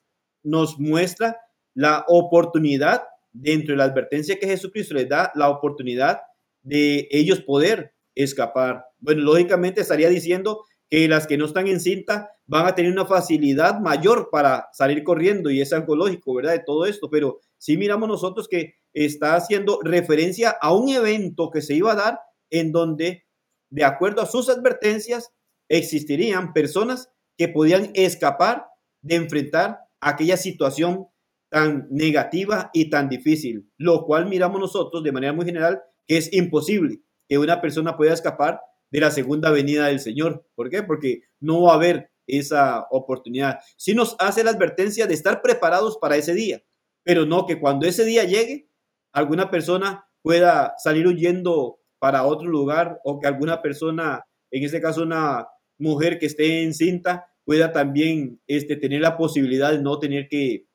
nos 0.43 0.79
muestra 0.79 1.37
la 1.73 2.05
oportunidad 2.07 3.03
dentro 3.33 3.73
de 3.73 3.77
la 3.77 3.83
advertencia 3.83 4.39
que 4.39 4.47
Jesucristo 4.47 4.93
les 4.93 5.09
da, 5.09 5.31
la 5.35 5.49
oportunidad 5.49 6.21
de 6.61 7.07
ellos 7.11 7.41
poder 7.41 7.93
escapar. 8.15 8.85
Bueno, 8.99 9.23
lógicamente 9.23 9.81
estaría 9.81 10.07
diciendo 10.07 10.63
que 10.89 11.07
las 11.07 11.27
que 11.27 11.37
no 11.37 11.45
están 11.45 11.67
en 11.67 11.79
cinta 11.79 12.31
van 12.45 12.67
a 12.67 12.75
tener 12.75 12.91
una 12.91 13.05
facilidad 13.05 13.79
mayor 13.79 14.29
para 14.31 14.67
salir 14.73 15.03
corriendo 15.03 15.49
y 15.49 15.61
es 15.61 15.73
algo 15.73 15.95
lógico, 15.95 16.33
¿verdad? 16.35 16.53
De 16.53 16.63
todo 16.65 16.85
esto, 16.85 17.09
pero 17.09 17.39
sí 17.57 17.77
miramos 17.77 18.07
nosotros 18.07 18.47
que 18.47 18.75
está 18.93 19.35
haciendo 19.35 19.79
referencia 19.83 20.55
a 20.61 20.73
un 20.73 20.89
evento 20.89 21.49
que 21.51 21.61
se 21.61 21.73
iba 21.73 21.91
a 21.91 21.95
dar 21.95 22.19
en 22.49 22.71
donde, 22.71 23.25
de 23.69 23.83
acuerdo 23.83 24.21
a 24.21 24.27
sus 24.27 24.49
advertencias, 24.49 25.31
existirían 25.69 26.53
personas 26.53 27.09
que 27.37 27.49
podían 27.49 27.91
escapar 27.95 28.67
de 29.01 29.15
enfrentar 29.15 29.79
aquella 29.99 30.37
situación 30.37 31.07
tan 31.49 31.87
negativa 31.89 32.69
y 32.73 32.89
tan 32.89 33.09
difícil, 33.09 33.69
lo 33.77 34.05
cual 34.05 34.27
miramos 34.27 34.59
nosotros 34.59 35.03
de 35.03 35.11
manera 35.11 35.33
muy 35.33 35.45
general 35.45 35.81
que 36.07 36.17
es 36.17 36.31
imposible 36.33 37.01
que 37.27 37.37
una 37.37 37.61
persona 37.61 37.97
pueda 37.97 38.13
escapar 38.13 38.61
de 38.95 39.01
la 39.01 39.11
segunda 39.11 39.51
venida 39.51 39.87
del 39.87 39.99
Señor. 39.99 40.47
¿Por 40.55 40.69
qué? 40.69 40.81
Porque 40.81 41.23
no 41.41 41.63
va 41.63 41.73
a 41.73 41.75
haber 41.75 42.11
esa 42.27 42.87
oportunidad. 42.89 43.59
Si 43.75 43.93
nos 43.93 44.15
hace 44.19 44.41
la 44.41 44.51
advertencia 44.51 45.05
de 45.05 45.13
estar 45.13 45.41
preparados 45.41 45.97
para 45.97 46.15
ese 46.15 46.33
día, 46.33 46.63
pero 47.03 47.25
no 47.25 47.45
que 47.45 47.59
cuando 47.59 47.85
ese 47.85 48.05
día 48.05 48.23
llegue, 48.23 48.69
alguna 49.11 49.51
persona 49.51 50.05
pueda 50.21 50.75
salir 50.77 51.07
huyendo 51.07 51.79
para 51.99 52.25
otro 52.25 52.47
lugar 52.47 53.01
o 53.03 53.19
que 53.19 53.27
alguna 53.27 53.61
persona, 53.61 54.23
en 54.49 54.63
este 54.63 54.81
caso 54.81 55.03
una 55.03 55.45
mujer 55.77 56.17
que 56.17 56.27
esté 56.27 56.63
encinta, 56.63 57.27
pueda 57.43 57.73
también 57.73 58.41
este, 58.47 58.77
tener 58.77 59.01
la 59.01 59.17
posibilidad 59.17 59.73
de 59.73 59.81
no 59.81 59.99
tener 59.99 60.29
que 60.29 60.67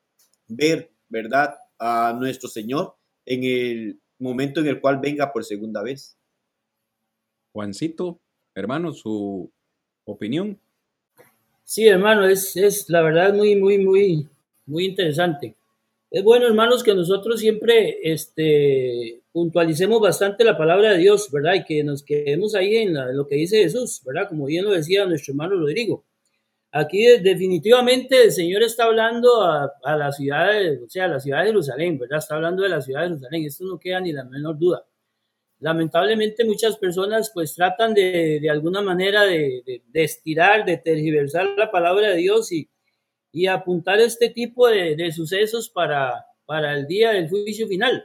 ver, 0.46 0.92
¿verdad?, 1.08 1.54
a 1.78 2.14
nuestro 2.20 2.50
Señor 2.50 2.96
en 3.24 3.44
el 3.44 4.00
momento 4.18 4.60
en 4.60 4.66
el 4.66 4.80
cual 4.82 4.98
venga 5.00 5.32
por 5.32 5.42
segunda 5.42 5.82
vez. 5.82 6.19
Juancito, 7.52 8.20
hermano, 8.54 8.92
su 8.92 9.50
opinión. 10.04 10.58
Sí, 11.64 11.86
hermano, 11.86 12.26
es, 12.26 12.56
es 12.56 12.88
la 12.88 13.02
verdad 13.02 13.34
muy, 13.34 13.56
muy, 13.56 13.78
muy, 13.78 14.28
muy 14.66 14.86
interesante. 14.86 15.54
Es 16.10 16.24
bueno, 16.24 16.46
hermanos, 16.46 16.82
que 16.82 16.94
nosotros 16.94 17.38
siempre 17.38 17.98
este, 18.02 19.22
puntualicemos 19.32 20.00
bastante 20.00 20.42
la 20.44 20.58
palabra 20.58 20.92
de 20.92 20.98
Dios, 20.98 21.30
¿verdad? 21.30 21.54
Y 21.54 21.64
que 21.64 21.84
nos 21.84 22.02
quedemos 22.02 22.54
ahí 22.56 22.76
en, 22.76 22.94
lo 23.16 23.26
que 23.26 23.36
dice 23.36 23.62
Jesús, 23.62 24.02
¿verdad? 24.04 24.28
Como 24.28 24.46
bien 24.46 24.64
lo 24.64 24.72
decía 24.72 25.06
nuestro 25.06 25.32
hermano 25.32 25.56
Rodrigo. 25.56 26.04
Aquí 26.72 27.04
definitivamente 27.20 28.24
el 28.24 28.32
Señor 28.32 28.62
está 28.62 28.84
hablando 28.84 29.42
a, 29.42 29.96
la 29.96 30.12
ciudad, 30.12 30.50
o 30.84 30.88
sea, 30.88 31.04
a 31.06 31.08
la 31.08 31.20
ciudad 31.20 31.40
de 31.40 31.46
Jerusalén, 31.46 31.98
¿verdad? 31.98 32.18
Está 32.18 32.36
hablando 32.36 32.62
de 32.62 32.68
la 32.68 32.80
ciudad 32.80 33.02
de 33.02 33.08
Jerusalén. 33.08 33.44
Esto 33.44 33.64
no 33.64 33.78
queda 33.78 34.00
ni 34.00 34.12
la 34.12 34.24
menor 34.24 34.58
duda 34.58 34.84
lamentablemente 35.60 36.44
muchas 36.44 36.76
personas 36.76 37.30
pues 37.32 37.54
tratan 37.54 37.94
de, 37.94 38.40
de 38.40 38.50
alguna 38.50 38.80
manera 38.80 39.24
de, 39.24 39.82
de, 39.86 40.02
estirar, 40.02 40.64
de 40.64 40.78
tergiversar 40.78 41.46
la 41.56 41.70
palabra 41.70 42.08
de 42.08 42.16
Dios 42.16 42.50
y, 42.50 42.68
y 43.32 43.46
apuntar 43.46 44.00
este 44.00 44.30
tipo 44.30 44.68
de, 44.68 45.12
sucesos 45.12 45.68
para, 45.68 46.26
para 46.46 46.74
el 46.74 46.86
día 46.86 47.12
del 47.12 47.28
juicio 47.28 47.68
final. 47.68 48.04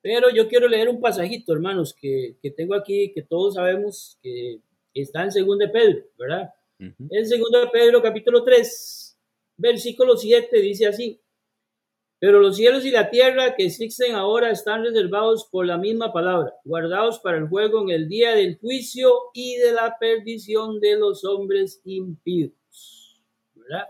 Pero 0.00 0.30
yo 0.30 0.48
quiero 0.48 0.68
leer 0.68 0.88
un 0.88 1.00
pasajito, 1.00 1.52
hermanos, 1.52 1.94
que, 1.94 2.36
que 2.42 2.50
tengo 2.50 2.74
aquí, 2.74 3.12
que 3.12 3.22
todos 3.22 3.54
sabemos 3.54 4.18
que 4.22 4.60
está 4.94 5.22
en 5.22 5.30
2 5.46 5.58
de 5.58 5.68
Pedro, 5.68 6.04
¿verdad? 6.18 6.50
En 6.78 6.94
2 7.08 7.28
de 7.30 7.68
Pedro 7.72 8.02
capítulo 8.02 8.44
3, 8.44 9.18
versículo 9.56 10.16
7 10.16 10.60
dice 10.60 10.86
así, 10.86 11.20
pero 12.20 12.40
los 12.40 12.56
cielos 12.56 12.84
y 12.84 12.90
la 12.90 13.10
tierra 13.10 13.54
que 13.54 13.66
existen 13.66 14.16
ahora 14.16 14.50
están 14.50 14.84
reservados 14.84 15.48
por 15.50 15.66
la 15.66 15.78
misma 15.78 16.12
palabra, 16.12 16.52
guardados 16.64 17.20
para 17.20 17.38
el 17.38 17.48
juego 17.48 17.82
en 17.82 17.90
el 17.90 18.08
día 18.08 18.34
del 18.34 18.58
juicio 18.58 19.12
y 19.32 19.56
de 19.56 19.72
la 19.72 19.96
perdición 19.98 20.80
de 20.80 20.96
los 20.96 21.24
hombres 21.24 21.80
impíos. 21.84 22.52
¿Verdad? 23.54 23.86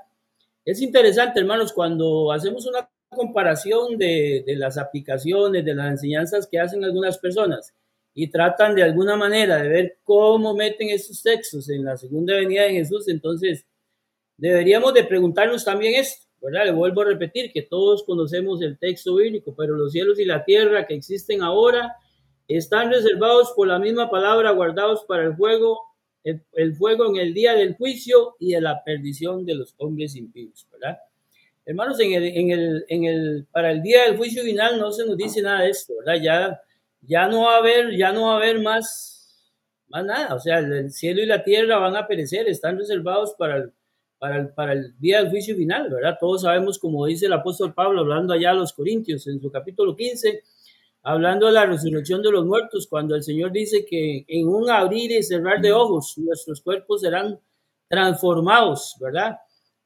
Es 0.64 0.82
interesante, 0.82 1.40
hermanos, 1.40 1.72
cuando 1.72 2.30
hacemos 2.30 2.66
una 2.66 2.90
comparación 3.08 3.96
de, 3.96 4.44
de 4.46 4.56
las 4.56 4.76
aplicaciones, 4.76 5.64
de 5.64 5.74
las 5.74 5.92
enseñanzas 5.92 6.46
que 6.46 6.60
hacen 6.60 6.84
algunas 6.84 7.16
personas 7.16 7.74
y 8.12 8.30
tratan 8.30 8.74
de 8.74 8.82
alguna 8.82 9.16
manera 9.16 9.62
de 9.62 9.68
ver 9.70 9.98
cómo 10.04 10.54
meten 10.54 10.90
esos 10.90 11.22
textos 11.22 11.70
en 11.70 11.84
la 11.84 11.96
segunda 11.96 12.34
venida 12.34 12.64
de 12.64 12.72
Jesús, 12.72 13.08
entonces 13.08 13.64
deberíamos 14.36 14.92
de 14.92 15.04
preguntarnos 15.04 15.64
también 15.64 15.94
esto 15.94 16.27
¿verdad? 16.40 16.66
Le 16.66 16.72
vuelvo 16.72 17.02
a 17.02 17.06
repetir 17.06 17.52
que 17.52 17.62
todos 17.62 18.04
conocemos 18.04 18.62
el 18.62 18.78
texto 18.78 19.16
bíblico, 19.16 19.54
pero 19.56 19.74
los 19.74 19.92
cielos 19.92 20.18
y 20.18 20.24
la 20.24 20.44
tierra 20.44 20.86
que 20.86 20.94
existen 20.94 21.42
ahora 21.42 21.96
están 22.46 22.90
reservados 22.90 23.52
por 23.54 23.68
la 23.68 23.78
misma 23.78 24.10
palabra, 24.10 24.52
guardados 24.52 25.04
para 25.06 25.24
el 25.24 25.36
fuego, 25.36 25.80
el, 26.24 26.74
fuego 26.76 27.08
en 27.10 27.16
el 27.16 27.34
día 27.34 27.54
del 27.54 27.74
juicio 27.74 28.36
y 28.38 28.52
de 28.52 28.60
la 28.60 28.82
perdición 28.84 29.44
de 29.44 29.54
los 29.54 29.74
hombres 29.78 30.16
impíos, 30.16 30.66
¿verdad? 30.72 30.98
Hermanos, 31.64 32.00
en 32.00 32.12
el, 32.12 32.24
en 32.24 32.50
el, 32.50 32.84
en 32.88 33.04
el, 33.04 33.46
para 33.52 33.70
el 33.70 33.82
día 33.82 34.04
del 34.04 34.16
juicio 34.16 34.42
final 34.42 34.78
no 34.78 34.90
se 34.90 35.04
nos 35.04 35.16
dice 35.16 35.42
nada 35.42 35.62
de 35.62 35.70
esto, 35.70 35.92
¿verdad? 35.98 36.22
Ya, 36.22 36.60
ya 37.02 37.28
no 37.28 37.42
va 37.42 37.56
a 37.56 37.58
haber, 37.58 37.94
ya 37.96 38.12
no 38.12 38.26
va 38.26 38.34
a 38.34 38.36
haber 38.36 38.60
más, 38.60 39.52
más 39.88 40.04
nada, 40.04 40.34
o 40.34 40.40
sea, 40.40 40.58
el 40.58 40.90
cielo 40.90 41.22
y 41.22 41.26
la 41.26 41.44
tierra 41.44 41.78
van 41.78 41.96
a 41.96 42.06
perecer, 42.06 42.48
están 42.48 42.78
reservados 42.78 43.34
para 43.38 43.58
el 43.58 43.72
para 44.18 44.72
el, 44.72 44.98
día 44.98 45.18
del 45.18 45.30
juicio 45.30 45.56
final, 45.56 45.88
¿verdad? 45.90 46.16
Todos 46.18 46.42
sabemos, 46.42 46.78
como 46.78 47.06
dice 47.06 47.26
el 47.26 47.32
apóstol 47.32 47.74
Pablo, 47.74 48.00
hablando 48.00 48.32
allá 48.32 48.50
a 48.50 48.54
los 48.54 48.72
Corintios 48.72 49.26
en 49.26 49.40
su 49.40 49.50
capítulo 49.50 49.94
15, 49.94 50.42
hablando 51.02 51.46
de 51.46 51.52
la 51.52 51.66
resurrección 51.66 52.22
de 52.22 52.32
los 52.32 52.44
muertos, 52.44 52.86
cuando 52.88 53.14
el 53.14 53.22
Señor 53.22 53.52
dice 53.52 53.84
que 53.84 54.24
en 54.26 54.48
un 54.48 54.70
abrir 54.70 55.12
y 55.12 55.22
cerrar 55.22 55.60
de 55.60 55.72
ojos 55.72 56.18
nuestros 56.18 56.60
cuerpos 56.60 57.02
serán 57.02 57.38
transformados, 57.88 58.96
¿verdad? 59.00 59.36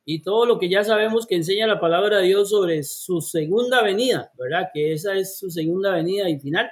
Y 0.05 0.23
todo 0.23 0.47
lo 0.47 0.59
que 0.59 0.69
ya 0.69 0.83
sabemos 0.83 1.27
que 1.27 1.37
enseña 1.37 1.67
la 1.67 1.79
palabra 1.79 2.19
de 2.19 2.27
Dios 2.27 2.51
sobre 2.51 2.83
su 2.83 3.21
segunda 3.21 3.83
venida, 3.83 4.33
¿verdad? 4.37 4.71
Que 4.73 4.93
esa 4.93 5.15
es 5.15 5.39
su 5.39 5.51
segunda 5.51 5.93
venida 5.93 6.29
y 6.29 6.41
final. 6.41 6.71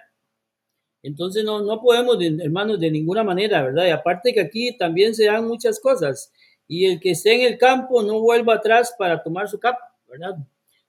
Entonces 1.03 1.45
no, 1.45 1.63
no 1.63 1.81
podemos, 1.81 2.19
hermanos, 2.41 2.81
de 2.81 2.91
ninguna 2.91 3.23
manera, 3.23 3.63
¿verdad? 3.63 3.87
Y 3.87 3.91
aparte 3.91 4.35
que 4.35 4.41
aquí 4.41 4.77
también 4.77 5.15
se 5.15 5.27
dan 5.27 5.47
muchas 5.47 5.79
cosas. 5.81 6.33
Y 6.73 6.87
el 6.87 7.01
que 7.01 7.11
esté 7.11 7.35
en 7.35 7.53
el 7.53 7.59
campo 7.59 8.01
no 8.01 8.21
vuelva 8.21 8.55
atrás 8.55 8.95
para 8.97 9.21
tomar 9.21 9.49
su 9.49 9.59
capa, 9.59 9.93
¿verdad? 10.07 10.37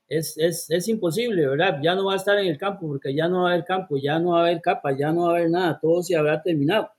Es, 0.08 0.38
es, 0.38 0.70
es, 0.70 0.88
imposible, 0.88 1.48
¿verdad? 1.48 1.80
Ya 1.82 1.96
no 1.96 2.06
va 2.06 2.14
a 2.14 2.18
estar 2.18 2.38
en 2.38 2.46
el 2.46 2.56
campo 2.56 2.88
porque 2.88 3.16
ya 3.16 3.28
no 3.28 3.42
va 3.42 3.50
a 3.50 3.54
haber 3.54 3.66
campo, 3.66 3.98
ya 3.98 4.20
no 4.20 4.34
va 4.34 4.42
a 4.42 4.42
haber 4.44 4.62
capa, 4.62 4.96
ya 4.96 5.12
no 5.12 5.24
va 5.24 5.30
a 5.30 5.38
haber 5.38 5.50
nada, 5.50 5.80
todo 5.82 6.04
se 6.04 6.16
habrá 6.16 6.40
terminado. 6.44 6.92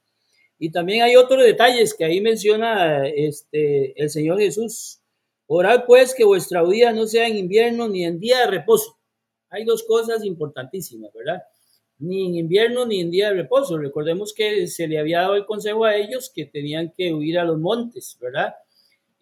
Y 0.58 0.72
también 0.72 1.04
hay 1.04 1.14
otros 1.14 1.44
detalles 1.44 1.94
que 1.94 2.04
ahí 2.04 2.20
menciona 2.20 3.06
este, 3.06 4.02
el 4.02 4.10
Señor 4.10 4.40
Jesús. 4.40 4.98
Orad 5.46 5.84
pues 5.86 6.12
que 6.12 6.24
vuestra 6.24 6.64
vida 6.64 6.90
no 6.90 7.06
sea 7.06 7.28
en 7.28 7.36
invierno 7.36 7.88
ni 7.88 8.04
en 8.04 8.18
día 8.18 8.40
de 8.40 8.46
reposo. 8.48 8.98
Hay 9.48 9.64
dos 9.64 9.84
cosas 9.84 10.24
importantísimas, 10.24 11.12
¿verdad? 11.14 11.40
Ni 12.00 12.26
en 12.26 12.34
invierno 12.34 12.84
ni 12.84 12.98
en 12.98 13.12
día 13.12 13.28
de 13.28 13.34
reposo. 13.34 13.78
Recordemos 13.78 14.34
que 14.34 14.66
se 14.66 14.88
le 14.88 14.98
había 14.98 15.20
dado 15.20 15.36
el 15.36 15.46
consejo 15.46 15.84
a 15.84 15.94
ellos 15.94 16.32
que 16.34 16.46
tenían 16.46 16.92
que 16.96 17.14
huir 17.14 17.38
a 17.38 17.44
los 17.44 17.60
montes, 17.60 18.18
¿verdad? 18.20 18.56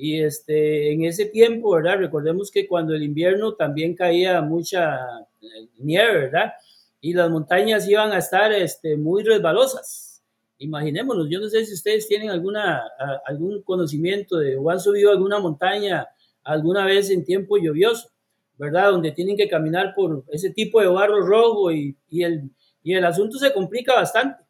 Y 0.03 0.23
este, 0.23 0.93
en 0.93 1.05
ese 1.05 1.27
tiempo, 1.27 1.73
¿verdad? 1.73 1.99
Recordemos 1.99 2.51
que 2.51 2.67
cuando 2.67 2.95
el 2.95 3.03
invierno 3.03 3.55
también 3.55 3.95
caía 3.95 4.41
mucha 4.41 4.99
eh, 5.43 5.69
nieve, 5.79 6.23
¿verdad? 6.23 6.53
Y 7.01 7.13
las 7.13 7.31
montañas 7.31 7.89
iban 7.89 8.13
a 8.13 8.19
estar 8.19 8.53
este, 8.53 8.97
muy 8.97 9.23
resbalosas 9.23 10.11
imaginémonos, 10.61 11.29
yo 11.31 11.41
no 11.41 11.49
sé 11.49 11.65
si 11.65 11.73
ustedes 11.73 12.07
tienen 12.07 12.31
alguna, 12.31 12.83
algún 13.25 13.63
conocimiento 13.63 14.37
de 14.37 14.57
o 14.57 14.71
han 14.71 14.79
subido 14.79 15.11
alguna 15.11 15.39
montaña 15.39 16.07
alguna 16.45 16.85
vez 16.85 17.11
en 17.11 17.25
tiempo 17.25 17.57
lluvioso, 17.57 18.11
¿verdad? 18.59 18.91
Donde 18.91 19.13
tienen 19.13 19.37
que 19.37 19.49
caminar 19.49 19.95
por 19.95 20.25
ese 20.29 20.51
tipo 20.51 20.81
de 20.81 20.89
barro 20.89 21.21
rojo 21.27 21.73
y, 21.73 21.97
y, 22.11 22.25
el, 22.25 22.51
y 22.83 22.95
el 22.95 23.05
asunto 23.05 23.39
se 23.39 23.53
complica 23.53 23.95
bastante. 23.95 24.43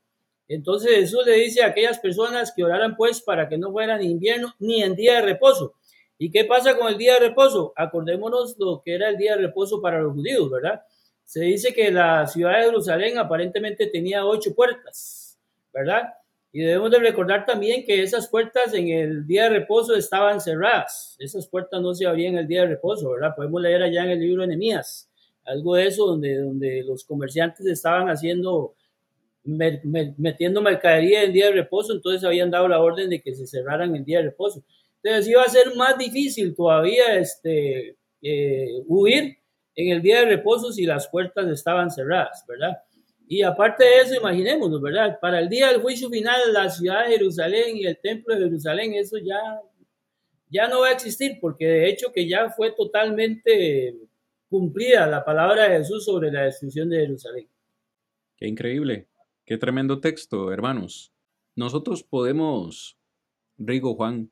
Entonces 0.51 0.91
Jesús 0.91 1.25
le 1.25 1.35
dice 1.35 1.63
a 1.63 1.69
aquellas 1.69 2.01
personas 2.01 2.53
que 2.55 2.65
oraran 2.65 2.97
pues 2.97 3.21
para 3.21 3.49
que 3.49 3.57
no 3.57 3.71
fueran 3.71 4.03
invierno 4.03 4.53
ni 4.59 4.83
en 4.83 4.97
día 4.97 5.15
de 5.15 5.23
reposo. 5.23 5.75
¿Y 6.19 6.31
qué 6.31 6.45
pasa 6.45 6.77
con 6.77 6.89
el 6.89 6.99
día 6.99 7.15
de 7.15 7.29
reposo? 7.29 7.73
Acordémonos 7.77 8.57
lo 8.59 8.83
que 8.85 8.95
era 8.95 9.09
el 9.09 9.17
día 9.17 9.37
de 9.37 9.43
reposo 9.43 9.81
para 9.81 10.03
los 10.03 10.13
judíos, 10.13 10.51
¿verdad? 10.51 10.83
Se 11.25 11.43
dice 11.43 11.73
que 11.73 11.93
la 11.93 12.27
ciudad 12.27 12.59
de 12.59 12.65
Jerusalén 12.65 13.17
aparentemente 13.17 13.87
tenía 13.87 14.27
ocho 14.27 14.55
puertas 14.55 15.39
¿verdad? 15.73 16.15
Y 16.53 16.63
debemos 16.63 16.91
de 16.91 16.99
recordar 16.99 17.47
también 17.47 17.85
que 17.85 18.03
esas 18.03 18.29
puertas 18.29 18.75
en 18.75 18.89
el 18.89 19.25
día 19.25 19.45
de 19.45 19.51
reposo 19.61 19.95
estaban 19.95 20.41
cerradas. 20.41 21.15
Esas 21.21 21.47
puertas 21.47 21.81
no 21.81 21.95
se 21.95 22.07
abrían 22.07 22.37
el 22.37 22.49
día 22.49 22.63
de 22.63 22.71
reposo, 22.71 23.13
¿verdad? 23.13 23.37
Podemos 23.37 23.63
leer 23.63 23.85
allá 23.85 24.03
en 24.03 24.11
el 24.11 24.21
libro 24.21 24.43
de 24.43 24.49
Nehemías 24.49 25.11
algo 25.51 25.75
de 25.75 25.87
eso 25.87 26.07
donde, 26.07 26.39
donde 26.39 26.83
los 26.85 27.05
comerciantes 27.05 27.67
estaban 27.67 28.09
haciendo, 28.09 28.75
metiendo 29.45 30.61
mercadería 30.61 31.22
en 31.22 31.32
día 31.32 31.47
de 31.47 31.53
reposo, 31.53 31.93
entonces 31.93 32.24
habían 32.24 32.51
dado 32.51 32.68
la 32.68 32.80
orden 32.80 33.09
de 33.09 33.20
que 33.20 33.34
se 33.34 33.47
cerraran 33.47 33.95
el 33.97 34.05
día 34.05 34.18
de 34.18 34.24
reposo. 34.24 34.62
Entonces 35.03 35.28
iba 35.28 35.43
a 35.43 35.49
ser 35.49 35.74
más 35.76 35.97
difícil 35.97 36.55
todavía 36.55 37.18
este, 37.18 37.97
eh, 38.22 38.82
huir 38.86 39.38
en 39.74 39.93
el 39.93 40.03
día 40.03 40.20
de 40.20 40.26
reposo 40.26 40.72
si 40.72 40.84
las 40.84 41.09
puertas 41.09 41.49
estaban 41.49 41.91
cerradas, 41.91 42.45
¿verdad? 42.47 42.76
Y 43.26 43.43
aparte 43.43 43.84
de 43.84 44.01
eso, 44.01 44.16
imaginémonos, 44.16 44.82
¿verdad? 44.82 45.18
Para 45.20 45.38
el 45.38 45.49
día 45.49 45.68
del 45.68 45.80
juicio 45.80 46.11
final, 46.11 46.53
la 46.53 46.68
ciudad 46.68 47.07
de 47.07 47.12
Jerusalén 47.12 47.76
y 47.76 47.86
el 47.86 47.97
templo 47.99 48.34
de 48.34 48.45
Jerusalén, 48.45 48.95
eso 48.95 49.18
ya, 49.18 49.41
ya 50.49 50.66
no 50.68 50.80
va 50.80 50.88
a 50.88 50.93
existir, 50.93 51.38
porque 51.41 51.64
de 51.64 51.88
hecho 51.88 52.12
que 52.12 52.28
ya 52.28 52.51
fue 52.51 52.72
totalmente 52.72 53.95
cumplida 54.49 55.07
la 55.07 55.24
palabra 55.24 55.68
de 55.68 55.78
Jesús 55.78 56.05
sobre 56.05 56.32
la 56.32 56.43
destrucción 56.43 56.91
de 56.91 56.99
Jerusalén. 56.99 57.49
Qué 58.36 58.49
increíble, 58.49 59.07
qué 59.51 59.59
tremendo 59.59 60.01
texto, 60.01 60.53
hermanos. 60.53 61.13
Nosotros 61.57 62.05
podemos, 62.05 63.01
Rigo 63.59 63.97
Juan, 63.97 64.31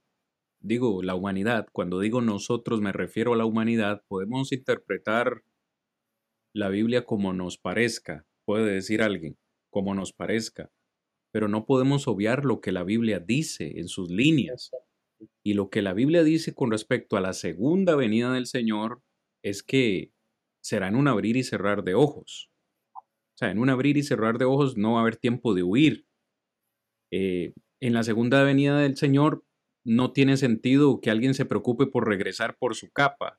digo 0.61 1.03
la 1.03 1.16
humanidad, 1.16 1.66
cuando 1.73 1.99
digo 1.99 2.21
nosotros 2.21 2.81
me 2.81 2.93
refiero 2.93 3.33
a 3.35 3.37
la 3.37 3.45
humanidad, 3.45 4.05
podemos 4.07 4.53
interpretar 4.53 5.43
la 6.55 6.69
Biblia 6.69 7.05
como 7.05 7.33
nos 7.33 7.59
parezca, 7.59 8.29
puede 8.45 8.73
decir 8.73 9.03
alguien, 9.03 9.37
como 9.71 9.93
nos 9.97 10.12
parezca, 10.12 10.71
pero 11.33 11.49
no 11.49 11.66
podemos 11.66 12.07
obviar 12.07 12.45
lo 12.45 12.61
que 12.61 12.71
la 12.71 12.85
Biblia 12.85 13.19
dice 13.19 13.81
en 13.81 13.89
sus 13.89 14.12
líneas. 14.12 14.71
Y 15.43 15.55
lo 15.55 15.69
que 15.69 15.83
la 15.83 15.95
Biblia 15.95 16.23
dice 16.23 16.55
con 16.55 16.71
respecto 16.71 17.16
a 17.16 17.21
la 17.21 17.33
segunda 17.33 17.97
venida 17.97 18.33
del 18.33 18.47
Señor 18.47 19.03
es 19.43 19.64
que 19.64 20.12
será 20.62 20.87
en 20.87 20.95
un 20.95 21.09
abrir 21.09 21.37
y 21.37 21.43
cerrar 21.43 21.83
de 21.83 21.97
ojos. 21.97 22.53
O 23.39 23.45
sea, 23.45 23.51
en 23.51 23.59
un 23.59 23.70
abrir 23.70 23.97
y 23.97 24.03
cerrar 24.03 24.39
de 24.39 24.45
ojos 24.45 24.76
no 24.76 24.93
va 24.93 24.99
a 24.99 25.03
haber 25.03 25.16
tiempo 25.16 25.55
de 25.55 25.62
huir. 25.62 26.07
Eh, 27.12 27.55
en 27.80 27.95
la 27.95 28.03
segunda 28.03 28.43
venida 28.43 28.78
del 28.80 28.97
Señor 28.97 29.45
no 29.84 30.12
tiene 30.12 30.36
sentido 30.36 31.01
que 31.01 31.11
alguien 31.11 31.34
se 31.34 31.45
preocupe 31.45 31.86
por 31.86 32.09
regresar 32.09 32.57
por 32.59 32.74
su 32.74 32.91
capa 32.91 33.39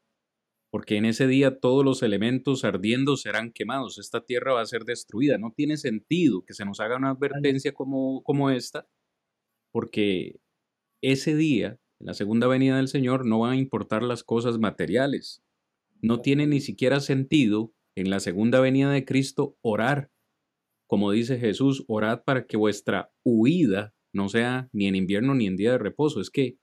porque 0.71 0.97
en 0.97 1.05
ese 1.05 1.27
día 1.27 1.59
todos 1.59 1.83
los 1.83 2.03
elementos 2.03 2.63
ardiendo 2.63 3.17
serán 3.17 3.51
quemados, 3.51 3.97
esta 3.97 4.25
tierra 4.25 4.53
va 4.53 4.61
a 4.61 4.65
ser 4.65 4.83
destruida. 4.85 5.37
No 5.37 5.51
tiene 5.55 5.77
sentido 5.77 6.43
que 6.45 6.53
se 6.53 6.65
nos 6.65 6.79
haga 6.79 6.97
una 6.97 7.11
advertencia 7.11 7.73
como, 7.73 8.21
como 8.23 8.49
esta, 8.49 8.87
porque 9.71 10.39
ese 11.01 11.35
día, 11.35 11.79
en 11.99 12.07
la 12.07 12.13
segunda 12.13 12.47
venida 12.47 12.77
del 12.77 12.87
Señor, 12.87 13.25
no 13.25 13.39
van 13.39 13.53
a 13.53 13.57
importar 13.57 14.03
las 14.03 14.23
cosas 14.23 14.59
materiales. 14.59 15.41
No 16.01 16.21
tiene 16.21 16.45
ni 16.45 16.61
siquiera 16.61 16.99
sentido 16.99 17.73
en 17.99 18.09
la 18.09 18.21
segunda 18.21 18.61
venida 18.61 18.91
de 18.91 19.03
Cristo 19.03 19.57
orar. 19.61 20.09
Como 20.87 21.11
dice 21.11 21.37
Jesús, 21.37 21.83
orad 21.87 22.23
para 22.23 22.47
que 22.47 22.55
vuestra 22.55 23.11
huida 23.25 23.93
no 24.13 24.29
sea 24.29 24.69
ni 24.71 24.87
en 24.87 24.95
invierno 24.95 25.35
ni 25.35 25.47
en 25.47 25.57
día 25.57 25.73
de 25.73 25.77
reposo. 25.79 26.21
Es 26.21 26.29
que 26.29 26.57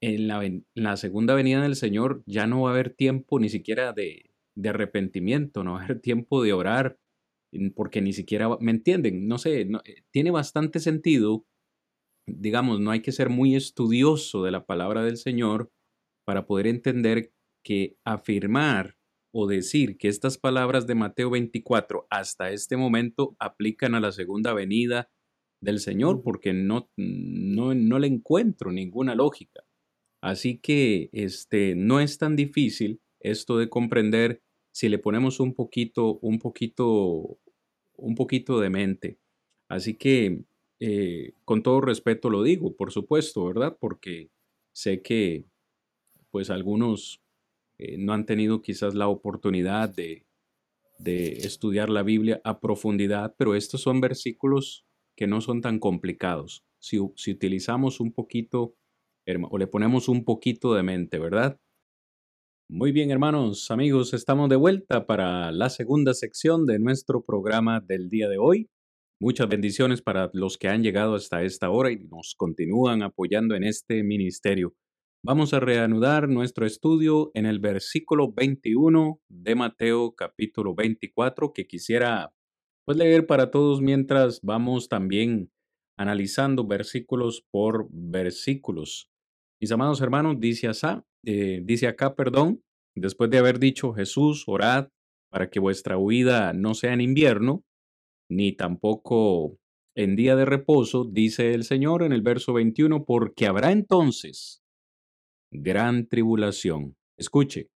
en 0.00 0.28
la, 0.28 0.96
segunda 0.96 1.34
venida 1.34 1.62
del 1.62 1.74
Señor 1.74 2.22
ya 2.26 2.46
no 2.46 2.62
va 2.62 2.70
a 2.70 2.72
haber 2.72 2.90
tiempo 2.90 3.40
ni 3.40 3.48
siquiera 3.48 3.92
de, 3.94 4.30
arrepentimiento, 4.62 5.64
no 5.64 5.72
va 5.72 5.80
a 5.80 5.84
haber 5.84 6.00
tiempo 6.00 6.42
de 6.42 6.52
orar, 6.52 6.98
porque 7.74 8.02
ni 8.02 8.12
siquiera, 8.12 8.48
¿me 8.60 8.70
entienden? 8.70 9.26
No 9.26 9.38
sé, 9.38 9.62
eh, 9.62 10.04
tiene 10.12 10.30
bastante 10.30 10.80
sentido, 10.80 11.46
digamos, 12.26 12.78
no 12.78 12.90
hay 12.90 13.00
que 13.00 13.10
ser 13.10 13.30
muy 13.30 13.56
estudioso 13.56 14.44
de 14.44 14.50
la 14.50 14.66
palabra 14.66 15.02
del 15.02 15.16
Señor 15.16 15.72
para 16.26 16.46
poder 16.46 16.66
entender 16.66 17.32
que 17.64 17.96
afirmar 18.04 18.97
o 19.32 19.46
decir 19.46 19.98
que 19.98 20.08
estas 20.08 20.38
palabras 20.38 20.86
de 20.86 20.94
Mateo 20.94 21.30
24 21.30 22.06
hasta 22.10 22.50
este 22.50 22.76
momento 22.76 23.36
aplican 23.38 23.94
a 23.94 24.00
la 24.00 24.12
segunda 24.12 24.54
venida 24.54 25.10
del 25.60 25.80
Señor, 25.80 26.22
porque 26.22 26.52
no, 26.52 26.90
no, 26.96 27.74
no 27.74 27.98
le 27.98 28.06
encuentro 28.06 28.72
ninguna 28.72 29.14
lógica. 29.14 29.64
Así 30.22 30.58
que 30.58 31.10
este, 31.12 31.74
no 31.74 32.00
es 32.00 32.18
tan 32.18 32.36
difícil 32.36 33.00
esto 33.20 33.58
de 33.58 33.68
comprender 33.68 34.42
si 34.72 34.88
le 34.88 34.98
ponemos 34.98 35.40
un 35.40 35.54
poquito, 35.54 36.18
un 36.20 36.38
poquito, 36.38 37.38
un 37.96 38.14
poquito 38.14 38.60
de 38.60 38.70
mente. 38.70 39.18
Así 39.68 39.94
que 39.94 40.44
eh, 40.80 41.32
con 41.44 41.62
todo 41.62 41.80
respeto 41.80 42.30
lo 42.30 42.42
digo, 42.42 42.74
por 42.76 42.92
supuesto, 42.92 43.44
¿verdad? 43.46 43.76
Porque 43.80 44.30
sé 44.72 45.02
que 45.02 45.44
pues 46.30 46.50
algunos 46.50 47.20
eh, 47.78 47.96
no 47.98 48.12
han 48.12 48.26
tenido 48.26 48.62
quizás 48.62 48.94
la 48.94 49.08
oportunidad 49.08 49.88
de, 49.88 50.26
de 50.98 51.38
estudiar 51.38 51.90
la 51.90 52.02
Biblia 52.02 52.40
a 52.44 52.60
profundidad, 52.60 53.34
pero 53.38 53.54
estos 53.54 53.82
son 53.82 54.00
versículos 54.00 54.84
que 55.16 55.26
no 55.26 55.40
son 55.40 55.60
tan 55.60 55.78
complicados. 55.78 56.64
Si, 56.80 56.98
si 57.16 57.32
utilizamos 57.32 58.00
un 58.00 58.12
poquito 58.12 58.74
o 59.50 59.58
le 59.58 59.66
ponemos 59.66 60.08
un 60.08 60.24
poquito 60.24 60.74
de 60.74 60.82
mente, 60.82 61.18
¿verdad? 61.18 61.60
Muy 62.70 62.92
bien, 62.92 63.10
hermanos, 63.10 63.70
amigos, 63.70 64.14
estamos 64.14 64.48
de 64.48 64.56
vuelta 64.56 65.06
para 65.06 65.52
la 65.52 65.68
segunda 65.68 66.14
sección 66.14 66.64
de 66.66 66.78
nuestro 66.78 67.22
programa 67.22 67.80
del 67.80 68.08
día 68.08 68.28
de 68.28 68.38
hoy. 68.38 68.70
Muchas 69.20 69.48
bendiciones 69.48 70.00
para 70.00 70.30
los 70.32 70.56
que 70.56 70.68
han 70.68 70.82
llegado 70.82 71.14
hasta 71.14 71.42
esta 71.42 71.70
hora 71.70 71.90
y 71.90 71.98
nos 71.98 72.34
continúan 72.36 73.02
apoyando 73.02 73.54
en 73.54 73.64
este 73.64 74.02
ministerio. 74.02 74.74
Vamos 75.24 75.52
a 75.52 75.58
reanudar 75.58 76.28
nuestro 76.28 76.64
estudio 76.64 77.32
en 77.34 77.44
el 77.44 77.58
versículo 77.58 78.32
21 78.32 79.20
de 79.28 79.56
Mateo 79.56 80.14
capítulo 80.14 80.76
24 80.76 81.52
que 81.52 81.66
quisiera 81.66 82.32
pues 82.84 82.96
leer 82.96 83.26
para 83.26 83.50
todos 83.50 83.80
mientras 83.80 84.40
vamos 84.42 84.88
también 84.88 85.50
analizando 85.98 86.64
versículos 86.68 87.44
por 87.50 87.88
versículos. 87.90 89.10
Mis 89.60 89.72
amados 89.72 90.00
hermanos, 90.00 90.36
dice, 90.38 90.68
asá, 90.68 91.04
eh, 91.26 91.62
dice 91.64 91.88
acá, 91.88 92.14
perdón, 92.14 92.62
después 92.94 93.28
de 93.28 93.38
haber 93.38 93.58
dicho 93.58 93.92
Jesús, 93.92 94.44
orad 94.46 94.86
para 95.32 95.50
que 95.50 95.58
vuestra 95.58 95.98
huida 95.98 96.52
no 96.52 96.74
sea 96.74 96.92
en 96.92 97.00
invierno, 97.00 97.64
ni 98.30 98.52
tampoco 98.52 99.58
en 99.96 100.14
día 100.14 100.36
de 100.36 100.44
reposo, 100.44 101.04
dice 101.04 101.54
el 101.54 101.64
Señor 101.64 102.04
en 102.04 102.12
el 102.12 102.22
verso 102.22 102.52
21, 102.52 103.04
porque 103.04 103.48
habrá 103.48 103.72
entonces 103.72 104.57
gran 105.50 106.08
tribulación. 106.08 106.96
Escuche, 107.16 107.70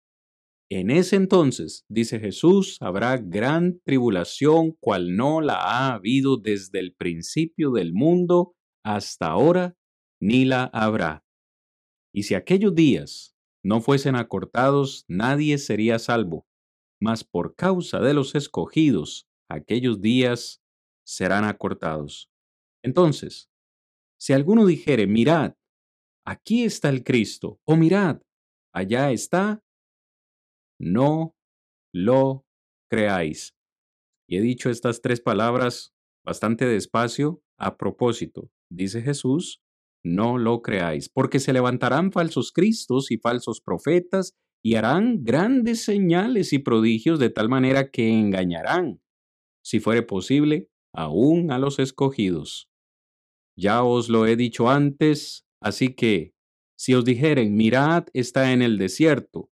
en 0.69 0.89
ese 0.89 1.17
entonces, 1.17 1.85
dice 1.87 2.19
Jesús, 2.19 2.77
habrá 2.81 3.17
gran 3.17 3.79
tribulación 3.83 4.71
cual 4.79 5.15
no 5.15 5.41
la 5.41 5.55
ha 5.55 5.93
habido 5.93 6.37
desde 6.37 6.79
el 6.79 6.95
principio 6.95 7.71
del 7.71 7.93
mundo 7.93 8.55
hasta 8.83 9.27
ahora, 9.27 9.75
ni 10.19 10.45
la 10.45 10.63
habrá. 10.73 11.23
Y 12.13 12.23
si 12.23 12.35
aquellos 12.35 12.73
días 12.73 13.35
no 13.63 13.81
fuesen 13.81 14.15
acortados, 14.15 15.05
nadie 15.07 15.57
sería 15.57 15.99
salvo, 15.99 16.47
mas 16.99 17.23
por 17.23 17.55
causa 17.55 17.99
de 17.99 18.13
los 18.13 18.35
escogidos, 18.35 19.27
aquellos 19.49 20.01
días 20.01 20.61
serán 21.05 21.43
acortados. 21.43 22.29
Entonces, 22.83 23.49
si 24.19 24.33
alguno 24.33 24.65
dijere, 24.65 25.07
mirad, 25.07 25.53
aquí 26.25 26.63
está 26.63 26.89
el 26.89 27.03
Cristo, 27.03 27.59
o 27.65 27.75
mirad, 27.75 28.21
allá 28.73 29.11
está, 29.11 29.63
no 30.79 31.35
lo 31.93 32.45
creáis. 32.89 33.55
Y 34.27 34.37
he 34.37 34.41
dicho 34.41 34.69
estas 34.69 35.01
tres 35.01 35.21
palabras 35.21 35.93
bastante 36.25 36.65
despacio 36.65 37.41
a 37.57 37.77
propósito. 37.77 38.49
Dice 38.69 39.01
Jesús, 39.01 39.61
no 40.03 40.37
lo 40.37 40.61
creáis, 40.61 41.09
porque 41.09 41.39
se 41.39 41.53
levantarán 41.53 42.11
falsos 42.11 42.51
cristos 42.51 43.11
y 43.11 43.17
falsos 43.17 43.61
profetas 43.61 44.33
y 44.63 44.75
harán 44.75 45.23
grandes 45.23 45.83
señales 45.83 46.53
y 46.53 46.59
prodigios 46.59 47.19
de 47.19 47.29
tal 47.29 47.49
manera 47.49 47.91
que 47.91 48.09
engañarán, 48.09 49.01
si 49.63 49.79
fuere 49.79 50.03
posible, 50.03 50.69
aún 50.93 51.51
a 51.51 51.59
los 51.59 51.79
escogidos. 51.79 52.69
Ya 53.57 53.83
os 53.83 54.09
lo 54.09 54.25
he 54.25 54.35
dicho 54.35 54.69
antes, 54.69 55.42
así 55.63 55.93
que, 55.95 56.33
si 56.77 56.93
os 56.93 57.05
dijeren, 57.05 57.55
mirad, 57.55 58.07
está 58.13 58.51
en 58.51 58.61
el 58.61 58.77
desierto, 58.77 59.49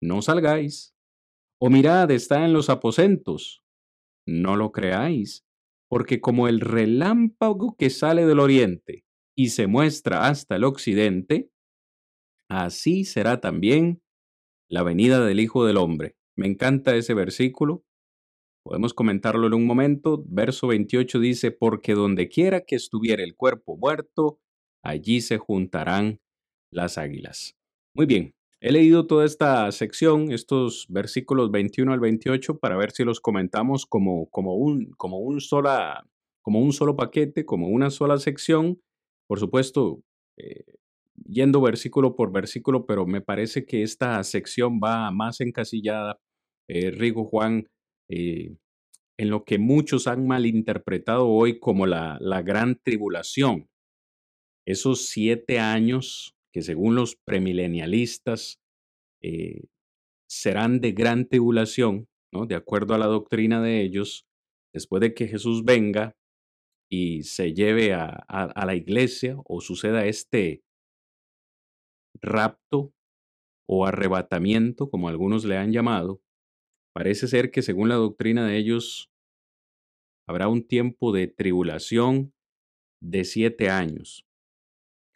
no 0.00 0.22
salgáis. 0.22 0.94
O 1.58 1.70
mirad, 1.70 2.10
está 2.10 2.44
en 2.44 2.52
los 2.52 2.68
aposentos, 2.68 3.64
no 4.26 4.56
lo 4.56 4.72
creáis, 4.72 5.46
porque 5.88 6.20
como 6.20 6.48
el 6.48 6.60
relámpago 6.60 7.76
que 7.78 7.90
sale 7.90 8.26
del 8.26 8.40
oriente 8.40 9.04
y 9.34 9.50
se 9.50 9.66
muestra 9.66 10.26
hasta 10.28 10.56
el 10.56 10.64
occidente, 10.64 11.50
así 12.50 13.04
será 13.04 13.40
también 13.40 14.02
la 14.68 14.82
venida 14.82 15.24
del 15.24 15.40
Hijo 15.40 15.64
del 15.64 15.78
Hombre. 15.78 16.16
Me 16.36 16.46
encanta 16.46 16.94
ese 16.94 17.14
versículo 17.14 17.86
Podemos 18.66 18.94
comentarlo 18.94 19.46
en 19.46 19.54
un 19.54 19.64
momento. 19.64 20.24
Verso 20.26 20.66
28 20.66 21.20
dice, 21.20 21.52
porque 21.52 21.94
donde 21.94 22.28
quiera 22.28 22.62
que 22.62 22.74
estuviera 22.74 23.22
el 23.22 23.36
cuerpo 23.36 23.76
muerto, 23.76 24.40
allí 24.88 25.20
se 25.20 25.38
juntarán 25.38 26.20
las 26.70 26.98
águilas. 26.98 27.56
Muy 27.94 28.06
bien, 28.06 28.34
he 28.60 28.72
leído 28.72 29.06
toda 29.06 29.24
esta 29.24 29.70
sección, 29.72 30.32
estos 30.32 30.86
versículos 30.88 31.50
21 31.50 31.92
al 31.92 32.00
28, 32.00 32.58
para 32.58 32.76
ver 32.76 32.92
si 32.92 33.04
los 33.04 33.20
comentamos 33.20 33.86
como, 33.86 34.28
como, 34.30 34.54
un, 34.54 34.90
como, 34.96 35.18
un, 35.18 35.40
sola, 35.40 36.06
como 36.42 36.60
un 36.60 36.72
solo 36.72 36.96
paquete, 36.96 37.44
como 37.44 37.68
una 37.68 37.90
sola 37.90 38.18
sección. 38.18 38.80
Por 39.26 39.40
supuesto, 39.40 40.02
eh, 40.36 40.64
yendo 41.24 41.60
versículo 41.60 42.16
por 42.16 42.32
versículo, 42.32 42.86
pero 42.86 43.06
me 43.06 43.20
parece 43.20 43.64
que 43.66 43.82
esta 43.82 44.22
sección 44.24 44.80
va 44.82 45.10
más 45.10 45.40
encasillada. 45.40 46.18
Eh, 46.68 46.90
Rigo 46.90 47.24
Juan 47.24 47.68
eh, 48.08 48.56
en 49.18 49.30
lo 49.30 49.44
que 49.44 49.58
muchos 49.58 50.06
han 50.06 50.26
malinterpretado 50.26 51.28
hoy 51.28 51.58
como 51.58 51.86
la, 51.86 52.18
la 52.20 52.42
gran 52.42 52.78
tribulación. 52.82 53.68
Esos 54.66 55.06
siete 55.06 55.58
años 55.58 56.34
que 56.52 56.62
según 56.62 56.94
los 56.94 57.16
premilenialistas 57.16 58.58
eh, 59.22 59.64
serán 60.28 60.80
de 60.80 60.92
gran 60.92 61.28
tribulación, 61.28 62.08
¿no? 62.32 62.46
de 62.46 62.54
acuerdo 62.54 62.94
a 62.94 62.98
la 62.98 63.06
doctrina 63.06 63.62
de 63.62 63.82
ellos, 63.82 64.26
después 64.74 65.00
de 65.00 65.14
que 65.14 65.28
Jesús 65.28 65.64
venga 65.64 66.16
y 66.90 67.22
se 67.22 67.52
lleve 67.54 67.92
a, 67.94 68.08
a 68.08 68.66
la 68.66 68.74
iglesia 68.74 69.36
o 69.44 69.60
suceda 69.60 70.06
este 70.06 70.62
rapto 72.20 72.92
o 73.68 73.86
arrebatamiento, 73.86 74.88
como 74.90 75.08
algunos 75.08 75.44
le 75.44 75.56
han 75.56 75.72
llamado, 75.72 76.20
Parece 76.96 77.28
ser 77.28 77.50
que 77.50 77.60
según 77.60 77.90
la 77.90 77.96
doctrina 77.96 78.46
de 78.46 78.56
ellos, 78.56 79.10
habrá 80.26 80.48
un 80.48 80.66
tiempo 80.66 81.12
de 81.12 81.26
tribulación 81.26 82.32
de 83.02 83.24
siete 83.24 83.68
años 83.68 84.25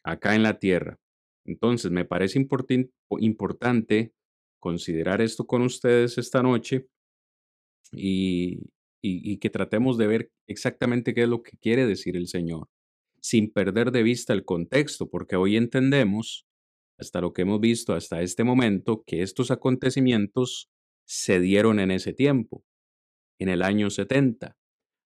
acá 0.05 0.35
en 0.35 0.43
la 0.43 0.59
tierra. 0.59 0.99
Entonces, 1.45 1.91
me 1.91 2.05
parece 2.05 2.39
importante 2.39 4.13
considerar 4.61 5.21
esto 5.21 5.47
con 5.47 5.63
ustedes 5.63 6.19
esta 6.19 6.43
noche 6.43 6.87
y, 7.93 8.69
que 9.39 9.51
tratemos 9.51 9.97
de 9.99 10.07
ver 10.07 10.31
exactamente 10.47 11.15
qué 11.15 11.23
es 11.23 11.29
lo 11.29 11.43
que 11.43 11.57
quiere 11.57 11.87
decir 11.87 12.17
el 12.17 12.29
Señor, 12.29 12.69
sin 13.21 13.51
perder 13.51 13.91
de 13.91 14.03
vista 14.03 14.33
el 14.33 14.45
contexto, 14.45 15.09
porque 15.09 15.37
hoy 15.37 15.57
entendemos, 15.57 16.47
hasta 16.99 17.21
lo 17.21 17.33
que 17.33 17.43
hemos 17.43 17.61
visto 17.61 17.95
hasta 17.95 18.21
este 18.21 18.45
momento, 18.45 19.03
que 19.07 19.23
estos 19.23 19.51
acontecimientos 19.51 20.71
se 21.07 21.41
dieron 21.41 21.81
en 21.81 21.91
ese 21.91 22.13
tiempo, 22.13 22.63
en 23.39 23.49
el 23.49 23.63
año 23.63 23.89
70. 23.89 24.57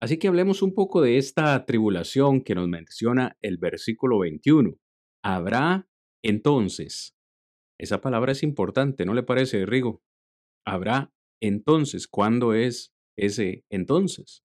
Así 0.00 0.18
que 0.18 0.28
hablemos 0.28 0.62
un 0.62 0.74
poco 0.74 1.02
de 1.02 1.18
esta 1.18 1.64
tribulación 1.66 2.42
que 2.42 2.54
nos 2.54 2.68
menciona 2.68 3.36
el 3.42 3.58
versículo 3.58 4.18
21. 4.20 4.76
Habrá 5.22 5.88
entonces. 6.22 7.14
Esa 7.78 8.00
palabra 8.00 8.32
es 8.32 8.42
importante, 8.42 9.04
¿no 9.04 9.14
le 9.14 9.22
parece, 9.22 9.66
Rigo? 9.66 10.02
Habrá 10.64 11.12
entonces. 11.40 12.08
¿Cuándo 12.08 12.54
es 12.54 12.94
ese 13.16 13.64
entonces? 13.70 14.42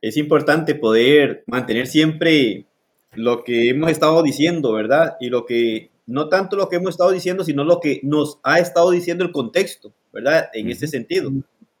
Es 0.00 0.16
importante 0.16 0.74
poder 0.74 1.44
mantener 1.46 1.86
siempre 1.86 2.66
lo 3.14 3.44
que 3.44 3.70
hemos 3.70 3.90
estado 3.90 4.22
diciendo, 4.22 4.72
¿verdad? 4.72 5.16
Y 5.20 5.28
lo 5.28 5.46
que, 5.46 5.90
no 6.06 6.28
tanto 6.28 6.56
lo 6.56 6.68
que 6.68 6.76
hemos 6.76 6.90
estado 6.90 7.12
diciendo, 7.12 7.44
sino 7.44 7.64
lo 7.64 7.80
que 7.80 8.00
nos 8.02 8.40
ha 8.42 8.58
estado 8.58 8.90
diciendo 8.90 9.24
el 9.24 9.32
contexto. 9.32 9.94
¿verdad? 10.12 10.50
En 10.52 10.70
ese 10.70 10.86
sentido, 10.86 11.30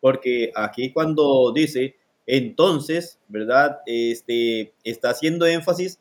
porque 0.00 0.50
aquí 0.54 0.92
cuando 0.92 1.52
dice 1.52 1.96
entonces, 2.26 3.18
¿verdad? 3.28 3.80
Este, 3.86 4.74
está 4.84 5.10
haciendo 5.10 5.46
énfasis 5.46 5.98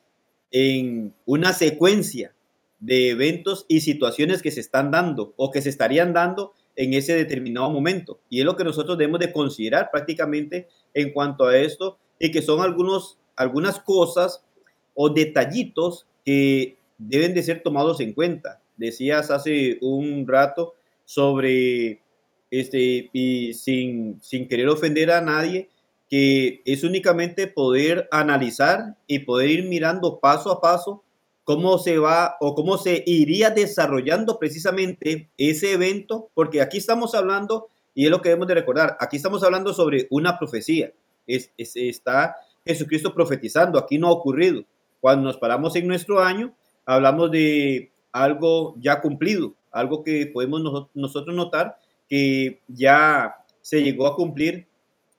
en 0.52 1.14
una 1.26 1.54
secuencia 1.54 2.34
de 2.80 3.10
eventos 3.10 3.66
y 3.68 3.82
situaciones 3.82 4.42
que 4.42 4.52
se 4.52 4.60
están 4.60 4.92
dando 4.92 5.34
o 5.38 5.52
que 5.52 5.62
se 5.62 5.70
estarían 5.70 6.14
dando 6.14 6.54
en 6.76 6.94
ese 6.94 7.16
determinado 7.16 7.70
momento. 7.70 8.20
Y 8.30 8.40
es 8.40 8.46
lo 8.46 8.56
que 8.56 8.64
nosotros 8.64 8.98
debemos 8.98 9.20
de 9.20 9.32
considerar 9.32 9.90
prácticamente 9.92 10.68
en 10.94 11.14
cuanto 11.14 11.46
a 11.46 11.58
esto 11.58 11.98
y 12.20 12.32
que 12.32 12.42
son 12.42 12.62
algunos, 12.62 13.18
algunas 13.36 13.80
cosas 13.80 14.44
o 14.94 15.10
detallitos 15.10 16.08
que 16.26 16.78
deben 16.98 17.34
de 17.34 17.44
ser 17.44 17.62
tomados 17.64 18.00
en 18.00 18.14
cuenta. 18.14 18.62
Decías 18.78 19.32
hace 19.32 19.78
un 19.82 20.28
rato 20.28 20.76
sobre 21.06 22.02
este, 22.50 23.10
y 23.14 23.54
sin, 23.54 24.22
sin 24.22 24.48
querer 24.48 24.68
ofender 24.68 25.12
a 25.12 25.22
nadie, 25.22 25.70
que 26.12 26.62
es 26.66 26.84
únicamente 26.84 27.48
poder 27.48 28.10
analizar 28.12 28.98
y 29.08 29.20
poder 29.20 29.50
ir 29.50 29.64
mirando 29.64 30.20
paso 30.20 30.52
a 30.52 30.60
paso 30.60 31.04
cómo 31.46 31.78
se 31.78 32.00
va 32.00 32.36
o 32.42 32.54
cómo 32.54 32.78
se 32.78 33.02
iría 33.06 33.50
desarrollando 33.50 34.38
precisamente 34.38 35.30
ese 35.38 35.72
evento, 35.72 36.30
porque 36.34 36.62
aquí 36.62 36.80
estamos 36.80 37.16
hablando, 37.16 37.70
y 37.96 38.04
es 38.04 38.12
lo 38.12 38.22
que 38.22 38.28
debemos 38.28 38.50
de 38.50 38.56
recordar, 38.56 38.98
aquí 39.00 39.16
estamos 39.16 39.42
hablando 39.42 39.74
sobre 39.74 40.08
una 40.10 40.38
profecía, 40.38 40.92
es, 41.28 41.50
está 41.58 42.36
Jesucristo 42.66 43.14
profetizando, 43.14 43.80
aquí 43.80 43.98
no 43.98 44.08
ha 44.08 44.12
ocurrido. 44.12 44.66
Cuando 45.00 45.24
nos 45.24 45.38
paramos 45.38 45.78
en 45.78 45.88
nuestro 45.88 46.20
año, 46.20 46.54
hablamos 46.86 47.32
de 47.32 47.90
algo 48.12 48.76
ya 48.82 49.00
cumplido, 49.00 49.54
algo 49.72 50.04
que 50.04 50.28
podemos 50.28 50.90
nosotros 50.94 51.34
notar 51.34 51.78
que 52.10 52.60
ya 52.68 53.38
se 53.62 53.82
llegó 53.82 54.08
a 54.08 54.16
cumplir 54.18 54.68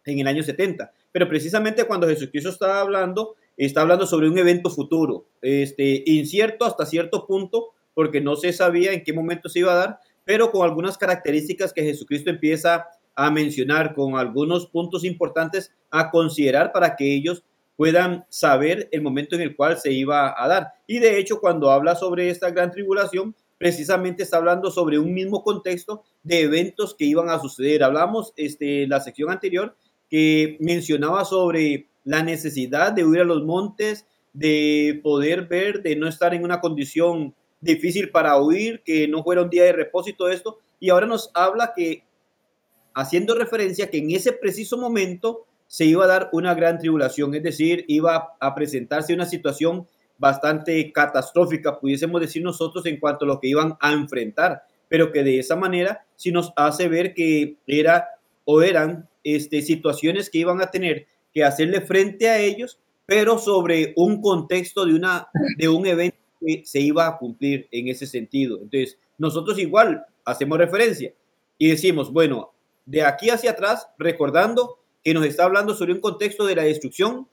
en 0.04 0.18
el 0.18 0.26
año 0.26 0.42
70. 0.42 0.92
Pero 1.12 1.28
precisamente 1.28 1.84
cuando 1.84 2.08
Jesucristo 2.08 2.50
estaba 2.50 2.80
hablando, 2.80 3.36
está 3.56 3.82
hablando 3.82 4.06
sobre 4.06 4.28
un 4.28 4.38
evento 4.38 4.70
futuro, 4.70 5.26
este, 5.40 6.02
incierto 6.06 6.64
hasta 6.64 6.86
cierto 6.86 7.26
punto, 7.26 7.70
porque 7.94 8.20
no 8.20 8.36
se 8.36 8.52
sabía 8.52 8.92
en 8.92 9.04
qué 9.04 9.12
momento 9.12 9.48
se 9.48 9.60
iba 9.60 9.72
a 9.72 9.76
dar, 9.76 9.98
pero 10.24 10.50
con 10.50 10.64
algunas 10.64 10.96
características 10.96 11.72
que 11.72 11.82
Jesucristo 11.82 12.30
empieza 12.30 12.86
a 13.14 13.30
mencionar, 13.30 13.94
con 13.94 14.16
algunos 14.16 14.66
puntos 14.66 15.04
importantes 15.04 15.72
a 15.90 16.10
considerar 16.10 16.72
para 16.72 16.96
que 16.96 17.14
ellos 17.14 17.44
puedan 17.76 18.24
saber 18.28 18.88
el 18.92 19.02
momento 19.02 19.34
en 19.34 19.42
el 19.42 19.56
cual 19.56 19.78
se 19.78 19.92
iba 19.92 20.34
a 20.36 20.48
dar. 20.48 20.68
Y 20.86 20.98
de 20.98 21.18
hecho, 21.18 21.40
cuando 21.40 21.70
habla 21.70 21.94
sobre 21.94 22.30
esta 22.30 22.50
gran 22.50 22.70
tribulación, 22.70 23.34
precisamente 23.58 24.22
está 24.22 24.38
hablando 24.38 24.70
sobre 24.70 24.98
un 24.98 25.12
mismo 25.12 25.42
contexto 25.42 26.02
de 26.22 26.42
eventos 26.42 26.94
que 26.94 27.04
iban 27.04 27.28
a 27.28 27.38
suceder. 27.38 27.82
Hablamos 27.82 28.32
este, 28.36 28.84
en 28.84 28.90
la 28.90 29.00
sección 29.00 29.30
anterior 29.30 29.76
que 30.12 30.58
mencionaba 30.60 31.24
sobre 31.24 31.86
la 32.04 32.22
necesidad 32.22 32.92
de 32.92 33.06
huir 33.06 33.22
a 33.22 33.24
los 33.24 33.44
montes, 33.44 34.04
de 34.34 35.00
poder 35.02 35.46
ver, 35.46 35.82
de 35.82 35.96
no 35.96 36.06
estar 36.06 36.34
en 36.34 36.44
una 36.44 36.60
condición 36.60 37.34
difícil 37.62 38.10
para 38.10 38.38
huir, 38.38 38.82
que 38.84 39.08
no 39.08 39.24
fuera 39.24 39.40
un 39.40 39.48
día 39.48 39.64
de 39.64 39.72
reposo 39.72 40.10
y 40.10 40.12
todo 40.12 40.28
esto. 40.28 40.58
Y 40.80 40.90
ahora 40.90 41.06
nos 41.06 41.30
habla 41.32 41.72
que, 41.74 42.04
haciendo 42.92 43.34
referencia 43.34 43.88
que 43.88 43.96
en 43.96 44.10
ese 44.10 44.34
preciso 44.34 44.76
momento 44.76 45.46
se 45.66 45.86
iba 45.86 46.04
a 46.04 46.08
dar 46.08 46.28
una 46.32 46.52
gran 46.52 46.76
tribulación, 46.76 47.34
es 47.34 47.42
decir, 47.42 47.86
iba 47.88 48.34
a 48.38 48.54
presentarse 48.54 49.14
una 49.14 49.24
situación 49.24 49.86
bastante 50.18 50.92
catastrófica, 50.92 51.80
pudiésemos 51.80 52.20
decir 52.20 52.42
nosotros, 52.42 52.84
en 52.84 53.00
cuanto 53.00 53.24
a 53.24 53.28
lo 53.28 53.40
que 53.40 53.48
iban 53.48 53.78
a 53.80 53.92
enfrentar, 53.92 54.64
pero 54.90 55.10
que 55.10 55.22
de 55.22 55.38
esa 55.38 55.56
manera 55.56 56.04
sí 56.16 56.32
nos 56.32 56.52
hace 56.54 56.88
ver 56.88 57.14
que 57.14 57.56
era 57.66 58.08
o 58.44 58.60
eran 58.60 59.08
este, 59.24 59.62
situaciones 59.62 60.30
que 60.30 60.38
iban 60.38 60.60
a 60.60 60.70
tener 60.70 61.06
que 61.32 61.44
hacerle 61.44 61.80
frente 61.80 62.28
a 62.28 62.38
ellos, 62.38 62.78
pero 63.06 63.38
sobre 63.38 63.92
un 63.96 64.20
contexto 64.20 64.84
de, 64.84 64.94
una, 64.94 65.28
de 65.58 65.68
un 65.68 65.86
evento 65.86 66.16
que 66.40 66.62
se 66.64 66.80
iba 66.80 67.06
a 67.06 67.18
cumplir 67.18 67.68
en 67.70 67.88
ese 67.88 68.06
sentido. 68.06 68.56
Entonces, 68.56 68.98
nosotros 69.18 69.58
igual 69.58 70.04
hacemos 70.24 70.58
referencia 70.58 71.12
y 71.58 71.68
decimos, 71.68 72.12
bueno, 72.12 72.52
de 72.86 73.02
aquí 73.02 73.30
hacia 73.30 73.52
atrás, 73.52 73.88
recordando 73.98 74.78
que 75.04 75.14
nos 75.14 75.24
está 75.24 75.44
hablando 75.44 75.74
sobre 75.74 75.92
un 75.92 76.00
contexto 76.00 76.46
de 76.46 76.56
la 76.56 76.64
destrucción 76.64 77.28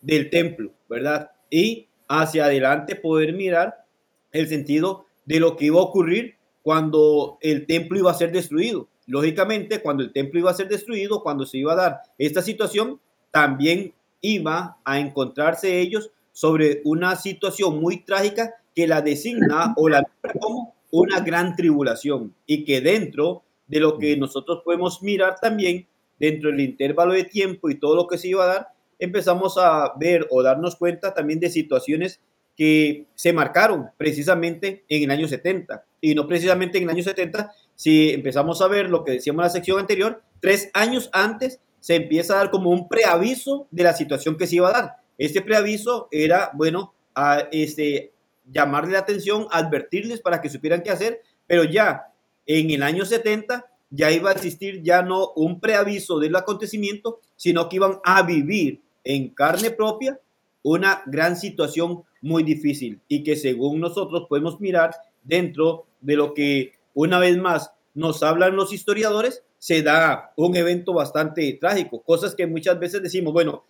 del 0.00 0.30
templo, 0.30 0.72
¿verdad? 0.88 1.30
Y 1.50 1.88
hacia 2.08 2.46
adelante 2.46 2.96
poder 2.96 3.32
mirar 3.32 3.84
el 4.32 4.48
sentido 4.48 5.06
de 5.24 5.40
lo 5.40 5.56
que 5.56 5.66
iba 5.66 5.78
a 5.78 5.84
ocurrir 5.84 6.36
cuando 6.62 7.38
el 7.40 7.66
templo 7.66 7.98
iba 7.98 8.10
a 8.10 8.14
ser 8.14 8.32
destruido. 8.32 8.88
Lógicamente, 9.08 9.80
cuando 9.80 10.02
el 10.02 10.12
templo 10.12 10.38
iba 10.38 10.50
a 10.50 10.54
ser 10.54 10.68
destruido, 10.68 11.22
cuando 11.22 11.46
se 11.46 11.56
iba 11.56 11.72
a 11.72 11.76
dar 11.76 12.02
esta 12.18 12.42
situación, 12.42 13.00
también 13.30 13.94
iba 14.20 14.76
a 14.84 15.00
encontrarse 15.00 15.80
ellos 15.80 16.10
sobre 16.32 16.82
una 16.84 17.16
situación 17.16 17.80
muy 17.80 18.04
trágica 18.04 18.54
que 18.76 18.86
la 18.86 19.00
designa 19.00 19.72
o 19.76 19.88
la 19.88 20.06
como 20.38 20.74
una 20.90 21.20
gran 21.20 21.56
tribulación 21.56 22.34
y 22.46 22.64
que 22.64 22.82
dentro 22.82 23.42
de 23.66 23.80
lo 23.80 23.98
que 23.98 24.16
nosotros 24.16 24.60
podemos 24.62 25.02
mirar 25.02 25.36
también 25.40 25.86
dentro 26.18 26.50
del 26.50 26.60
intervalo 26.60 27.14
de 27.14 27.24
tiempo 27.24 27.70
y 27.70 27.76
todo 27.76 27.96
lo 27.96 28.06
que 28.06 28.18
se 28.18 28.28
iba 28.28 28.44
a 28.44 28.46
dar, 28.46 28.68
empezamos 28.98 29.56
a 29.56 29.92
ver 29.98 30.26
o 30.30 30.42
darnos 30.42 30.76
cuenta 30.76 31.14
también 31.14 31.40
de 31.40 31.48
situaciones 31.48 32.20
que 32.56 33.06
se 33.14 33.32
marcaron 33.32 33.88
precisamente 33.96 34.84
en 34.88 35.04
el 35.04 35.10
año 35.12 35.28
70 35.28 35.84
y 36.00 36.14
no 36.14 36.26
precisamente 36.26 36.76
en 36.76 36.84
el 36.84 36.90
año 36.90 37.02
70, 37.02 37.52
si 37.78 38.10
empezamos 38.10 38.60
a 38.60 38.66
ver 38.66 38.90
lo 38.90 39.04
que 39.04 39.12
decíamos 39.12 39.38
en 39.40 39.44
la 39.44 39.50
sección 39.50 39.78
anterior, 39.78 40.20
tres 40.40 40.68
años 40.74 41.10
antes 41.12 41.60
se 41.78 41.94
empieza 41.94 42.34
a 42.34 42.38
dar 42.38 42.50
como 42.50 42.70
un 42.70 42.88
preaviso 42.88 43.68
de 43.70 43.84
la 43.84 43.94
situación 43.94 44.36
que 44.36 44.48
se 44.48 44.56
iba 44.56 44.68
a 44.68 44.72
dar. 44.72 44.96
Este 45.16 45.42
preaviso 45.42 46.08
era, 46.10 46.50
bueno, 46.54 46.92
a 47.14 47.46
este, 47.52 48.10
llamarle 48.50 48.94
la 48.94 48.98
atención, 48.98 49.46
advertirles 49.52 50.20
para 50.20 50.40
que 50.40 50.50
supieran 50.50 50.82
qué 50.82 50.90
hacer, 50.90 51.22
pero 51.46 51.62
ya 51.62 52.12
en 52.46 52.72
el 52.72 52.82
año 52.82 53.04
70 53.04 53.64
ya 53.90 54.10
iba 54.10 54.30
a 54.30 54.34
existir 54.34 54.82
ya 54.82 55.02
no 55.02 55.30
un 55.36 55.60
preaviso 55.60 56.18
del 56.18 56.34
acontecimiento, 56.34 57.20
sino 57.36 57.68
que 57.68 57.76
iban 57.76 58.00
a 58.04 58.22
vivir 58.22 58.82
en 59.04 59.28
carne 59.28 59.70
propia 59.70 60.18
una 60.64 61.04
gran 61.06 61.36
situación 61.36 62.02
muy 62.22 62.42
difícil 62.42 63.00
y 63.06 63.22
que 63.22 63.36
según 63.36 63.78
nosotros 63.78 64.26
podemos 64.28 64.60
mirar 64.60 64.96
dentro 65.22 65.86
de 66.00 66.16
lo 66.16 66.34
que 66.34 66.72
una 66.98 67.20
vez 67.20 67.38
más 67.38 67.70
nos 67.94 68.24
hablan 68.24 68.56
los 68.56 68.72
historiadores, 68.72 69.44
se 69.58 69.82
da 69.82 70.32
un 70.36 70.56
evento 70.56 70.92
bastante 70.92 71.56
trágico, 71.60 72.02
cosas 72.02 72.34
que 72.34 72.44
muchas 72.48 72.76
veces 72.80 73.00
decimos, 73.00 73.32
bueno, 73.32 73.64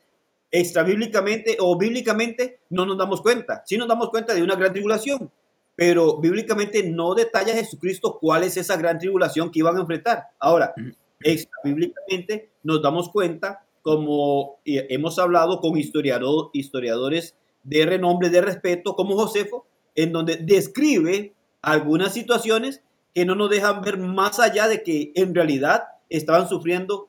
extra 0.51 0.83
bíblicamente 0.83 1.59
o 1.61 1.76
bíblicamente 1.76 2.61
no 2.70 2.87
nos 2.87 2.97
damos 2.97 3.20
cuenta, 3.20 3.62
sí 3.66 3.76
nos 3.76 3.87
damos 3.87 4.09
cuenta 4.09 4.33
de 4.33 4.43
una 4.43 4.57
gran 4.57 4.72
tribulación, 4.72 5.31
pero 5.76 6.16
bíblicamente 6.16 6.83
no 6.89 7.14
detalla 7.14 7.53
Jesucristo 7.53 8.18
cuál 8.18 8.45
es 8.45 8.57
esa 8.57 8.79
gran 8.79 8.99
tribulación 8.99 9.51
que 9.51 9.59
iban 9.59 9.76
a 9.76 9.81
enfrentar. 9.81 10.29
Ahora, 10.39 10.72
extra 11.20 11.53
bíblicamente 11.64 12.49
nos 12.62 12.81
damos 12.81 13.11
cuenta, 13.11 13.66
como 13.83 14.59
hemos 14.64 15.18
hablado 15.18 15.61
con 15.61 15.76
historiador, 15.76 16.49
historiadores 16.55 17.37
de 17.62 17.85
renombre, 17.85 18.31
de 18.31 18.41
respeto, 18.41 18.97
como 18.97 19.16
Josefo, 19.16 19.66
en 19.95 20.12
donde 20.12 20.37
describe 20.37 21.35
algunas 21.61 22.14
situaciones 22.14 22.83
que 23.14 23.24
no 23.24 23.34
nos 23.34 23.50
dejan 23.50 23.82
ver 23.82 23.98
más 23.98 24.38
allá 24.38 24.68
de 24.68 24.82
que 24.82 25.12
en 25.14 25.34
realidad 25.34 25.84
estaban 26.09 26.48
sufriendo 26.48 27.09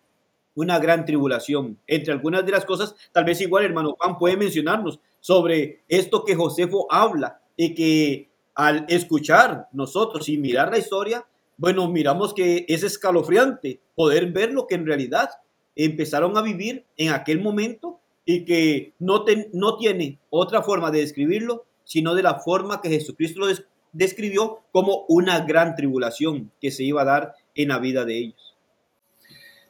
una 0.56 0.80
gran 0.80 1.06
tribulación. 1.06 1.78
Entre 1.88 2.12
algunas 2.12 2.46
de 2.46 2.52
las 2.52 2.66
cosas, 2.66 2.96
tal 3.12 3.26
vez 3.26 3.40
igual 3.42 3.66
hermano 3.66 3.96
Juan 3.98 4.18
puede 4.18 4.38
mencionarnos 4.38 5.00
sobre 5.20 5.84
esto 5.88 6.24
que 6.26 6.36
Josefo 6.36 6.88
habla 6.90 7.42
y 7.56 7.74
que 7.74 8.30
al 8.56 8.86
escuchar 8.90 9.68
nosotros 9.72 10.28
y 10.28 10.38
mirar 10.38 10.70
la 10.70 10.78
historia, 10.78 11.26
bueno, 11.58 11.88
miramos 11.90 12.34
que 12.34 12.66
es 12.68 12.84
escalofriante 12.84 13.80
poder 13.96 14.32
ver 14.32 14.54
lo 14.54 14.68
que 14.68 14.76
en 14.76 14.86
realidad 14.86 15.30
empezaron 15.76 16.38
a 16.38 16.42
vivir 16.42 16.86
en 16.98 17.14
aquel 17.14 17.42
momento 17.42 18.00
y 18.26 18.46
que 18.46 18.94
no, 19.00 19.26
no 19.54 19.78
tiene 19.78 20.20
otra 20.30 20.62
forma 20.62 20.92
de 20.92 21.00
describirlo, 21.00 21.66
sino 21.84 22.16
de 22.16 22.24
la 22.24 22.36
forma 22.36 22.82
que 22.82 22.90
Jesucristo 22.90 23.40
lo 23.40 23.48
describió 23.92 24.64
como 24.72 25.06
una 25.08 25.42
gran 25.42 25.76
tribulación 25.76 26.52
que 26.60 26.72
se 26.72 26.84
iba 26.84 27.02
a 27.02 27.06
dar 27.06 27.34
en 27.56 27.70
la 27.70 27.80
vida 27.80 28.06
de 28.06 28.18
ellos. 28.18 28.56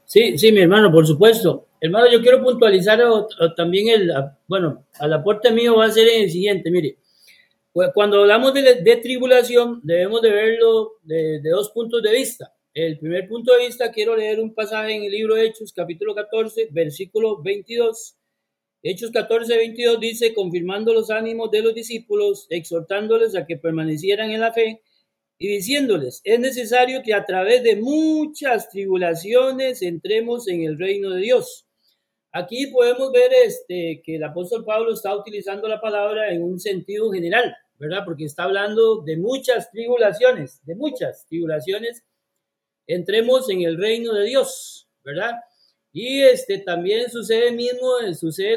Sí, 0.06 0.38
sí, 0.38 0.52
mi 0.52 0.62
hermano, 0.62 0.92
por 0.92 1.06
supuesto. 1.06 1.68
Hermano, 1.82 2.12
yo 2.12 2.22
quiero 2.22 2.44
puntualizar 2.44 3.00
también 3.56 3.88
el, 3.90 4.12
bueno, 4.48 4.86
al 5.00 5.14
aporte 5.14 5.52
mío 5.52 5.78
va 5.78 5.86
a 5.86 5.92
ser 5.92 6.08
el 6.10 6.30
siguiente, 6.30 6.72
mire, 6.72 6.98
pues, 7.72 7.92
cuando 7.94 8.20
hablamos 8.20 8.54
de, 8.54 8.96
tribulación 9.02 9.80
debemos 9.84 10.22
de 10.22 10.32
verlo 10.32 10.94
de, 11.04 11.40
de, 11.40 11.50
dos 11.50 11.70
puntos 11.70 12.02
de 12.02 12.12
vista. 12.12 12.54
El 12.74 13.00
primer 13.00 13.28
punto 13.28 13.54
de 13.54 13.66
vista, 13.68 13.92
quiero 13.92 14.16
leer 14.16 14.40
un 14.40 14.54
pasaje 14.54 14.94
en 14.94 15.04
el 15.04 15.12
libro 15.12 15.36
de 15.36 15.46
Hechos, 15.46 15.72
capítulo 15.72 16.14
14, 16.14 16.70
versículo 16.72 17.42
22. 17.42 18.16
Hechos 18.82 19.12
14, 19.12 19.58
22 19.58 20.00
dice, 20.00 20.34
confirmando 20.34 20.94
los 20.94 21.12
ánimos 21.12 21.52
de 21.52 21.62
los 21.62 21.74
discípulos, 21.76 22.48
exhortándoles 22.50 23.36
a 23.36 23.46
que 23.46 23.58
permanecieran 23.58 24.32
en 24.32 24.40
la 24.40 24.54
fe 24.54 24.82
y 25.38 25.50
diciéndoles, 25.50 26.22
es 26.24 26.40
necesario 26.40 27.02
que 27.04 27.14
a 27.14 27.26
través 27.26 27.62
de 27.64 27.76
muchas 27.76 28.70
tribulaciones 28.70 29.82
entremos 29.82 30.48
en 30.48 30.64
el 30.64 30.80
reino 30.80 31.10
de 31.10 31.22
Dios. 31.22 31.68
Aquí 32.32 32.68
podemos 32.68 33.12
ver 33.12 33.32
este, 33.46 34.02
que 34.02 34.16
el 34.16 34.24
apóstol 34.24 34.64
Pablo 34.64 34.94
está 34.94 35.14
utilizando 35.14 35.68
la 35.68 35.82
palabra 35.82 36.32
en 36.32 36.42
un 36.42 36.58
sentido 36.58 37.12
general, 37.12 37.54
¿verdad? 37.80 38.04
Porque 38.06 38.26
está 38.26 38.44
hablando 38.44 39.02
de 39.02 39.18
muchas 39.18 39.72
tribulaciones, 39.72 40.62
de 40.66 40.76
muchas 40.76 41.26
tribulaciones. 41.28 42.06
Entremos 42.88 43.50
en 43.50 43.64
el 43.64 43.78
reino 43.78 44.14
de 44.14 44.26
Dios, 44.26 44.88
¿verdad? 45.04 45.34
Y 45.92 46.22
este 46.22 46.60
también 46.60 47.10
sucede 47.10 47.52
mismo, 47.52 47.94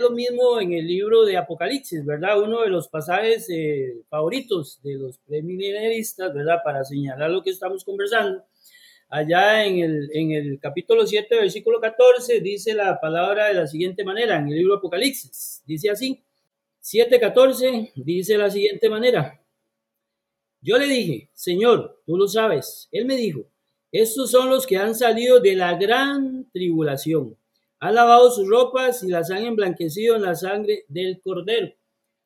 lo 0.01 0.11
mismo 0.11 0.61
en 0.61 0.74
el 0.74 0.87
libro 0.87 1.24
de 1.24 1.39
Apocalipsis, 1.39 2.05
¿verdad? 2.05 2.43
Uno 2.43 2.61
de 2.61 2.68
los 2.68 2.89
pasajes 2.89 3.49
eh, 3.49 4.03
favoritos 4.11 4.80
de 4.83 4.95
los 4.95 5.18
premilenaristas, 5.18 6.35
¿verdad? 6.35 6.59
Para 6.62 6.85
señalar 6.85 7.30
lo 7.30 7.43
que 7.43 7.51
estamos 7.51 7.85
conversando. 7.85 8.45
Allá 9.09 9.64
en 9.64 9.78
el, 9.78 10.11
en 10.12 10.33
el 10.33 10.61
capítulo 10.61 11.07
7, 11.07 11.35
versículo 11.37 11.80
14, 11.80 12.41
dice 12.41 12.74
la 12.74 13.01
palabra 13.01 13.49
de 13.49 13.55
la 13.55 13.66
siguiente 13.66 14.05
manera, 14.05 14.39
en 14.39 14.49
el 14.49 14.55
libro 14.57 14.76
Apocalipsis. 14.76 15.62
Dice 15.66 15.89
así, 15.91 16.22
7.14, 16.83 17.93
dice 17.95 18.37
la 18.37 18.51
siguiente 18.51 18.91
manera. 18.91 19.41
Yo 20.61 20.78
le 20.78 20.87
dije, 20.87 21.30
Señor, 21.33 22.03
tú 22.05 22.16
lo 22.16 22.28
sabes. 22.28 22.89
Él 22.93 23.05
me 23.05 23.16
dijo, 23.16 23.47
estos 23.93 24.30
son 24.30 24.49
los 24.49 24.66
que 24.66 24.78
han 24.78 24.95
salido 24.95 25.38
de 25.38 25.55
la 25.55 25.74
gran 25.74 26.51
tribulación. 26.51 27.36
Han 27.78 27.95
lavado 27.95 28.30
sus 28.30 28.49
ropas 28.49 29.03
y 29.03 29.09
las 29.09 29.30
han 29.30 29.45
emblanquecido 29.45 30.16
en 30.16 30.22
la 30.22 30.34
sangre 30.34 30.86
del 30.88 31.20
cordero. 31.20 31.68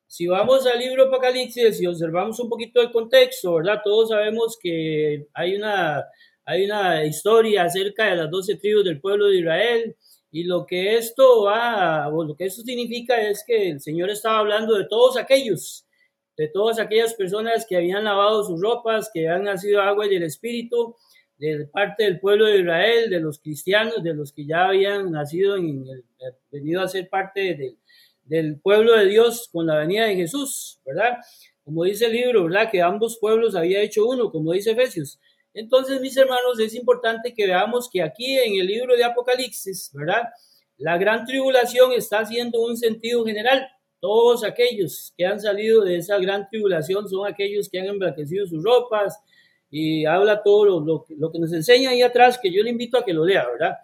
Si 0.07 0.27
vamos 0.27 0.65
al 0.65 0.79
libro 0.79 1.07
Apocalipsis 1.07 1.81
y 1.81 1.85
observamos 1.85 2.39
un 2.39 2.47
poquito 2.47 2.81
el 2.81 2.89
contexto, 2.89 3.55
¿verdad? 3.55 3.81
Todos 3.83 4.09
sabemos 4.09 4.57
que 4.61 5.27
hay 5.33 5.55
una, 5.55 6.05
hay 6.45 6.63
una 6.63 7.03
historia 7.03 7.63
acerca 7.63 8.05
de 8.05 8.15
las 8.15 8.31
doce 8.31 8.55
tribus 8.55 8.85
del 8.85 9.01
pueblo 9.01 9.25
de 9.27 9.39
Israel 9.39 9.97
y 10.31 10.45
lo 10.45 10.65
que 10.65 10.95
esto 10.95 11.43
va, 11.43 12.07
o 12.07 12.23
lo 12.23 12.37
que 12.37 12.45
esto 12.45 12.61
significa 12.61 13.19
es 13.19 13.43
que 13.45 13.71
el 13.71 13.81
Señor 13.81 14.09
estaba 14.09 14.39
hablando 14.39 14.77
de 14.77 14.87
todos 14.87 15.17
aquellos, 15.17 15.85
de 16.37 16.47
todas 16.47 16.79
aquellas 16.79 17.13
personas 17.13 17.65
que 17.67 17.75
habían 17.75 18.05
lavado 18.05 18.45
sus 18.45 18.61
ropas, 18.61 19.11
que 19.13 19.27
han 19.27 19.43
nacido 19.43 19.81
agua 19.81 20.07
del 20.07 20.23
Espíritu, 20.23 20.95
de 21.37 21.65
parte 21.67 22.03
del 22.03 22.19
pueblo 22.19 22.45
de 22.45 22.59
Israel, 22.59 23.09
de 23.09 23.19
los 23.19 23.39
cristianos, 23.39 24.03
de 24.03 24.13
los 24.13 24.31
que 24.31 24.45
ya 24.45 24.67
habían 24.67 25.11
nacido, 25.11 25.55
en 25.55 25.87
el, 25.87 26.03
venido 26.51 26.81
a 26.81 26.87
ser 26.87 27.09
parte 27.09 27.75
del 28.23 28.59
pueblo 28.59 28.97
de 28.97 29.05
Dios 29.05 29.49
con 29.51 29.67
la 29.67 29.77
venida 29.77 30.05
de 30.05 30.15
Jesús, 30.15 30.79
¿verdad? 30.85 31.17
Como 31.63 31.83
dice 31.83 32.05
el 32.05 32.13
libro, 32.13 32.45
¿verdad? 32.45 32.71
Que 32.71 32.81
ambos 32.81 33.17
pueblos 33.19 33.55
había 33.55 33.81
hecho 33.81 34.07
uno, 34.07 34.31
como 34.31 34.53
dice 34.53 34.71
Efesios. 34.71 35.19
Entonces, 35.53 36.01
mis 36.01 36.15
hermanos, 36.17 36.59
es 36.59 36.73
importante 36.75 37.33
que 37.33 37.47
veamos 37.47 37.89
que 37.89 38.01
aquí 38.01 38.37
en 38.37 38.59
el 38.59 38.67
libro 38.67 38.95
de 38.95 39.03
Apocalipsis, 39.03 39.91
¿verdad? 39.93 40.23
La 40.77 40.97
gran 40.97 41.25
tribulación 41.25 41.91
está 41.93 42.19
haciendo 42.19 42.61
un 42.61 42.77
sentido 42.77 43.25
general. 43.25 43.67
Todos 43.99 44.43
aquellos 44.43 45.13
que 45.17 45.25
han 45.25 45.39
salido 45.39 45.83
de 45.83 45.97
esa 45.97 46.19
gran 46.19 46.47
tribulación 46.49 47.07
son 47.09 47.27
aquellos 47.27 47.67
que 47.69 47.79
han 47.79 47.87
emblanquecido 47.87 48.45
sus 48.45 48.63
ropas 48.63 49.19
y 49.69 50.05
habla 50.05 50.41
todo 50.43 50.79
lo, 50.79 51.05
que 51.05 51.39
nos 51.39 51.53
enseña 51.53 51.89
ahí 51.89 52.01
atrás, 52.01 52.39
que 52.41 52.51
yo 52.51 52.63
le 52.63 52.69
invito 52.69 52.97
a 52.97 53.05
que 53.05 53.13
lo 53.13 53.25
lea, 53.25 53.47
¿verdad? 53.47 53.77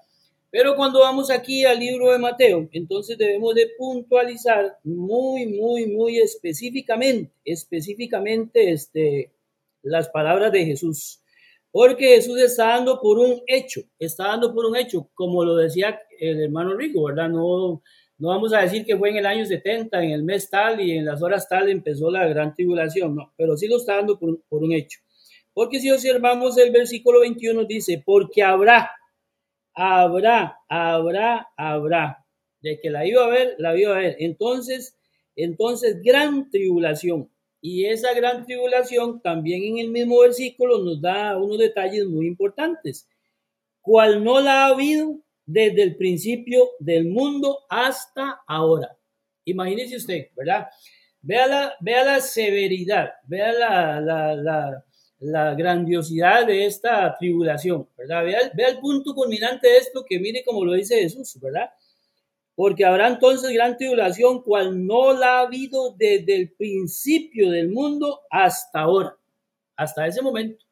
Pero 0.49 0.75
cuando 0.75 0.99
vamos 0.99 1.31
aquí 1.31 1.65
al 1.65 1.79
libro 1.79 2.11
de 2.11 2.19
Mateo, 2.19 2.69
entonces 2.71 3.17
debemos 3.17 3.55
de 3.55 3.71
puntualizar 3.77 4.77
muy, 4.83 5.47
muy, 5.47 5.87
muy 5.87 6.19
específicamente, 6.19 7.33
específicamente 7.43 8.71
este, 8.71 9.31
las 9.81 10.09
palabras 10.09 10.51
de 10.51 10.65
Jesús. 10.65 11.19
Porque 11.71 12.17
Jesús 12.17 12.39
está 12.39 12.67
dando 12.67 13.01
por 13.01 13.17
un 13.17 13.41
hecho, 13.47 13.81
está 13.97 14.27
dando 14.27 14.53
por 14.53 14.65
un 14.65 14.75
hecho, 14.75 15.09
como 15.15 15.43
lo 15.43 15.55
decía 15.55 15.99
el 16.19 16.43
hermano 16.43 16.77
Rico, 16.77 17.03
¿verdad? 17.03 17.29
No, 17.29 17.81
no 18.19 18.27
vamos 18.29 18.53
a 18.53 18.61
decir 18.61 18.85
que 18.85 18.95
fue 18.95 19.09
en 19.09 19.17
el 19.17 19.25
año 19.25 19.45
70, 19.45 20.03
en 20.03 20.11
el 20.11 20.23
mes 20.23 20.51
tal 20.51 20.79
y 20.79 20.91
en 20.91 21.05
las 21.05 21.23
horas 21.23 21.49
tal 21.49 21.67
empezó 21.69 22.11
la 22.11 22.27
gran 22.27 22.53
tribulación, 22.53 23.15
no, 23.15 23.33
pero 23.35 23.57
sí 23.57 23.67
lo 23.67 23.77
está 23.77 23.95
dando 23.95 24.19
por 24.19 24.63
un 24.63 24.71
hecho. 24.71 24.99
Porque 25.53 25.79
si 25.79 25.91
observamos 25.91 26.57
el 26.57 26.71
versículo 26.71 27.19
21 27.21 27.65
dice, 27.65 28.01
porque 28.03 28.41
habrá, 28.41 28.91
habrá, 29.73 30.57
habrá, 30.67 31.47
habrá. 31.55 32.25
De 32.61 32.79
que 32.79 32.89
la 32.89 33.05
iba 33.05 33.25
a 33.25 33.29
ver, 33.29 33.55
la 33.59 33.77
iba 33.77 33.95
a 33.95 33.99
ver. 33.99 34.15
Entonces, 34.19 34.97
entonces, 35.35 36.01
gran 36.01 36.49
tribulación. 36.49 37.29
Y 37.61 37.85
esa 37.85 38.13
gran 38.13 38.45
tribulación 38.45 39.21
también 39.21 39.63
en 39.63 39.77
el 39.79 39.89
mismo 39.89 40.19
versículo 40.19 40.79
nos 40.79 41.01
da 41.01 41.37
unos 41.37 41.57
detalles 41.57 42.05
muy 42.05 42.27
importantes. 42.27 43.07
Cual 43.81 44.23
no 44.23 44.39
la 44.41 44.65
ha 44.65 44.67
habido 44.67 45.19
desde 45.45 45.83
el 45.83 45.95
principio 45.95 46.69
del 46.79 47.05
mundo 47.05 47.59
hasta 47.69 48.41
ahora. 48.47 48.97
Imagínese 49.45 49.97
usted, 49.97 50.27
¿verdad? 50.35 50.67
Vea 51.21 51.47
la, 51.47 51.73
vea 51.79 52.03
la 52.03 52.19
severidad, 52.21 53.11
vea 53.27 53.53
la, 53.53 54.01
la, 54.01 54.35
la 54.35 54.85
la 55.23 55.53
grandiosidad 55.55 56.45
de 56.45 56.65
esta 56.65 57.15
tribulación, 57.17 57.87
¿verdad? 57.97 58.25
Vea, 58.25 58.67
el 58.69 58.79
punto 58.79 59.15
culminante 59.15 59.67
de 59.67 59.77
esto 59.77 60.03
que 60.07 60.19
mire 60.19 60.43
como 60.43 60.65
lo 60.65 60.73
dice 60.73 60.99
Jesús, 60.99 61.39
¿verdad? 61.41 61.69
Porque 62.55 62.83
habrá 62.83 63.07
entonces 63.07 63.51
gran 63.51 63.77
tribulación 63.77 64.43
cual 64.43 64.85
no 64.85 65.13
la 65.13 65.37
ha 65.37 65.41
habido 65.41 65.95
desde 65.97 66.35
el 66.35 66.51
principio 66.51 67.51
del 67.51 67.69
mundo 67.69 68.19
hasta 68.29 68.81
ahora, 68.81 69.17
hasta 69.77 70.07
ese 70.07 70.21
momento. 70.21 70.63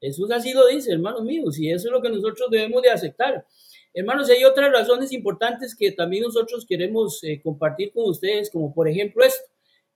Jesús 0.00 0.30
así 0.32 0.52
lo 0.52 0.66
dice, 0.66 0.92
hermanos 0.92 1.22
míos, 1.22 1.58
y 1.58 1.70
eso 1.70 1.88
es 1.88 1.92
lo 1.92 2.02
que 2.02 2.08
nosotros 2.08 2.48
debemos 2.50 2.82
de 2.82 2.90
aceptar. 2.90 3.46
Hermanos, 3.94 4.28
hay 4.28 4.44
otras 4.44 4.72
razones 4.72 5.12
importantes 5.12 5.74
que 5.76 5.92
también 5.92 6.24
nosotros 6.24 6.66
queremos 6.68 7.22
eh, 7.22 7.40
compartir 7.42 7.92
con 7.92 8.08
ustedes, 8.08 8.50
como 8.50 8.74
por 8.74 8.88
ejemplo 8.88 9.24
esto. 9.24 9.49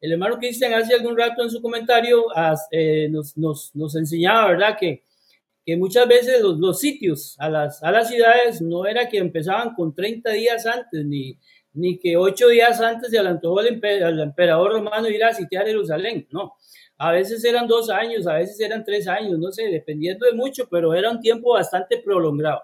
El 0.04 0.12
hermano 0.12 0.36
Cristian 0.36 0.74
hace 0.74 0.92
algún 0.92 1.16
rato 1.16 1.42
en 1.42 1.48
su 1.48 1.62
comentario 1.62 2.26
eh, 2.70 3.08
nos, 3.10 3.38
nos, 3.38 3.74
nos, 3.74 3.96
enseñaba, 3.96 4.50
¿verdad? 4.50 4.76
Que, 4.78 5.02
que 5.64 5.78
muchas 5.78 6.06
veces 6.06 6.42
los, 6.42 6.58
los, 6.58 6.78
sitios 6.78 7.36
a 7.38 7.48
las, 7.48 7.82
a 7.82 7.90
las 7.90 8.08
ciudades 8.10 8.60
no 8.60 8.84
era 8.84 9.08
que 9.08 9.16
empezaban 9.16 9.72
con 9.74 9.94
30 9.94 10.30
días 10.32 10.66
antes, 10.66 11.06
ni, 11.06 11.38
ni 11.72 11.98
que 11.98 12.18
8 12.18 12.48
días 12.48 12.82
antes 12.82 13.12
se 13.12 13.16
adelantó 13.16 13.58
el, 13.60 13.82
el 13.82 14.20
emperador 14.20 14.72
romano 14.72 15.08
ir 15.08 15.24
a 15.24 15.32
sitiar 15.32 15.64
Jerusalén, 15.64 16.28
no. 16.30 16.52
A 16.98 17.10
veces 17.10 17.42
eran 17.42 17.66
dos 17.66 17.88
años, 17.88 18.26
a 18.26 18.34
veces 18.34 18.60
eran 18.60 18.84
tres 18.84 19.08
años, 19.08 19.38
no 19.38 19.52
sé, 19.52 19.68
dependiendo 19.68 20.26
de 20.26 20.34
mucho, 20.34 20.68
pero 20.70 20.92
era 20.92 21.10
un 21.10 21.20
tiempo 21.22 21.54
bastante 21.54 21.96
prolongado. 22.04 22.60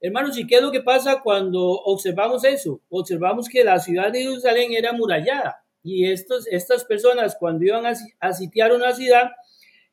Hermanos, 0.00 0.36
¿y 0.36 0.44
qué 0.48 0.56
es 0.56 0.62
lo 0.62 0.72
que 0.72 0.82
pasa 0.82 1.20
cuando 1.22 1.62
observamos 1.62 2.42
eso? 2.42 2.80
Observamos 2.88 3.48
que 3.48 3.62
la 3.62 3.78
ciudad 3.78 4.10
de 4.10 4.22
Jerusalén 4.22 4.72
era 4.72 4.92
murallada 4.92 5.62
y 5.86 6.10
estos, 6.10 6.48
estas 6.48 6.84
personas 6.84 7.36
cuando 7.38 7.64
iban 7.64 7.86
a, 7.86 8.32
sitiar 8.32 8.72
una 8.72 8.92
ciudad, 8.92 9.30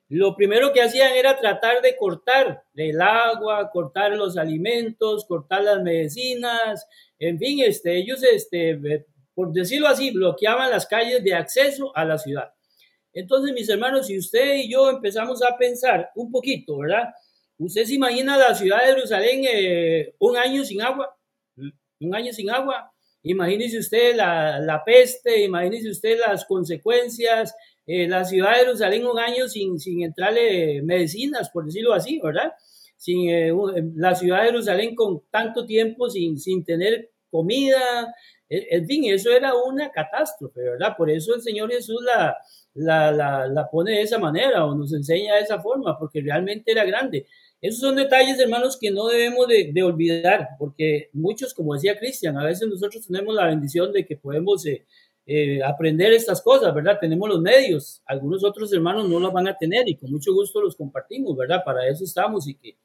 lo 0.10 0.36
primero 0.36 0.74
que 0.74 0.82
hacían 0.82 1.14
era 1.14 1.38
tratar 1.38 1.84
de 1.84 1.96
cortar 1.96 2.64
el 2.74 3.00
agua, 3.00 3.70
cortar 3.70 4.14
los 4.14 4.36
alimentos, 4.36 5.24
cortar 5.26 5.62
las 5.62 5.84
medicinas, 5.84 6.88
en 7.20 7.38
fin, 7.38 7.60
este, 7.62 7.96
ellos, 7.96 8.24
este, 8.24 9.06
por 9.36 9.54
decirlo 9.54 9.88
así, 9.88 10.10
bloqueaban 10.10 10.72
las 10.72 10.88
calles 10.88 11.24
de 11.24 11.36
acceso 11.36 11.96
a 11.96 12.06
la 12.06 12.18
ciudad. 12.18 12.52
Entonces, 13.14 13.54
mis 13.54 13.70
hermanos, 13.70 14.08
si 14.08 14.18
usted 14.18 14.56
y 14.56 14.72
yo 14.72 14.90
empezamos 14.90 15.44
a 15.44 15.56
pensar 15.58 16.10
un 16.16 16.32
poquito, 16.32 16.80
¿verdad? 16.80 17.14
¿Usted 17.60 17.86
se 17.86 17.94
imagina 17.94 18.36
la 18.36 18.56
ciudad 18.56 18.80
de 18.80 18.96
Jerusalén 18.96 19.44
eh, 19.48 20.16
un 20.18 20.38
año 20.38 20.66
sin 20.66 20.82
agua? 20.82 21.16
Un 22.00 22.16
año 22.16 22.34
sin 22.34 22.50
agua. 22.50 22.92
Imagínese 23.24 23.80
usted 23.80 24.16
la, 24.16 24.60
la 24.60 24.84
peste, 24.84 25.44
imagínese 25.44 25.90
usted 25.90 26.20
las 26.20 26.46
consecuencias, 26.46 27.56
eh, 27.86 28.08
la 28.08 28.26
ciudad 28.26 28.52
de 28.52 28.66
Jerusalén 28.66 29.06
un 29.06 29.18
año 29.20 29.48
sin, 29.48 29.80
sin 29.80 30.04
entrarle 30.04 30.82
medicinas, 30.84 31.50
por 31.50 31.66
decirlo 31.66 31.94
así, 31.94 32.20
¿verdad? 32.22 32.52
Sin, 32.98 33.30
eh, 33.30 33.54
la 33.96 34.16
ciudad 34.16 34.42
de 34.42 34.48
Jerusalén 34.48 34.96
con 34.96 35.24
tanto 35.30 35.66
tiempo 35.66 36.10
sin, 36.10 36.38
sin 36.38 36.64
tener 36.66 37.12
comida, 37.30 38.14
e, 38.50 38.68
en 38.78 38.86
fin, 38.88 39.06
eso 39.06 39.32
era 39.32 39.54
una 39.56 39.90
catástrofe, 39.92 40.62
¿verdad? 40.62 40.96
Por 40.98 41.10
eso 41.10 41.34
el 41.34 41.42
Señor 41.42 41.72
Jesús 41.72 42.02
la, 42.06 42.36
la, 42.74 43.12
la, 43.12 43.48
la 43.48 43.70
pone 43.70 43.92
de 43.92 44.02
esa 44.02 44.20
manera 44.20 44.66
o 44.66 44.76
nos 44.76 44.94
enseña 44.94 45.36
de 45.36 45.42
esa 45.42 45.62
forma, 45.62 45.98
porque 45.98 46.22
realmente 46.22 46.72
era 46.72 46.86
grande. 46.86 47.28
Esos 47.64 47.80
son 47.80 47.96
detalles, 47.96 48.38
hermanos, 48.40 48.78
que 48.78 48.92
no 48.92 49.08
debemos 49.08 49.48
de, 49.48 49.84
olvidar, 49.84 50.50
porque 50.60 51.10
muchos, 51.14 51.54
como 51.54 51.74
decía 51.74 51.98
Cristian, 51.98 52.38
a 52.38 52.44
veces 52.44 52.68
nosotros 52.68 53.08
tenemos 53.08 53.34
la 53.34 53.46
bendición 53.46 53.94
de 53.94 54.06
que 54.06 54.18
podemos 54.18 54.66
eh, 54.66 54.86
eh, 55.26 55.64
aprender 55.64 56.12
estas 56.12 56.42
cosas, 56.42 56.76
¿verdad? 56.76 56.98
Tenemos 57.00 57.30
los 57.30 57.40
medios, 57.40 58.04
algunos 58.06 58.44
otros 58.44 58.74
hermanos 58.74 59.08
no 59.08 59.18
los 59.18 59.32
van 59.32 59.48
a 59.48 59.58
tener 59.58 59.88
y 59.88 59.96
con 59.96 60.12
mucho 60.12 60.34
gusto 60.34 60.60
los 60.60 60.76
compartimos, 60.76 61.38
¿verdad? 61.38 61.64
Para 61.64 61.88
eso 61.88 62.04
estamos 62.04 62.50
y 62.50 62.56
que, 62.56 62.76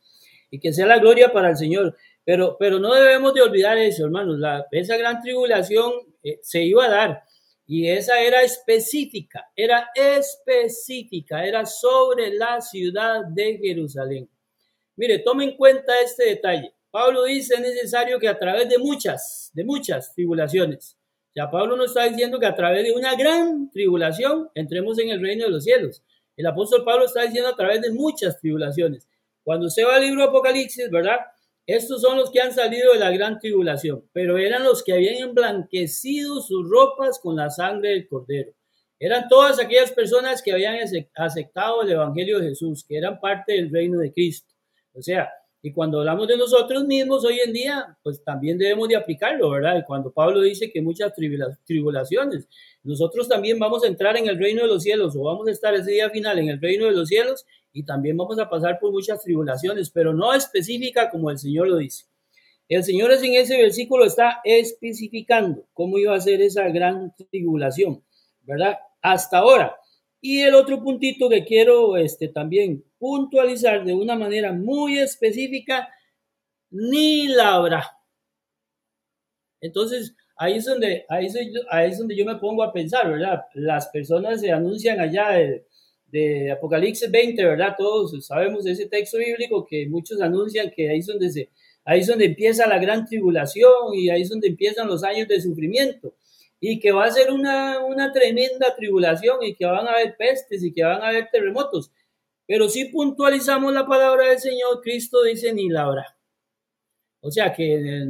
y 0.49 0.61
que 0.61 0.73
sea 0.73 0.87
la 0.87 1.01
gloria 1.01 1.33
para 1.33 1.51
el 1.51 1.57
Señor. 1.57 1.97
Pero, 2.25 2.57
pero 2.57 2.79
no 2.79 2.95
debemos 2.95 3.35
de 3.35 3.43
olvidar 3.43 3.77
eso, 3.79 4.05
hermanos, 4.05 4.39
la, 4.39 4.65
esa 4.71 4.97
gran 4.97 5.21
tribulación 5.21 5.93
eh, 6.23 6.39
se 6.41 6.63
iba 6.63 6.85
a 6.85 6.89
dar. 6.89 7.23
Y 7.67 7.89
esa 7.89 8.21
era 8.21 8.43
específica, 8.43 9.51
era 9.57 9.89
específica, 9.97 11.45
era 11.45 11.67
sobre 11.67 12.33
la 12.33 12.61
ciudad 12.61 13.25
de 13.25 13.59
Jerusalén. 13.61 14.29
Mire, 14.99 15.21
tome 15.21 15.45
en 15.45 15.57
cuenta 15.57 15.93
este 16.05 16.25
detalle. 16.25 16.75
Pablo 16.91 17.23
dice 17.23 17.55
es 17.55 17.61
necesario 17.61 18.19
que 18.19 18.27
a 18.27 18.37
través 18.37 18.69
de 18.69 18.79
muchas, 18.79 19.53
de 19.55 19.63
muchas 19.63 20.13
tribulaciones, 20.13 20.99
ya 21.37 21.49
Pablo 21.49 21.77
no 21.77 21.85
está 21.85 22.03
diciendo 22.03 22.41
que 22.41 22.47
a 22.47 22.55
través 22.57 22.83
de 22.83 22.91
una 22.91 23.15
gran 23.15 23.71
tribulación 23.71 24.51
entremos 24.57 24.99
en 24.99 25.11
el 25.11 25.21
reino 25.21 25.45
de 25.45 25.53
los 25.53 25.63
cielos. 25.63 26.03
El 26.37 26.47
apóstol 26.47 26.83
Pablo 26.85 27.05
está 27.05 27.23
diciendo 27.23 27.49
a 27.49 27.55
través 27.55 27.81
de 27.81 27.93
muchas 27.93 28.41
tribulaciones. 28.41 29.07
Cuando 29.45 29.71
se 29.71 29.85
va 29.85 29.95
al 29.95 30.03
libro 30.03 30.23
de 30.23 30.29
Apocalipsis, 30.31 30.91
¿verdad? 30.91 31.19
Estos 31.65 32.03
son 32.03 32.17
los 32.17 32.33
que 32.33 32.41
han 32.41 32.53
salido 32.53 32.93
de 32.93 32.99
la 32.99 33.13
gran 33.13 33.39
tribulación, 33.39 34.05
pero 34.13 34.37
eran 34.37 34.65
los 34.65 34.83
que 34.83 34.95
habían 34.95 35.29
emblanquecido 35.29 36.41
sus 36.41 36.69
ropas 36.69 37.21
con 37.21 37.37
la 37.37 37.51
sangre 37.51 37.91
del 37.91 38.09
cordero. 38.09 38.53
Eran 38.99 39.29
todas 39.29 39.61
aquellas 39.61 39.93
personas 39.93 40.43
que 40.43 40.51
habían 40.51 40.77
aceptado 41.15 41.83
el 41.83 41.91
Evangelio 41.93 42.41
de 42.41 42.49
Jesús, 42.49 42.85
que 42.85 42.99
eran 42.99 43.21
parte 43.21 43.53
del 43.53 43.71
reino 43.71 44.01
de 44.01 44.13
Cristo. 44.13 44.48
O 44.99 45.03
sea, 45.03 45.31
y 45.63 45.73
cuando 45.73 46.01
hablamos 46.01 46.27
de 46.27 46.37
nosotros 46.37 46.85
mismos 46.85 47.25
hoy 47.25 47.41
en 47.45 47.53
día, 47.53 47.97
pues 48.03 48.23
también 48.23 48.59
debemos 48.59 48.89
de 48.89 48.97
aplicarlo, 48.97 49.51
¿verdad? 49.51 49.79
Y 49.79 49.85
cuando 49.85 50.13
Pablo 50.13 50.41
dice 50.41 50.71
que 50.71 50.83
muchas 50.83 51.13
tribulaciones, 51.65 52.49
nosotros 52.83 53.29
también 53.29 53.59
vamos 53.59 53.85
a 53.85 53.89
entrar 53.89 54.17
en 54.17 54.29
el 54.29 54.39
reino 54.39 54.63
de 54.63 54.69
los 54.69 54.83
cielos 54.83 55.15
o 55.17 55.23
vamos 55.23 55.47
a 55.49 55.53
estar 55.53 55.75
ese 55.75 55.93
día 55.93 56.11
final 56.11 56.39
en 56.39 56.49
el 56.49 56.61
reino 56.61 56.87
de 56.87 56.93
los 56.93 57.09
cielos 57.09 57.45
y 57.73 57.85
también 57.85 58.17
vamos 58.17 58.39
a 58.39 58.49
pasar 58.49 58.79
por 58.81 58.93
muchas 58.93 59.23
tribulaciones, 59.23 59.91
pero 59.91 60.13
no 60.13 60.35
específica 60.35 61.11
como 61.11 61.31
el 61.31 61.39
Señor 61.39 61.69
lo 61.69 61.77
dice. 61.77 62.07
El 62.69 62.85
Señor 62.85 63.13
en 63.13 63.35
ese 63.35 63.57
versículo 63.57 64.05
está 64.05 64.41
especificando 64.45 65.65
cómo 65.73 65.99
iba 65.99 66.15
a 66.15 66.21
ser 66.21 66.43
esa 66.43 66.69
gran 66.69 67.15
tribulación, 67.31 68.05
¿verdad? 68.43 68.79
Hasta 69.01 69.39
ahora. 69.39 69.77
Y 70.21 70.41
el 70.41 70.55
otro 70.55 70.83
puntito 70.83 71.29
que 71.29 71.45
quiero 71.45 71.97
este, 71.97 72.29
también 72.29 72.85
puntualizar 72.99 73.85
de 73.85 73.95
una 73.95 74.17
manera 74.17 74.53
muy 74.53 74.99
específica, 74.99 75.89
ni 76.71 77.29
la 77.29 77.55
habrá. 77.55 77.99
Entonces, 79.61 80.15
ahí 80.37 80.55
es 80.55 80.65
donde, 80.65 81.05
ahí 81.09 81.27
es, 81.27 81.99
donde 81.99 82.17
yo 82.17 82.25
me 82.25 82.37
pongo 82.37 82.63
a 82.63 82.73
pensar, 82.73 83.11
¿verdad? 83.11 83.43
Las 83.55 83.89
personas 83.89 84.41
se 84.41 84.53
anuncian 84.53 85.01
allá 85.01 85.31
de, 85.31 85.67
de, 86.07 86.53
Apocalipsis 86.53 87.11
20, 87.11 87.45
¿verdad? 87.45 87.75
Todos 87.77 88.25
sabemos 88.27 88.67
ese 88.67 88.87
texto 88.87 89.19
bíblico 89.19 89.67
que 89.67 89.89
muchos 89.89 90.21
anuncian 90.21 90.71
que 90.71 90.89
ahí 90.89 90.99
es 90.99 91.07
donde 91.07 91.31
se, 91.31 91.51
ahí 91.85 92.01
es 92.01 92.07
donde 92.07 92.27
empieza 92.27 92.67
la 92.67 92.79
gran 92.79 93.05
tribulación 93.05 93.95
y 93.95 94.11
ahí 94.11 94.23
es 94.23 94.29
donde 94.29 94.49
empiezan 94.49 94.89
los 94.89 95.03
años 95.05 95.29
de 95.29 95.41
sufrimiento. 95.41 96.15
Y 96.61 96.81
que 96.81 96.93
va 96.93 97.05
a 97.05 97.11
ser 97.11 97.31
una, 97.31 97.85
una 97.85 98.13
tremenda 98.13 98.75
tribulación 98.77 99.43
y 99.43 99.55
que 99.55 99.67
van 99.67 99.87
a 99.87 99.93
haber 99.93 100.17
pestes 100.17 100.63
y 100.63 100.73
que 100.73 100.83
van 100.83 101.03
a 101.03 101.09
haber 101.09 101.29
terremotos. 101.31 101.93
Pero 102.47 102.69
si 102.69 102.87
puntualizamos 102.87 103.73
la 103.73 103.87
palabra 103.87 104.29
del 104.29 104.39
Señor, 104.39 104.81
Cristo 104.83 105.23
dice 105.23 105.53
ni 105.53 105.69
la 105.69 105.83
habrá. 105.85 106.17
O 107.21 107.31
sea 107.31 107.53
que 107.53 108.07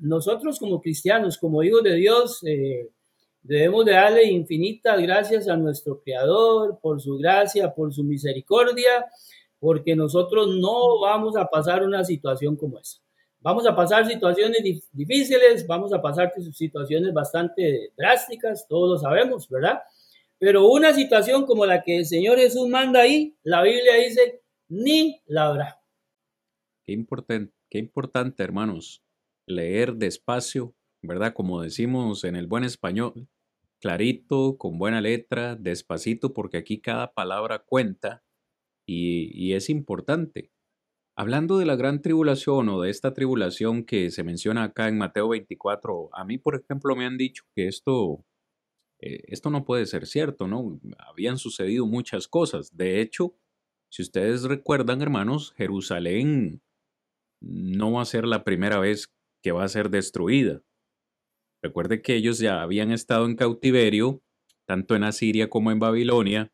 nosotros 0.00 0.58
como 0.58 0.80
cristianos, 0.80 1.36
como 1.36 1.62
hijos 1.62 1.82
de 1.82 1.94
Dios, 1.94 2.42
eh, 2.46 2.88
debemos 3.42 3.84
de 3.84 3.92
darle 3.92 4.24
infinitas 4.24 5.00
gracias 5.02 5.48
a 5.48 5.56
nuestro 5.56 6.00
Creador 6.00 6.78
por 6.80 7.00
su 7.00 7.18
gracia, 7.18 7.74
por 7.74 7.92
su 7.92 8.04
misericordia, 8.04 9.06
porque 9.58 9.96
nosotros 9.96 10.56
no 10.56 11.00
vamos 11.00 11.36
a 11.36 11.46
pasar 11.46 11.82
una 11.84 12.04
situación 12.04 12.56
como 12.56 12.78
esa. 12.78 13.01
Vamos 13.42 13.66
a 13.66 13.74
pasar 13.74 14.06
situaciones 14.06 14.62
difíciles, 14.92 15.66
vamos 15.66 15.92
a 15.92 16.00
pasar 16.00 16.32
situaciones 16.52 17.12
bastante 17.12 17.92
drásticas, 17.96 18.68
todos 18.68 18.90
lo 18.90 18.98
sabemos, 18.98 19.48
¿verdad? 19.48 19.82
Pero 20.38 20.70
una 20.70 20.92
situación 20.92 21.44
como 21.44 21.66
la 21.66 21.82
que 21.82 21.98
el 21.98 22.06
Señor 22.06 22.38
Jesús 22.38 22.68
manda 22.68 23.00
ahí, 23.00 23.36
la 23.42 23.62
Biblia 23.62 23.94
dice, 23.96 24.42
ni 24.68 25.20
la 25.26 25.46
habrá. 25.46 25.80
Qué 26.84 26.92
importante, 26.92 27.52
qué 27.68 27.78
importante, 27.78 28.44
hermanos, 28.44 29.02
leer 29.46 29.94
despacio, 29.96 30.74
¿verdad? 31.02 31.34
Como 31.34 31.62
decimos 31.62 32.22
en 32.22 32.36
el 32.36 32.46
buen 32.46 32.62
español, 32.62 33.28
clarito, 33.80 34.56
con 34.56 34.78
buena 34.78 35.00
letra, 35.00 35.56
despacito, 35.56 36.32
porque 36.32 36.58
aquí 36.58 36.80
cada 36.80 37.12
palabra 37.12 37.58
cuenta 37.58 38.22
y, 38.86 39.30
y 39.34 39.54
es 39.54 39.68
importante. 39.68 40.52
Hablando 41.14 41.58
de 41.58 41.66
la 41.66 41.76
gran 41.76 42.00
tribulación 42.00 42.70
o 42.70 42.80
de 42.80 42.90
esta 42.90 43.12
tribulación 43.12 43.84
que 43.84 44.10
se 44.10 44.24
menciona 44.24 44.64
acá 44.64 44.88
en 44.88 44.96
Mateo 44.96 45.28
24, 45.28 46.08
a 46.12 46.24
mí, 46.24 46.38
por 46.38 46.56
ejemplo, 46.56 46.96
me 46.96 47.04
han 47.04 47.18
dicho 47.18 47.44
que 47.54 47.68
esto, 47.68 48.24
eh, 48.98 49.20
esto 49.26 49.50
no 49.50 49.66
puede 49.66 49.84
ser 49.84 50.06
cierto, 50.06 50.48
¿no? 50.48 50.80
Habían 50.98 51.36
sucedido 51.36 51.86
muchas 51.86 52.28
cosas. 52.28 52.74
De 52.74 53.02
hecho, 53.02 53.34
si 53.90 54.00
ustedes 54.00 54.44
recuerdan, 54.44 55.02
hermanos, 55.02 55.52
Jerusalén 55.58 56.62
no 57.42 57.92
va 57.92 58.02
a 58.02 58.06
ser 58.06 58.24
la 58.24 58.42
primera 58.42 58.78
vez 58.78 59.12
que 59.42 59.52
va 59.52 59.64
a 59.64 59.68
ser 59.68 59.90
destruida. 59.90 60.62
Recuerde 61.62 62.00
que 62.00 62.14
ellos 62.14 62.38
ya 62.38 62.62
habían 62.62 62.90
estado 62.90 63.26
en 63.26 63.36
cautiverio, 63.36 64.22
tanto 64.66 64.96
en 64.96 65.04
Asiria 65.04 65.50
como 65.50 65.70
en 65.72 65.78
Babilonia, 65.78 66.50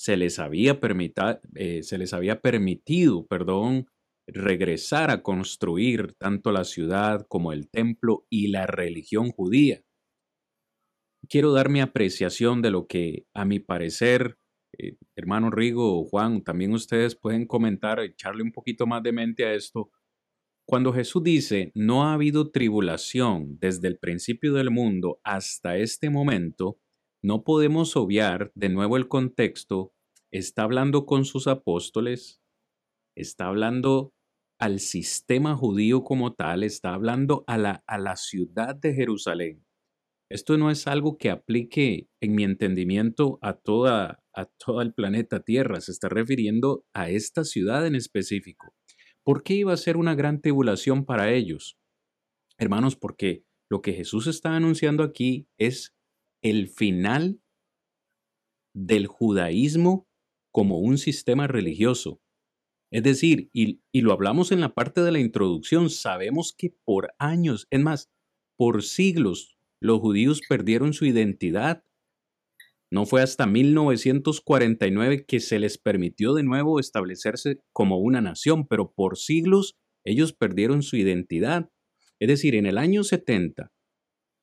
se 0.00 0.16
les 0.16 0.38
había, 0.38 0.80
eh, 1.56 1.82
se 1.82 1.98
les 1.98 2.14
había 2.14 2.40
permitido 2.40 3.26
perdón, 3.26 3.86
regresar 4.26 5.10
a 5.10 5.22
construir 5.22 6.14
tanto 6.14 6.52
la 6.52 6.64
ciudad 6.64 7.26
como 7.28 7.52
el 7.52 7.68
templo 7.68 8.24
y 8.30 8.48
la 8.48 8.66
religión 8.66 9.30
judía. 9.30 9.82
Quiero 11.28 11.52
dar 11.52 11.68
mi 11.68 11.82
apreciación 11.82 12.62
de 12.62 12.70
lo 12.70 12.86
que, 12.86 13.26
a 13.34 13.44
mi 13.44 13.60
parecer, 13.60 14.38
eh, 14.78 14.96
hermano 15.16 15.50
Rigo, 15.50 16.02
Juan, 16.06 16.44
también 16.44 16.72
ustedes 16.72 17.14
pueden 17.14 17.46
comentar, 17.46 18.00
echarle 18.00 18.42
un 18.42 18.52
poquito 18.52 18.86
más 18.86 19.02
de 19.02 19.12
mente 19.12 19.44
a 19.44 19.52
esto. 19.52 19.90
Cuando 20.66 20.94
Jesús 20.94 21.22
dice, 21.22 21.72
no 21.74 22.04
ha 22.04 22.14
habido 22.14 22.50
tribulación 22.50 23.58
desde 23.60 23.88
el 23.88 23.98
principio 23.98 24.54
del 24.54 24.70
mundo 24.70 25.20
hasta 25.24 25.76
este 25.76 26.08
momento, 26.08 26.78
no 27.22 27.44
podemos 27.44 27.96
obviar 27.96 28.50
de 28.54 28.68
nuevo 28.68 28.96
el 28.96 29.08
contexto. 29.08 29.92
Está 30.30 30.62
hablando 30.62 31.06
con 31.06 31.24
sus 31.24 31.46
apóstoles, 31.46 32.40
está 33.16 33.46
hablando 33.46 34.12
al 34.58 34.80
sistema 34.80 35.56
judío 35.56 36.04
como 36.04 36.34
tal, 36.34 36.62
está 36.62 36.94
hablando 36.94 37.44
a 37.46 37.58
la, 37.58 37.82
a 37.86 37.98
la 37.98 38.16
ciudad 38.16 38.76
de 38.76 38.94
Jerusalén. 38.94 39.64
Esto 40.30 40.56
no 40.56 40.70
es 40.70 40.86
algo 40.86 41.18
que 41.18 41.30
aplique, 41.30 42.08
en 42.20 42.34
mi 42.36 42.44
entendimiento, 42.44 43.38
a, 43.42 43.54
toda, 43.54 44.22
a 44.32 44.44
todo 44.44 44.80
el 44.80 44.94
planeta 44.94 45.40
Tierra, 45.40 45.80
se 45.80 45.90
está 45.90 46.08
refiriendo 46.08 46.84
a 46.94 47.10
esta 47.10 47.42
ciudad 47.42 47.84
en 47.86 47.96
específico. 47.96 48.72
¿Por 49.24 49.42
qué 49.42 49.54
iba 49.54 49.72
a 49.72 49.76
ser 49.76 49.96
una 49.96 50.14
gran 50.14 50.40
tribulación 50.40 51.04
para 51.04 51.32
ellos? 51.32 51.78
Hermanos, 52.58 52.94
porque 52.94 53.44
lo 53.68 53.82
que 53.82 53.92
Jesús 53.92 54.26
está 54.28 54.54
anunciando 54.54 55.02
aquí 55.02 55.48
es 55.58 55.94
el 56.42 56.68
final 56.68 57.40
del 58.74 59.06
judaísmo 59.06 60.06
como 60.52 60.78
un 60.78 60.98
sistema 60.98 61.46
religioso. 61.46 62.20
Es 62.92 63.04
decir, 63.04 63.50
y, 63.52 63.80
lo 63.92 64.12
hablamos 64.12 64.50
en 64.50 64.60
la 64.60 64.74
parte 64.74 65.00
de 65.00 65.12
la 65.12 65.20
introducción, 65.20 65.90
sabemos 65.90 66.52
que 66.56 66.74
por 66.84 67.12
años, 67.18 67.66
es 67.70 67.80
más, 67.80 68.10
por 68.56 68.82
siglos, 68.82 69.56
los 69.80 70.00
judíos 70.00 70.40
perdieron 70.48 70.92
su 70.92 71.06
identidad. 71.06 71.84
No 72.90 73.06
fue 73.06 73.22
hasta 73.22 73.46
1949 73.46 75.24
que 75.24 75.38
se 75.38 75.60
les 75.60 75.78
permitió 75.78 76.34
de 76.34 76.42
nuevo 76.42 76.80
establecerse 76.80 77.60
como 77.72 77.98
una 77.98 78.20
nación, 78.20 78.66
pero 78.66 78.92
por 78.92 79.16
siglos 79.16 79.78
ellos 80.04 80.32
perdieron 80.32 80.82
su 80.82 80.96
identidad. 80.96 81.70
Es 82.18 82.28
decir, 82.28 82.56
en 82.56 82.66
el 82.66 82.76
año 82.76 83.04
70, 83.04 83.72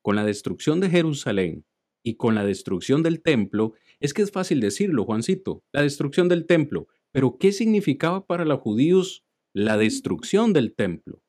con 0.02 0.16
la 0.16 0.24
destrucción 0.24 0.80
de 0.80 0.88
Jerusalén, 0.88 1.66
y 2.02 2.16
con 2.16 2.34
la 2.34 2.44
destrucción 2.44 3.02
del 3.02 3.22
templo, 3.22 3.74
es 4.00 4.14
que 4.14 4.22
es 4.22 4.30
fácil 4.30 4.60
decirlo, 4.60 5.04
Juancito, 5.04 5.64
la 5.72 5.82
destrucción 5.82 6.28
del 6.28 6.46
templo, 6.46 6.88
pero 7.12 7.38
¿qué 7.38 7.52
significaba 7.52 8.26
para 8.26 8.44
los 8.44 8.60
judíos 8.60 9.24
la 9.52 9.76
destrucción 9.76 10.52
del 10.52 10.74
templo? 10.74 11.22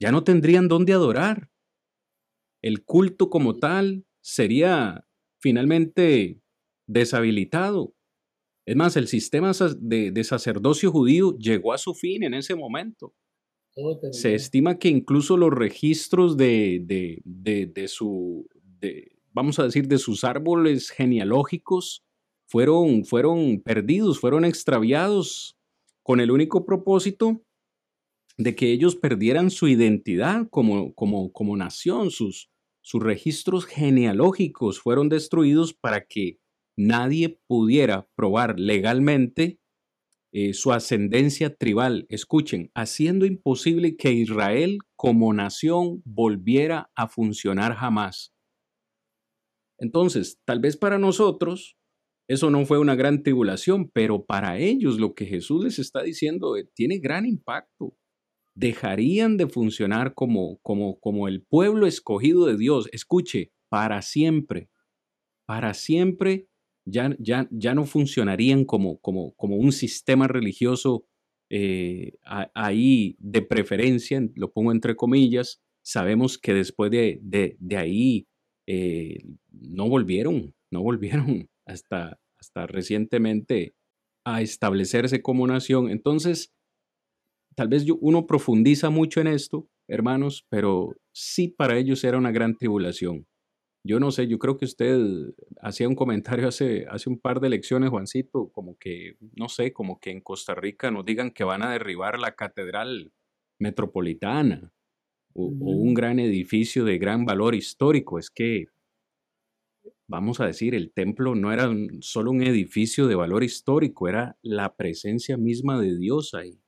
Ya 0.00 0.12
no 0.12 0.24
tendrían 0.24 0.68
dónde 0.68 0.92
adorar. 0.92 1.50
El 2.62 2.84
culto 2.84 3.30
como 3.30 3.56
tal 3.56 4.04
sería 4.20 5.06
finalmente 5.40 6.40
deshabilitado. 6.86 7.94
Es 8.66 8.76
más, 8.76 8.96
el 8.96 9.06
sistema 9.06 9.52
de, 9.78 10.24
sacerdocio 10.24 10.90
judío 10.90 11.36
llegó 11.38 11.72
a 11.72 11.78
su 11.78 11.94
fin 11.94 12.24
en 12.24 12.34
ese 12.34 12.54
momento. 12.54 13.14
Se 14.10 14.34
estima 14.34 14.78
que 14.78 14.88
incluso 14.88 15.36
los 15.36 15.52
registros 15.52 16.36
de, 16.36 16.82
de 16.82 17.88
su, 17.88 18.48
vamos 19.36 19.58
a 19.58 19.64
decir, 19.64 19.86
de 19.86 19.98
sus 19.98 20.24
árboles 20.24 20.88
genealógicos 20.88 22.02
fueron, 22.48 23.04
fueron 23.04 23.60
perdidos, 23.60 24.18
fueron 24.18 24.46
extraviados 24.46 25.58
con 26.02 26.20
el 26.20 26.30
único 26.30 26.64
propósito 26.64 27.42
de 28.38 28.54
que 28.54 28.72
ellos 28.72 28.96
perdieran 28.96 29.50
su 29.50 29.68
identidad 29.68 30.48
como, 30.48 30.94
como, 30.94 31.32
como 31.32 31.54
nación, 31.54 32.10
sus, 32.10 32.48
sus 32.80 33.02
registros 33.02 33.66
genealógicos 33.66 34.80
fueron 34.80 35.10
destruidos 35.10 35.74
para 35.74 36.06
que 36.06 36.38
nadie 36.74 37.38
pudiera 37.46 38.08
probar 38.16 38.58
legalmente 38.58 39.58
eh, 40.32 40.54
su 40.54 40.72
ascendencia 40.72 41.54
tribal. 41.54 42.06
Escuchen, 42.08 42.70
haciendo 42.74 43.26
imposible 43.26 43.96
que 43.96 44.12
Israel 44.12 44.78
como 44.96 45.34
nación 45.34 46.00
volviera 46.06 46.90
a 46.94 47.08
funcionar 47.08 47.74
jamás. 47.74 48.35
Entonces, 49.78 50.40
tal 50.44 50.60
vez 50.60 50.76
para 50.76 50.98
nosotros 50.98 51.76
eso 52.28 52.50
no 52.50 52.66
fue 52.66 52.78
una 52.78 52.96
gran 52.96 53.22
tribulación, 53.22 53.88
pero 53.88 54.24
para 54.24 54.58
ellos 54.58 54.98
lo 54.98 55.14
que 55.14 55.26
Jesús 55.26 55.64
les 55.64 55.78
está 55.78 56.02
diciendo 56.02 56.56
eh, 56.56 56.68
tiene 56.74 56.98
gran 56.98 57.24
impacto. 57.24 57.96
Dejarían 58.54 59.36
de 59.36 59.46
funcionar 59.46 60.14
como, 60.14 60.58
como, 60.62 60.98
como 60.98 61.28
el 61.28 61.42
pueblo 61.42 61.86
escogido 61.86 62.46
de 62.46 62.56
Dios. 62.56 62.88
Escuche, 62.90 63.52
para 63.68 64.02
siempre. 64.02 64.70
Para 65.46 65.74
siempre 65.74 66.48
ya, 66.84 67.14
ya, 67.20 67.46
ya 67.52 67.74
no 67.74 67.84
funcionarían 67.84 68.64
como, 68.64 68.98
como, 68.98 69.34
como 69.36 69.56
un 69.56 69.70
sistema 69.70 70.26
religioso 70.26 71.06
eh, 71.48 72.14
ahí 72.54 73.16
de 73.20 73.42
preferencia, 73.42 74.20
lo 74.34 74.50
pongo 74.52 74.72
entre 74.72 74.96
comillas. 74.96 75.62
Sabemos 75.82 76.38
que 76.38 76.54
después 76.54 76.90
de, 76.90 77.20
de, 77.22 77.56
de 77.60 77.76
ahí 77.76 78.26
eh, 78.66 79.22
no 79.50 79.88
volvieron, 79.88 80.54
no 80.70 80.82
volvieron 80.82 81.48
hasta, 81.66 82.18
hasta 82.38 82.66
recientemente 82.66 83.74
a 84.24 84.42
establecerse 84.42 85.22
como 85.22 85.46
nación. 85.46 85.90
Entonces, 85.90 86.52
tal 87.54 87.68
vez 87.68 87.86
uno 88.00 88.26
profundiza 88.26 88.90
mucho 88.90 89.20
en 89.20 89.28
esto, 89.28 89.68
hermanos, 89.88 90.44
pero 90.48 90.96
sí 91.12 91.48
para 91.48 91.78
ellos 91.78 92.02
era 92.04 92.18
una 92.18 92.32
gran 92.32 92.56
tribulación. 92.56 93.26
Yo 93.84 94.00
no 94.00 94.10
sé, 94.10 94.26
yo 94.26 94.40
creo 94.40 94.56
que 94.56 94.64
usted 94.64 94.98
hacía 95.60 95.88
un 95.88 95.94
comentario 95.94 96.48
hace, 96.48 96.86
hace 96.90 97.08
un 97.08 97.20
par 97.20 97.38
de 97.38 97.50
lecciones, 97.50 97.90
Juancito, 97.90 98.50
como 98.50 98.76
que, 98.78 99.16
no 99.36 99.48
sé, 99.48 99.72
como 99.72 100.00
que 100.00 100.10
en 100.10 100.20
Costa 100.20 100.56
Rica 100.56 100.90
nos 100.90 101.04
digan 101.04 101.30
que 101.30 101.44
van 101.44 101.62
a 101.62 101.70
derribar 101.70 102.18
la 102.18 102.34
catedral 102.34 103.12
metropolitana 103.60 104.72
o, 105.36 105.48
un 105.48 105.94
gran 105.94 106.18
edificio 106.18 106.84
de 106.84 106.98
gran 106.98 107.24
valor 107.24 107.54
histórico. 107.54 108.18
Es 108.18 108.30
que, 108.30 108.66
vamos 110.08 110.40
a 110.40 110.46
decir, 110.46 110.74
el 110.74 110.92
templo 110.92 111.34
no 111.34 111.52
era 111.52 111.70
solo 112.00 112.30
un 112.30 112.42
edificio 112.42 113.06
de 113.06 113.14
valor 113.14 113.44
histórico, 113.44 114.08
era 114.08 114.38
la 114.42 114.74
presencia 114.76 115.36
misma 115.36 115.80
de 115.80 115.96
Dios 115.96 116.34
ahí. 116.34 116.58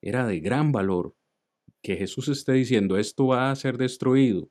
Era 0.00 0.26
de 0.26 0.40
gran 0.40 0.72
valor. 0.72 1.14
Que 1.82 1.96
Jesús 1.96 2.28
esté 2.28 2.52
diciendo, 2.52 2.96
esto 2.96 3.26
va 3.26 3.50
a 3.50 3.56
ser 3.56 3.76
destruido. 3.76 4.48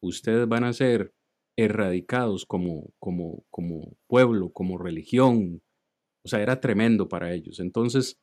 ustedes 0.00 0.48
van 0.48 0.64
a 0.64 0.72
ser 0.72 1.14
erradicados 1.56 2.46
como, 2.46 2.92
como, 2.98 3.44
como 3.50 3.96
pueblo, 4.06 4.50
como 4.50 4.78
religión. 4.78 5.62
O 6.24 6.28
sea, 6.28 6.40
era 6.40 6.60
tremendo 6.60 7.08
para 7.08 7.34
ellos. 7.34 7.60
Entonces, 7.60 8.18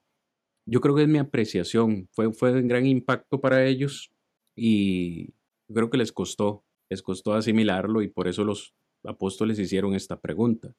yo 0.70 0.82
creo 0.82 0.96
que 0.96 1.04
es 1.04 1.08
mi 1.08 1.18
apreciación. 1.18 2.08
Fue, 2.12 2.32
fue 2.32 2.54
de 2.54 2.62
gran 2.62 2.86
impacto 2.86 3.42
para 3.42 3.66
ellos 3.66 4.12
y 4.56 5.34
creo 5.74 5.90
que 5.90 5.98
les 5.98 6.12
costó, 6.12 6.64
les 6.90 7.02
costó 7.02 7.34
asimilarlo 7.34 8.02
y 8.02 8.08
por 8.08 8.28
eso 8.28 8.44
los 8.44 8.74
apóstoles 9.04 9.60
hicieron 9.60 9.96
esta 9.96 10.20
pregunta. 10.20 10.76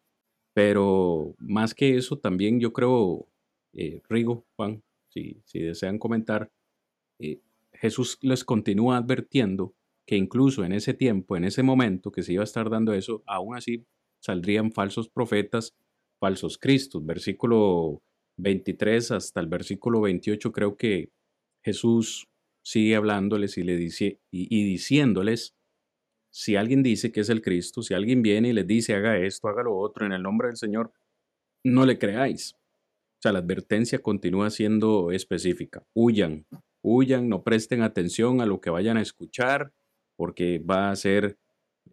Pero 0.55 1.35
más 1.39 1.75
que 1.75 1.97
eso, 1.97 2.19
también 2.19 2.61
yo 2.61 2.73
creo, 2.73 3.29
eh, 3.73 4.01
Rigo, 4.09 4.47
Juan, 4.57 4.83
si, 5.09 5.43
si 5.45 5.61
desean 5.61 5.99
comentar, 5.99 6.51
eh, 7.19 7.41
Jesús 7.73 8.19
les 8.21 8.45
continúa 8.45 8.99
advirtiendo 8.99 9.75
que 10.07 10.17
incluso 10.17 10.65
en 10.65 10.73
ese 10.73 10.95
tiempo, 10.95 11.37
en 11.37 11.45
ese 11.45 11.63
momento 11.63 12.11
que 12.11 12.23
se 12.23 12.33
iba 12.33 12.43
a 12.43 12.45
estar 12.45 12.69
dando 12.71 12.93
eso, 12.93 13.23
aún 13.27 13.57
así 13.57 13.87
saldrían 14.21 14.73
falsos 14.73 15.09
profetas, 15.09 15.77
falsos 16.19 16.59
cristos. 16.59 17.05
Versículo 17.05 18.03
23 18.43 19.13
hasta 19.13 19.41
el 19.41 19.47
versículo 19.47 20.01
28 20.01 20.53
creo 20.53 20.77
que 20.77 21.11
Jesús 21.63 22.29
sigue 22.63 22.97
hablándoles 22.97 23.59
y, 23.59 23.63
le 23.63 23.77
dice, 23.77 24.21
y, 24.31 24.65
diciéndoles, 24.65 25.55
si 26.33 26.57
alguien 26.57 26.83
dice 26.83 27.11
que 27.13 27.21
es 27.21 27.29
el 27.29 27.43
Cristo, 27.43 27.83
si 27.83 27.95
alguien 27.95 28.23
viene 28.23 28.49
y 28.49 28.53
les 28.53 28.67
dice 28.67 28.95
haga 28.95 29.19
esto, 29.19 29.49
haga 29.49 29.63
lo 29.63 29.77
otro 29.77 30.07
en 30.07 30.13
el 30.13 30.23
nombre 30.23 30.49
del 30.49 30.57
Señor, 30.57 30.93
no 31.65 31.87
le 31.87 31.99
creáis. 31.99 32.55
O 32.55 33.23
sea, 33.23 33.33
la 33.33 33.41
advertencia 33.41 33.99
continúa 33.99 34.51
siendo 34.51 35.11
específica. 35.11 35.85
Huyan, 35.93 36.47
huyan, 36.83 37.29
no 37.29 37.43
presten 37.43 37.83
atención 37.83 38.41
a 38.41 38.47
lo 38.47 38.61
que 38.61 38.71
vayan 38.71 38.97
a 38.97 39.03
escuchar, 39.03 39.73
porque 40.17 40.59
va 40.59 40.91
a 40.91 40.97
ser, 40.97 41.39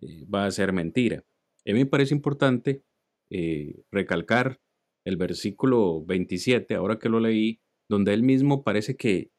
eh, 0.01 0.25
va 0.33 0.45
a 0.45 0.51
ser 0.51 0.71
mentira. 0.71 1.23
A 1.65 1.73
mí 1.73 1.79
me 1.79 1.85
parece 1.85 2.13
importante 2.13 2.83
eh, 3.29 3.83
recalcar 3.91 4.59
el 5.08 5.16
versículo 5.16 6.03
27, 6.05 6.76
ahora 6.76 6.99
que 6.99 7.08
lo 7.08 7.22
leí, 7.22 7.62
donde 7.89 8.14
él 8.14 8.24
mismo 8.24 8.64
parece 8.64 8.97
que 8.97 9.32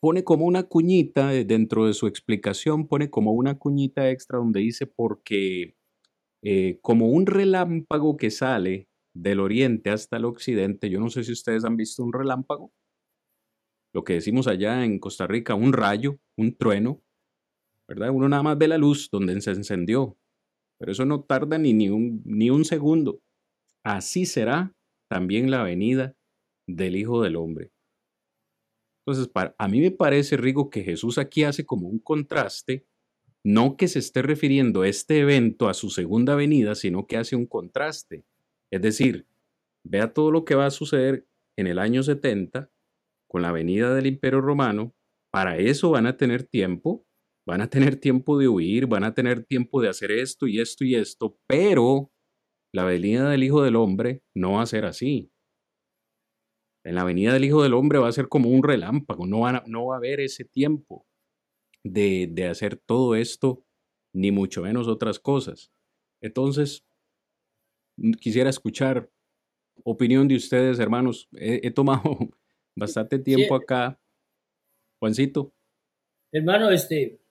pone 0.00 0.24
como 0.24 0.46
una 0.46 0.64
cuñita 0.64 1.32
eh, 1.32 1.44
dentro 1.44 1.86
de 1.86 1.94
su 1.94 2.08
explicación, 2.08 2.88
pone 2.88 3.08
como 3.08 3.32
una 3.32 3.56
cuñita 3.56 4.10
extra 4.10 4.38
donde 4.38 4.60
dice 4.60 4.86
porque 4.86 5.76
eh, 6.42 6.80
como 6.82 7.10
un 7.10 7.26
relámpago 7.26 8.16
que 8.16 8.32
sale 8.32 8.88
del 9.14 9.38
oriente 9.38 9.90
hasta 9.90 10.16
el 10.16 10.24
occidente, 10.24 10.90
yo 10.90 10.98
no 10.98 11.08
sé 11.08 11.22
si 11.22 11.30
ustedes 11.30 11.64
han 11.64 11.76
visto 11.76 12.02
un 12.02 12.12
relámpago, 12.12 12.72
lo 13.94 14.02
que 14.02 14.14
decimos 14.14 14.48
allá 14.48 14.84
en 14.84 14.98
Costa 14.98 15.28
Rica, 15.28 15.54
un 15.54 15.72
rayo, 15.72 16.18
un 16.36 16.56
trueno, 16.56 17.00
¿verdad? 17.86 18.10
Uno 18.10 18.28
nada 18.28 18.42
más 18.42 18.58
ve 18.58 18.66
la 18.66 18.76
luz 18.76 19.08
donde 19.10 19.40
se 19.40 19.52
encendió, 19.52 20.18
pero 20.78 20.90
eso 20.90 21.04
no 21.04 21.22
tarda 21.22 21.58
ni, 21.58 21.72
ni, 21.72 21.90
un, 21.90 22.22
ni 22.24 22.50
un 22.50 22.64
segundo. 22.64 23.20
Así 23.84 24.26
será 24.26 24.75
también 25.08 25.50
la 25.50 25.62
venida 25.62 26.16
del 26.66 26.96
Hijo 26.96 27.22
del 27.22 27.36
Hombre. 27.36 27.70
Entonces, 29.06 29.30
a 29.56 29.68
mí 29.68 29.80
me 29.80 29.92
parece, 29.92 30.36
Rigo, 30.36 30.68
que 30.68 30.82
Jesús 30.82 31.18
aquí 31.18 31.44
hace 31.44 31.64
como 31.64 31.88
un 31.88 32.00
contraste, 32.00 32.86
no 33.44 33.76
que 33.76 33.86
se 33.86 34.00
esté 34.00 34.22
refiriendo 34.22 34.82
este 34.82 35.20
evento 35.20 35.68
a 35.68 35.74
su 35.74 35.90
segunda 35.90 36.34
venida, 36.34 36.74
sino 36.74 37.06
que 37.06 37.16
hace 37.16 37.36
un 37.36 37.46
contraste. 37.46 38.24
Es 38.72 38.82
decir, 38.82 39.28
vea 39.84 40.12
todo 40.12 40.32
lo 40.32 40.44
que 40.44 40.56
va 40.56 40.66
a 40.66 40.72
suceder 40.72 41.28
en 41.56 41.68
el 41.68 41.78
año 41.78 42.02
70 42.02 42.68
con 43.28 43.42
la 43.42 43.52
venida 43.52 43.94
del 43.94 44.06
Imperio 44.06 44.40
Romano. 44.40 44.92
Para 45.30 45.58
eso 45.58 45.90
van 45.90 46.06
a 46.06 46.16
tener 46.16 46.42
tiempo, 46.42 47.06
van 47.46 47.60
a 47.60 47.70
tener 47.70 47.96
tiempo 47.96 48.36
de 48.38 48.48
huir, 48.48 48.88
van 48.88 49.04
a 49.04 49.14
tener 49.14 49.44
tiempo 49.44 49.80
de 49.80 49.88
hacer 49.88 50.10
esto 50.10 50.48
y 50.48 50.58
esto 50.58 50.84
y 50.84 50.96
esto, 50.96 51.38
pero 51.46 52.10
la 52.76 52.84
venida 52.84 53.30
del 53.30 53.42
Hijo 53.42 53.62
del 53.62 53.74
Hombre 53.74 54.22
no 54.34 54.52
va 54.52 54.62
a 54.62 54.66
ser 54.66 54.84
así. 54.84 55.32
En 56.84 56.94
la 56.94 57.04
venida 57.04 57.32
del 57.32 57.46
Hijo 57.46 57.62
del 57.62 57.72
Hombre 57.72 57.98
va 57.98 58.08
a 58.08 58.12
ser 58.12 58.28
como 58.28 58.50
un 58.50 58.62
relámpago, 58.62 59.26
no, 59.26 59.50
no 59.66 59.86
va 59.86 59.94
a 59.94 59.96
haber 59.96 60.20
ese 60.20 60.44
tiempo 60.44 61.06
de, 61.82 62.46
hacer 62.50 62.76
todo 62.76 63.16
esto, 63.16 63.64
ni 64.14 64.30
mucho 64.30 64.60
menos 64.60 64.88
otras 64.88 65.18
cosas. 65.18 65.72
Entonces, 66.20 66.84
quisiera 68.20 68.50
escuchar 68.50 69.10
opinión 69.82 70.28
de 70.28 70.36
ustedes, 70.36 70.78
hermanos. 70.78 71.30
He, 71.32 71.70
tomado 71.70 72.02
bastante 72.76 73.18
tiempo 73.18 73.54
acá. 73.54 73.98
Juancito. 75.00 75.54
Hermano, 76.30 76.70
este, 76.70 77.22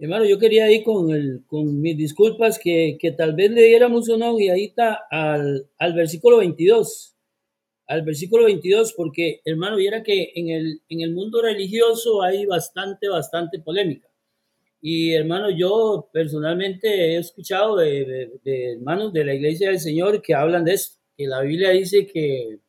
hermano, 0.00 0.24
yo 0.24 0.38
quería 0.38 0.70
ir 0.72 0.82
con, 0.82 1.10
el, 1.10 1.44
con 1.46 1.80
mis 1.80 1.96
disculpas 1.96 2.58
que, 2.58 2.98
tal 3.16 3.34
vez 3.34 3.50
le 3.50 3.62
diéramos 3.62 4.08
una 4.08 4.32
ojeadita 4.32 5.06
al, 5.10 5.68
al 5.78 5.94
versículo 5.94 6.38
22 6.38 7.10
al 7.90 8.02
versículo 8.02 8.44
22, 8.44 8.94
porque 8.96 9.40
hermano, 9.44 9.76
viera 9.76 10.04
que 10.04 10.30
en 10.36 10.48
el, 10.48 10.80
en 10.88 11.00
el 11.00 11.12
mundo 11.12 11.42
religioso 11.42 12.22
hay 12.22 12.46
bastante, 12.46 13.08
bastante 13.08 13.58
polémica. 13.58 14.06
Y 14.80 15.12
hermano, 15.12 15.50
yo 15.50 16.08
personalmente 16.12 16.88
he 16.88 17.16
escuchado 17.16 17.78
de, 17.78 18.30
hermanos 18.44 19.12
de 19.12 19.24
la 19.24 19.34
iglesia 19.34 19.70
del 19.70 19.80
Señor 19.80 20.22
que 20.22 20.34
hablan 20.34 20.64
de 20.64 20.74
esto, 20.74 21.00
que 21.16 21.26
la 21.26 21.40
Biblia 21.40 21.70
dice 21.70 22.06
que 22.06 22.60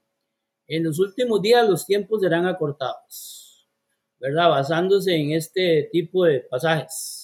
en 0.67 0.83
los 0.83 0.99
últimos 0.99 1.39
días 1.39 1.69
los 1.69 1.85
tiempos 1.85 2.21
serán 2.21 2.47
acortados, 2.47 3.69
¿verdad? 4.17 4.49
Basándose 4.49 5.15
en 5.15 5.33
este 5.33 5.87
tipo 5.91 6.25
de 6.25 6.39
pasajes. 6.39 7.20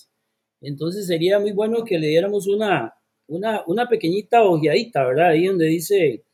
Entonces 0.68 1.08
sería 1.08 1.40
muy 1.40 1.54
bueno 1.54 1.86
que 1.86 1.98
le 1.98 2.08
diéramos 2.08 2.46
una, 2.46 2.94
una, 3.28 3.64
una 3.68 3.88
pequeñita 3.88 4.44
ojeadita, 4.44 5.06
¿verdad? 5.06 5.30
Ahí 5.30 5.46
donde 5.46 5.66
dice 5.68 6.26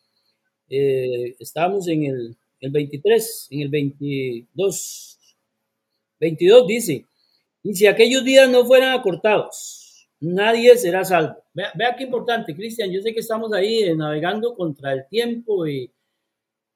eh, 0.69 1.35
estábamos 1.37 1.87
en 1.87 2.05
el, 2.05 2.35
el 2.59 2.71
23, 2.71 3.49
en 3.51 3.61
el 3.61 3.69
22. 3.69 5.19
22 6.19 6.67
dice, 6.67 7.05
y 7.61 7.75
si 7.75 7.85
aquellos 7.85 8.23
días 8.23 8.49
no 8.49 8.65
fueran 8.65 8.97
acortados, 8.97 10.07
nadie 10.19 10.75
será 10.77 11.03
salvo. 11.03 11.35
Vea, 11.53 11.71
vea 11.75 11.95
qué 11.95 12.05
importante, 12.05 12.55
Cristian, 12.55 12.89
yo 12.91 13.03
sé 13.03 13.13
que 13.13 13.19
estamos 13.19 13.53
ahí 13.53 13.95
navegando 13.95 14.55
contra 14.55 14.93
el 14.93 15.07
tiempo 15.09 15.67
y, 15.67 15.91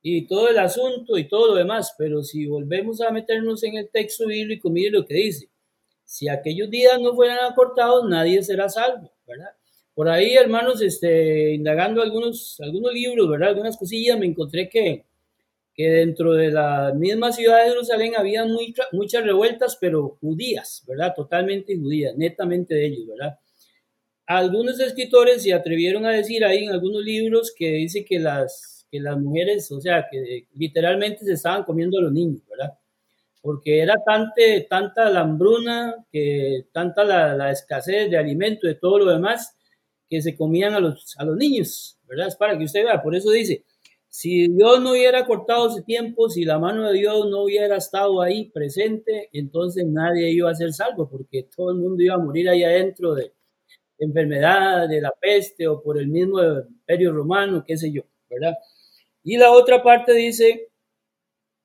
y 0.03 0.27
todo 0.27 0.47
el 0.49 0.59
asunto 0.59 1.17
y 1.17 1.27
todo 1.27 1.47
lo 1.47 1.55
demás, 1.55 1.95
pero 1.97 2.21
si 2.21 2.45
volvemos 2.45 3.01
a 3.01 3.09
meternos 3.09 3.63
en 3.63 3.77
el 3.77 3.89
texto 3.89 4.27
bíblico, 4.27 4.69
mire 4.69 4.91
lo 4.91 5.03
que 5.03 5.15
dice. 5.15 5.49
Si 6.07 6.29
aquellos 6.29 6.69
días 6.69 7.01
no 7.01 7.13
fueran 7.13 7.39
acortados, 7.39 8.07
nadie 8.07 8.41
será 8.41 8.69
salvo, 8.69 9.11
¿verdad? 9.27 9.49
Por 9.93 10.07
ahí, 10.07 10.35
hermanos, 10.35 10.81
este, 10.81 11.53
indagando 11.53 12.01
algunos, 12.01 12.57
algunos 12.61 12.93
libros, 12.93 13.29
¿verdad? 13.29 13.49
Algunas 13.49 13.75
cosillas, 13.75 14.17
me 14.17 14.25
encontré 14.25 14.69
que, 14.69 15.05
que 15.73 15.89
dentro 15.89 16.33
de 16.33 16.49
la 16.49 16.93
misma 16.95 17.33
ciudad 17.33 17.61
de 17.61 17.71
Jerusalén 17.71 18.13
había 18.15 18.45
muchas 18.93 19.23
revueltas, 19.25 19.77
pero 19.81 20.17
judías, 20.21 20.81
¿verdad? 20.87 21.13
Totalmente 21.13 21.77
judías, 21.77 22.15
netamente 22.15 22.73
de 22.73 22.85
ellos, 22.85 23.07
¿verdad? 23.07 23.37
Algunos 24.25 24.79
escritores 24.79 25.43
se 25.43 25.53
atrevieron 25.53 26.05
a 26.05 26.11
decir 26.11 26.45
ahí 26.45 26.63
en 26.63 26.71
algunos 26.71 27.03
libros 27.03 27.53
que 27.53 27.69
dice 27.71 28.05
que 28.05 28.19
las, 28.19 28.87
que 28.89 29.01
las 29.01 29.19
mujeres, 29.19 29.69
o 29.73 29.81
sea, 29.81 30.07
que 30.09 30.47
literalmente 30.55 31.25
se 31.25 31.33
estaban 31.33 31.65
comiendo 31.65 31.99
a 31.99 32.03
los 32.03 32.13
niños, 32.13 32.43
¿verdad? 32.49 32.77
Porque 33.47 33.79
era 33.79 34.03
tante, 34.05 34.67
tanta 34.69 35.09
la 35.09 35.21
hambruna, 35.21 35.95
que 36.11 36.65
tanta 36.73 37.05
la, 37.05 37.33
la 37.33 37.49
escasez 37.49 38.11
de 38.11 38.17
alimento, 38.17 38.67
de 38.67 38.75
todo 38.75 38.99
lo 38.99 39.05
demás, 39.09 39.55
que 40.09 40.21
se 40.21 40.35
comían 40.35 40.73
a 40.73 40.81
los, 40.81 41.15
a 41.17 41.23
los 41.23 41.37
niños, 41.37 41.97
¿verdad? 42.03 42.27
Es 42.27 42.35
para 42.35 42.57
que 42.57 42.65
usted 42.65 42.83
vea, 42.83 43.01
por 43.01 43.15
eso 43.15 43.31
dice, 43.31 43.63
si 44.09 44.49
Dios 44.49 44.81
no 44.81 44.91
hubiera 44.91 45.25
cortado 45.25 45.69
ese 45.69 45.81
tiempo, 45.81 46.29
si 46.29 46.43
la 46.43 46.59
mano 46.59 46.89
de 46.89 46.99
Dios 46.99 47.29
no 47.29 47.43
hubiera 47.43 47.77
estado 47.77 48.21
ahí 48.21 48.51
presente, 48.51 49.29
entonces 49.31 49.85
nadie 49.87 50.29
iba 50.29 50.51
a 50.51 50.55
ser 50.55 50.73
salvo, 50.73 51.09
porque 51.09 51.47
todo 51.55 51.71
el 51.71 51.77
mundo 51.77 52.03
iba 52.03 52.15
a 52.15 52.19
morir 52.19 52.49
ahí 52.49 52.65
adentro 52.65 53.15
de 53.15 53.31
enfermedad, 53.97 54.89
de 54.89 54.99
la 54.99 55.13
peste 55.21 55.69
o 55.69 55.81
por 55.81 55.97
el 55.97 56.09
mismo 56.09 56.43
imperio 56.43 57.13
romano, 57.13 57.63
qué 57.65 57.77
sé 57.77 57.93
yo, 57.93 58.01
¿verdad? 58.29 58.55
Y 59.23 59.37
la 59.37 59.51
otra 59.51 59.81
parte 59.81 60.11
dice, 60.11 60.66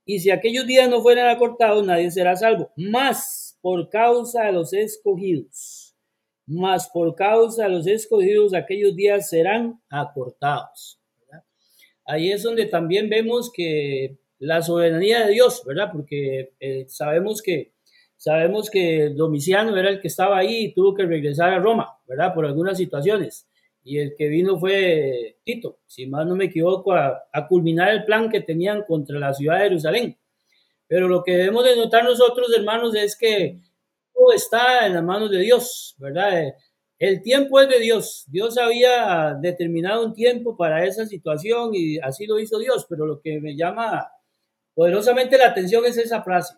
y 0.04 0.20
si 0.20 0.30
aquellos 0.30 0.66
días 0.66 0.88
no 0.88 1.02
fueran 1.02 1.28
acortados, 1.28 1.86
nadie 1.86 2.10
será 2.10 2.36
salvo, 2.36 2.70
más 2.76 3.58
por 3.60 3.88
causa 3.88 4.44
de 4.44 4.52
los 4.52 4.72
escogidos 4.72 5.92
mas 6.46 6.88
por 6.88 7.14
causa 7.14 7.64
de 7.64 7.70
los 7.70 7.86
escogidos 7.86 8.54
aquellos 8.54 8.94
días 8.94 9.28
serán 9.28 9.80
acortados. 9.88 10.98
Ahí 12.04 12.32
es 12.32 12.42
donde 12.42 12.66
también 12.66 13.08
vemos 13.08 13.50
que 13.52 14.18
la 14.38 14.60
soberanía 14.60 15.24
de 15.24 15.32
Dios, 15.32 15.62
¿verdad? 15.64 15.90
Porque 15.92 16.52
eh, 16.58 16.84
sabemos 16.88 17.40
que 17.42 17.72
sabemos 18.16 18.70
que 18.70 19.10
Domiciano 19.10 19.76
era 19.76 19.88
el 19.88 20.00
que 20.00 20.08
estaba 20.08 20.38
ahí 20.38 20.64
y 20.64 20.74
tuvo 20.74 20.94
que 20.94 21.04
regresar 21.04 21.52
a 21.52 21.58
Roma, 21.58 21.98
¿verdad? 22.06 22.34
Por 22.34 22.44
algunas 22.44 22.76
situaciones. 22.76 23.48
Y 23.84 23.98
el 23.98 24.14
que 24.16 24.28
vino 24.28 24.58
fue 24.58 25.38
Tito, 25.44 25.80
si 25.86 26.06
más 26.06 26.26
no 26.26 26.36
me 26.36 26.44
equivoco, 26.46 26.92
a, 26.92 27.24
a 27.32 27.48
culminar 27.48 27.90
el 27.90 28.04
plan 28.04 28.30
que 28.30 28.40
tenían 28.40 28.84
contra 28.84 29.18
la 29.18 29.34
ciudad 29.34 29.58
de 29.58 29.64
Jerusalén. 29.64 30.18
Pero 30.86 31.08
lo 31.08 31.22
que 31.24 31.36
debemos 31.36 31.64
de 31.64 31.76
notar 31.76 32.04
nosotros, 32.04 32.52
hermanos, 32.56 32.94
es 32.94 33.16
que 33.16 33.60
tiempo 34.12 34.32
está 34.32 34.86
en 34.86 34.94
las 34.94 35.02
manos 35.02 35.30
de 35.30 35.38
Dios, 35.38 35.94
¿verdad? 35.98 36.54
El 36.98 37.22
tiempo 37.22 37.60
es 37.60 37.68
de 37.68 37.80
Dios. 37.80 38.24
Dios 38.28 38.56
había 38.58 39.36
determinado 39.40 40.06
un 40.06 40.14
tiempo 40.14 40.56
para 40.56 40.84
esa 40.84 41.06
situación 41.06 41.70
y 41.74 41.98
así 41.98 42.26
lo 42.26 42.38
hizo 42.38 42.58
Dios, 42.58 42.86
pero 42.88 43.06
lo 43.06 43.20
que 43.20 43.40
me 43.40 43.56
llama 43.56 44.08
poderosamente 44.74 45.36
la 45.36 45.48
atención 45.48 45.84
es 45.84 45.96
esa 45.98 46.22
frase, 46.22 46.54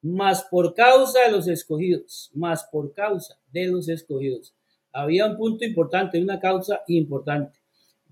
más 0.00 0.44
por 0.44 0.74
causa 0.74 1.20
de 1.22 1.32
los 1.32 1.46
escogidos, 1.46 2.30
más 2.34 2.64
por 2.70 2.92
causa 2.92 3.38
de 3.52 3.66
los 3.66 3.88
escogidos. 3.88 4.54
Había 4.92 5.26
un 5.26 5.36
punto 5.36 5.64
importante, 5.64 6.20
una 6.20 6.38
causa 6.38 6.82
importante. 6.88 7.62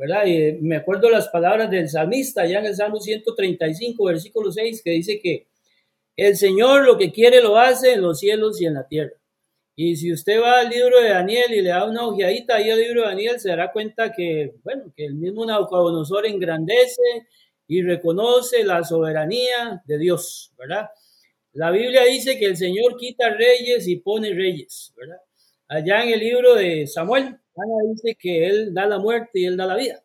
¿verdad? 0.01 0.25
Y 0.25 0.37
eh, 0.37 0.59
me 0.63 0.77
acuerdo 0.77 1.11
las 1.11 1.29
palabras 1.29 1.71
del 1.71 1.87
salmista, 1.87 2.47
ya 2.47 2.61
en 2.61 2.67
el 2.67 2.75
Salmo 2.75 2.99
135, 2.99 4.03
versículo 4.03 4.51
6, 4.51 4.81
que 4.83 4.93
dice 4.93 5.21
que 5.21 5.49
el 6.17 6.37
Señor 6.37 6.87
lo 6.87 6.97
que 6.97 7.13
quiere 7.13 7.43
lo 7.43 7.59
hace 7.59 7.93
en 7.93 8.01
los 8.01 8.19
cielos 8.19 8.61
y 8.63 8.67
en 8.67 8.75
la 8.75 8.89
tierra. 8.89 9.13
Y 9.77 9.97
si 9.97 10.11
usted 10.11 10.41
va 10.41 10.61
al 10.61 10.71
libro 10.71 11.01
de 11.03 11.11
Daniel 11.11 11.53
y 11.53 11.61
le 11.61 11.69
da 11.69 11.85
una 11.85 12.07
ojeadita 12.07 12.57
ahí 12.57 12.71
al 12.71 12.81
libro 12.81 13.03
de 13.03 13.09
Daniel, 13.09 13.41
se 13.41 13.51
dará 13.51 13.73
cuenta 13.73 14.11
que, 14.13 14.55
bueno, 14.65 14.93
que 14.97 15.05
el 15.05 15.17
mismo 15.17 15.45
Nabucodonosor 15.45 16.27
engrandece 16.27 17.27
y 17.67 17.83
reconoce 17.83 18.65
la 18.65 18.83
soberanía 18.83 19.83
de 19.85 19.99
Dios, 19.99 20.53
¿verdad? 20.59 20.89
La 21.53 21.71
Biblia 21.71 22.05
dice 22.05 22.39
que 22.39 22.47
el 22.47 22.57
Señor 22.57 22.97
quita 22.97 23.31
reyes 23.31 23.87
y 23.87 23.97
pone 23.97 24.33
reyes, 24.33 24.95
¿verdad? 24.97 25.19
Allá 25.71 26.03
en 26.03 26.15
el 26.15 26.19
libro 26.19 26.57
de 26.57 26.85
Samuel, 26.89 27.27
Ana 27.27 27.93
dice 27.93 28.17
que 28.19 28.49
Él 28.49 28.75
da 28.75 28.87
la 28.87 28.99
muerte 28.99 29.39
y 29.39 29.45
Él 29.45 29.57
da 29.57 29.67
la 29.67 29.77
vida. 29.77 30.03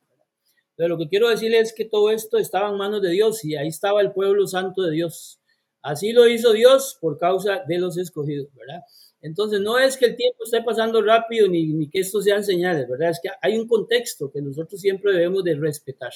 Pero 0.75 0.89
lo 0.89 0.97
que 0.99 1.09
quiero 1.09 1.27
decirles 1.27 1.69
es 1.69 1.73
que 1.73 1.85
todo 1.85 2.11
esto 2.11 2.37
estaba 2.37 2.69
en 2.69 2.77
manos 2.77 3.01
de 3.01 3.09
Dios 3.09 3.43
y 3.43 3.55
ahí 3.55 3.69
estaba 3.69 3.99
el 4.01 4.11
pueblo 4.11 4.45
santo 4.45 4.83
de 4.83 4.91
Dios. 4.91 5.41
Así 5.81 6.11
lo 6.11 6.27
hizo 6.27 6.53
Dios 6.53 6.99
por 7.01 7.17
causa 7.17 7.63
de 7.67 7.79
los 7.79 7.97
escogidos, 7.97 8.47
¿verdad? 8.53 8.83
Entonces 9.21 9.59
no 9.59 9.79
es 9.79 9.97
que 9.97 10.05
el 10.05 10.15
tiempo 10.15 10.43
esté 10.43 10.61
pasando 10.61 11.01
rápido 11.01 11.47
ni, 11.47 11.65
ni 11.73 11.89
que 11.89 12.01
esto 12.01 12.21
sean 12.21 12.43
señales, 12.43 12.87
¿verdad? 12.87 13.09
Es 13.09 13.19
que 13.19 13.29
hay 13.41 13.57
un 13.57 13.67
contexto 13.67 14.31
que 14.31 14.43
nosotros 14.43 14.79
siempre 14.79 15.13
debemos 15.13 15.43
de 15.43 15.55
respetar. 15.55 16.13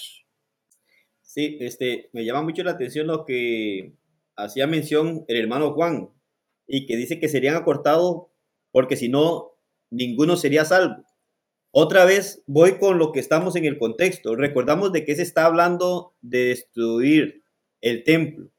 Sí, 1.24 1.58
este, 1.60 2.12
me 2.14 2.24
llama 2.24 2.44
mucho 2.44 2.62
la 2.62 2.72
atención 2.72 3.08
lo 3.08 3.26
que 3.26 3.94
hacía 4.36 4.68
mención 4.68 5.26
el 5.28 5.38
hermano 5.38 5.74
Juan 5.74 6.10
y 6.68 6.86
que 6.86 6.98
dice 6.98 7.20
que 7.20 7.30
serían 7.30 7.56
acortados 7.56 8.29
porque 8.72 8.96
si 8.96 9.10
no, 9.10 9.52
ninguno 9.90 10.38
sería 10.38 10.66
salvo. 10.66 11.06
Otra 11.72 12.06
vez 12.06 12.44
voy 12.48 12.80
con 12.80 12.98
lo 12.98 13.12
que 13.12 13.20
estamos 13.20 13.56
en 13.56 13.66
el 13.66 13.78
contexto. 13.78 14.36
Recordamos 14.36 14.92
de 14.92 15.06
que 15.06 15.16
se 15.16 15.22
está 15.22 15.46
hablando 15.46 16.16
de 16.22 16.46
destruir 16.46 17.44
el 17.82 18.04
templo, 18.04 18.50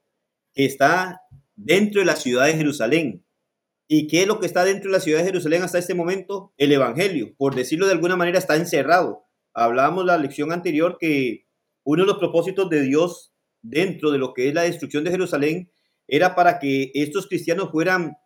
que 0.54 0.64
está 0.64 1.22
dentro 1.56 2.00
de 2.00 2.06
la 2.06 2.16
ciudad 2.16 2.46
de 2.46 2.54
Jerusalén. 2.54 3.24
¿Y 3.88 4.06
qué 4.06 4.22
es 4.22 4.28
lo 4.28 4.38
que 4.38 4.46
está 4.46 4.64
dentro 4.64 4.90
de 4.90 4.96
la 4.96 5.02
ciudad 5.02 5.18
de 5.18 5.24
Jerusalén 5.24 5.62
hasta 5.62 5.78
este 5.78 5.94
momento? 5.94 6.54
El 6.56 6.70
Evangelio, 6.70 7.34
por 7.36 7.56
decirlo 7.56 7.86
de 7.86 7.92
alguna 7.92 8.14
manera, 8.14 8.38
está 8.38 8.54
encerrado. 8.54 9.24
Hablábamos 9.52 10.04
la 10.04 10.16
lección 10.16 10.52
anterior 10.52 10.96
que 11.00 11.48
uno 11.82 12.04
de 12.04 12.06
los 12.06 12.18
propósitos 12.18 12.70
de 12.70 12.82
Dios 12.82 13.32
dentro 13.62 14.12
de 14.12 14.18
lo 14.18 14.32
que 14.32 14.48
es 14.48 14.54
la 14.54 14.62
destrucción 14.62 15.02
de 15.02 15.10
Jerusalén 15.10 15.72
era 16.06 16.36
para 16.36 16.60
que 16.60 16.92
estos 16.94 17.26
cristianos 17.26 17.70
fueran 17.72 18.16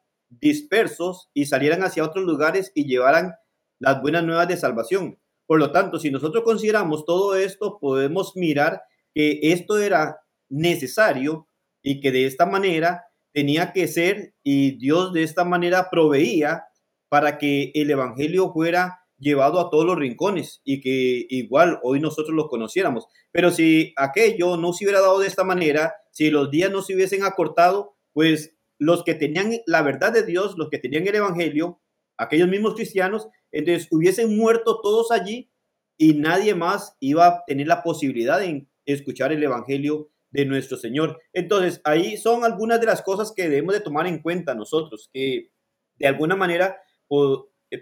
dispersos 0.40 1.31
y 1.35 1.47
salieran 1.47 1.82
hacia 1.82 2.05
otros 2.05 2.24
lugares 2.24 2.73
y 2.74 2.86
llevaran 2.86 3.35
las 3.78 4.01
buenas 4.01 4.24
nuevas 4.24 4.48
de 4.48 4.56
salvación. 4.56 5.19
Por 5.47 5.59
lo 5.59 5.73
tanto, 5.73 5.98
si 5.98 6.11
nosotros 6.11 6.44
consideramos 6.44 7.05
todo 7.05 7.36
esto, 7.36 7.78
podemos 7.78 8.36
mirar 8.36 8.82
que 9.15 9.39
esto 9.43 9.78
era 9.78 10.19
necesario 10.48 11.48
y 11.82 12.01
que 12.01 12.11
de 12.11 12.27
esta 12.27 12.47
manera 12.47 13.05
tenía 13.32 13.73
que 13.73 13.89
ser 13.89 14.35
y 14.43 14.78
Dios 14.78 15.12
de 15.12 15.23
esta 15.23 15.44
manera 15.44 15.89
proveía 15.90 16.65
para 17.09 17.36
que 17.36 17.73
el 17.74 17.90
Evangelio 17.90 18.52
fuera 18.52 19.01
llevado 19.19 19.61
a 19.61 19.70
todos 19.70 19.85
los 19.85 19.97
rincones 19.97 20.61
y 20.65 20.81
que 20.81 21.27
igual 21.28 21.78
hoy 21.82 22.01
nosotros 22.01 22.35
lo 22.35 22.48
conociéramos. 22.48 23.06
Pero 23.32 23.51
si 23.51 23.93
aquello 23.97 24.56
no 24.56 24.73
se 24.73 24.85
hubiera 24.85 25.01
dado 25.01 25.19
de 25.19 25.27
esta 25.27 25.44
manera, 25.44 25.94
si 26.11 26.31
los 26.31 26.51
días 26.51 26.70
no 26.70 26.82
se 26.82 26.94
hubiesen 26.94 27.23
acortado, 27.24 27.97
pues 28.12 28.56
los 28.85 29.02
que 29.02 29.15
tenían 29.15 29.52
la 29.66 29.82
verdad 29.82 30.12
de 30.12 30.24
Dios, 30.24 30.56
los 30.59 30.69
que 30.69 30.78
tenían 30.78 31.06
el 31.06 31.15
Evangelio, 31.15 31.81
aquellos 32.19 32.48
mismos 32.48 32.74
cristianos, 32.74 33.28
entonces 33.51 33.89
hubiesen 33.90 34.36
muerto 34.36 34.81
todos 34.82 35.11
allí 35.11 35.51
y 35.97 36.15
nadie 36.15 36.55
más 36.55 36.97
iba 37.01 37.27
a 37.27 37.44
tener 37.47 37.66
la 37.66 37.82
posibilidad 37.82 38.40
de 38.40 38.66
escuchar 38.85 39.32
el 39.32 39.43
Evangelio 39.43 40.11
de 40.31 40.44
nuestro 40.44 40.77
Señor. 40.77 41.19
Entonces, 41.32 41.81
ahí 41.85 42.16
son 42.16 42.44
algunas 42.44 42.81
de 42.81 42.86
las 42.86 43.01
cosas 43.02 43.32
que 43.35 43.48
debemos 43.48 43.74
de 43.74 43.81
tomar 43.81 44.06
en 44.06 44.20
cuenta 44.20 44.55
nosotros, 44.55 45.09
que 45.12 45.51
de 45.97 46.06
alguna 46.06 46.36
manera 46.36 46.77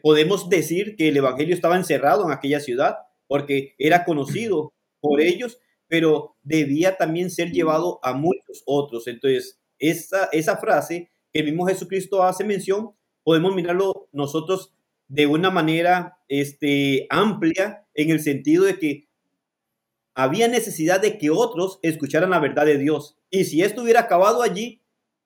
podemos 0.03 0.49
decir 0.49 0.95
que 0.97 1.09
el 1.09 1.17
Evangelio 1.17 1.55
estaba 1.55 1.77
encerrado 1.77 2.25
en 2.25 2.33
aquella 2.33 2.61
ciudad, 2.61 2.97
porque 3.27 3.75
era 3.79 4.05
conocido 4.05 4.73
por 5.01 5.21
ellos, 5.21 5.59
pero 5.89 6.37
debía 6.43 6.97
también 6.97 7.31
ser 7.31 7.51
llevado 7.51 7.99
a 8.03 8.13
muchos 8.13 8.63
otros. 8.67 9.09
Entonces, 9.09 9.62
esa, 9.83 10.57
frase 10.59 11.11
que 11.33 11.41
el 11.41 11.47
mismo 11.47 11.67
Jesucristo 11.67 12.23
hace 12.23 12.45
mención, 12.45 12.93
podemos 13.25 13.55
mirarlo 13.55 14.09
nosotros 14.13 14.73
de 15.09 15.27
una 15.27 15.51
manera 15.51 16.19
este, 16.29 17.07
amplia 17.11 17.87
en 17.95 18.11
el 18.11 18.21
sentido 18.21 18.65
de 18.65 18.79
que 18.79 19.09
había 20.15 20.47
necesidad 20.49 21.01
de 21.01 21.19
que 21.19 21.31
otros 21.31 21.79
escucharan 21.83 22.31
la 22.31 22.39
verdad 22.39 22.67
de 22.67 22.79
Dios. 22.79 23.19
Y 23.31 23.45
si 23.45 23.63
esto 23.63 23.83
hubiera 23.83 24.01
acabado 24.01 24.43
allí, 24.43 24.83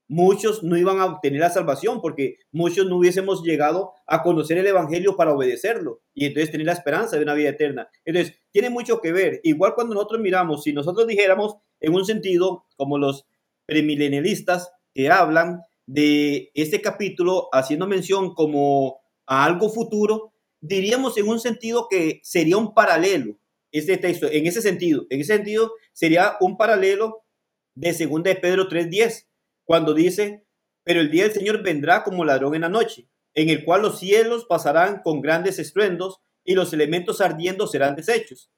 muchos 0.08 0.62
no 0.62 0.76
iban 0.76 1.00
a 1.00 1.06
obtener 1.06 1.40
la 1.40 1.50
salvación 1.50 2.00
porque 2.00 2.38
muchos 2.52 2.86
no 2.86 2.96
hubiésemos 2.96 3.42
llegado 3.42 3.92
a 4.06 4.22
conocer 4.22 4.56
el 4.58 4.66
Evangelio 4.66 5.16
para 5.16 5.32
obedecerlo 5.32 6.00
y 6.14 6.26
entonces 6.26 6.52
tener 6.52 6.66
la 6.66 6.72
esperanza 6.72 7.16
de 7.16 7.22
una 7.22 7.34
vida 7.34 7.50
eterna. 7.50 7.88
Entonces, 8.04 8.38
tiene 8.52 8.70
mucho 8.70 9.00
que 9.00 9.12
ver. 9.12 9.40
Igual 9.42 9.74
cuando 9.74 9.94
nosotros 9.94 10.20
miramos, 10.20 10.62
si 10.62 10.72
nosotros 10.72 11.06
dijéramos 11.06 11.56
en 11.80 11.94
un 11.94 12.04
sentido 12.04 12.64
como 12.76 12.98
los 12.98 13.26
premilenialistas 13.66 14.70
que 14.94 15.10
hablan 15.10 15.62
de 15.86 16.51
este 16.55 16.80
capítulo 16.80 17.48
haciendo 17.52 17.86
mención 17.86 18.34
como 18.34 19.01
a 19.26 19.44
algo 19.44 19.68
futuro, 19.68 20.32
diríamos 20.60 21.16
en 21.18 21.28
un 21.28 21.40
sentido 21.40 21.86
que 21.88 22.20
sería 22.22 22.56
un 22.56 22.74
paralelo 22.74 23.38
este 23.72 23.98
texto, 23.98 24.26
en 24.30 24.47
ese 24.47 24.62
sentido, 24.62 25.06
en 25.10 25.20
ese 25.20 25.36
sentido 25.36 25.72
sería 25.93 26.36
un 26.40 26.56
paralelo 26.56 27.24
de 27.74 27.93
2 27.93 28.22
de 28.22 28.36
Pedro 28.36 28.68
3:10, 28.68 29.28
cuando 29.64 29.93
dice, 29.93 30.44
pero 30.82 31.01
el 31.01 31.10
día 31.10 31.24
del 31.24 31.32
Señor 31.32 31.62
vendrá 31.62 32.02
como 32.02 32.24
ladrón 32.24 32.55
en 32.55 32.62
la 32.62 32.68
noche, 32.68 33.09
en 33.34 33.51
el 33.51 33.64
cual 33.64 33.82
los 33.82 33.98
cielos 33.98 34.47
pasarán 34.47 35.02
con 35.02 35.20
grandes 35.20 35.59
estruendos 35.59 36.20
y 36.44 36.55
los 36.55 36.72
elementos 36.72 37.20
ardiendo 37.20 37.66
serán 37.66 37.97
deshechos, 37.97 38.51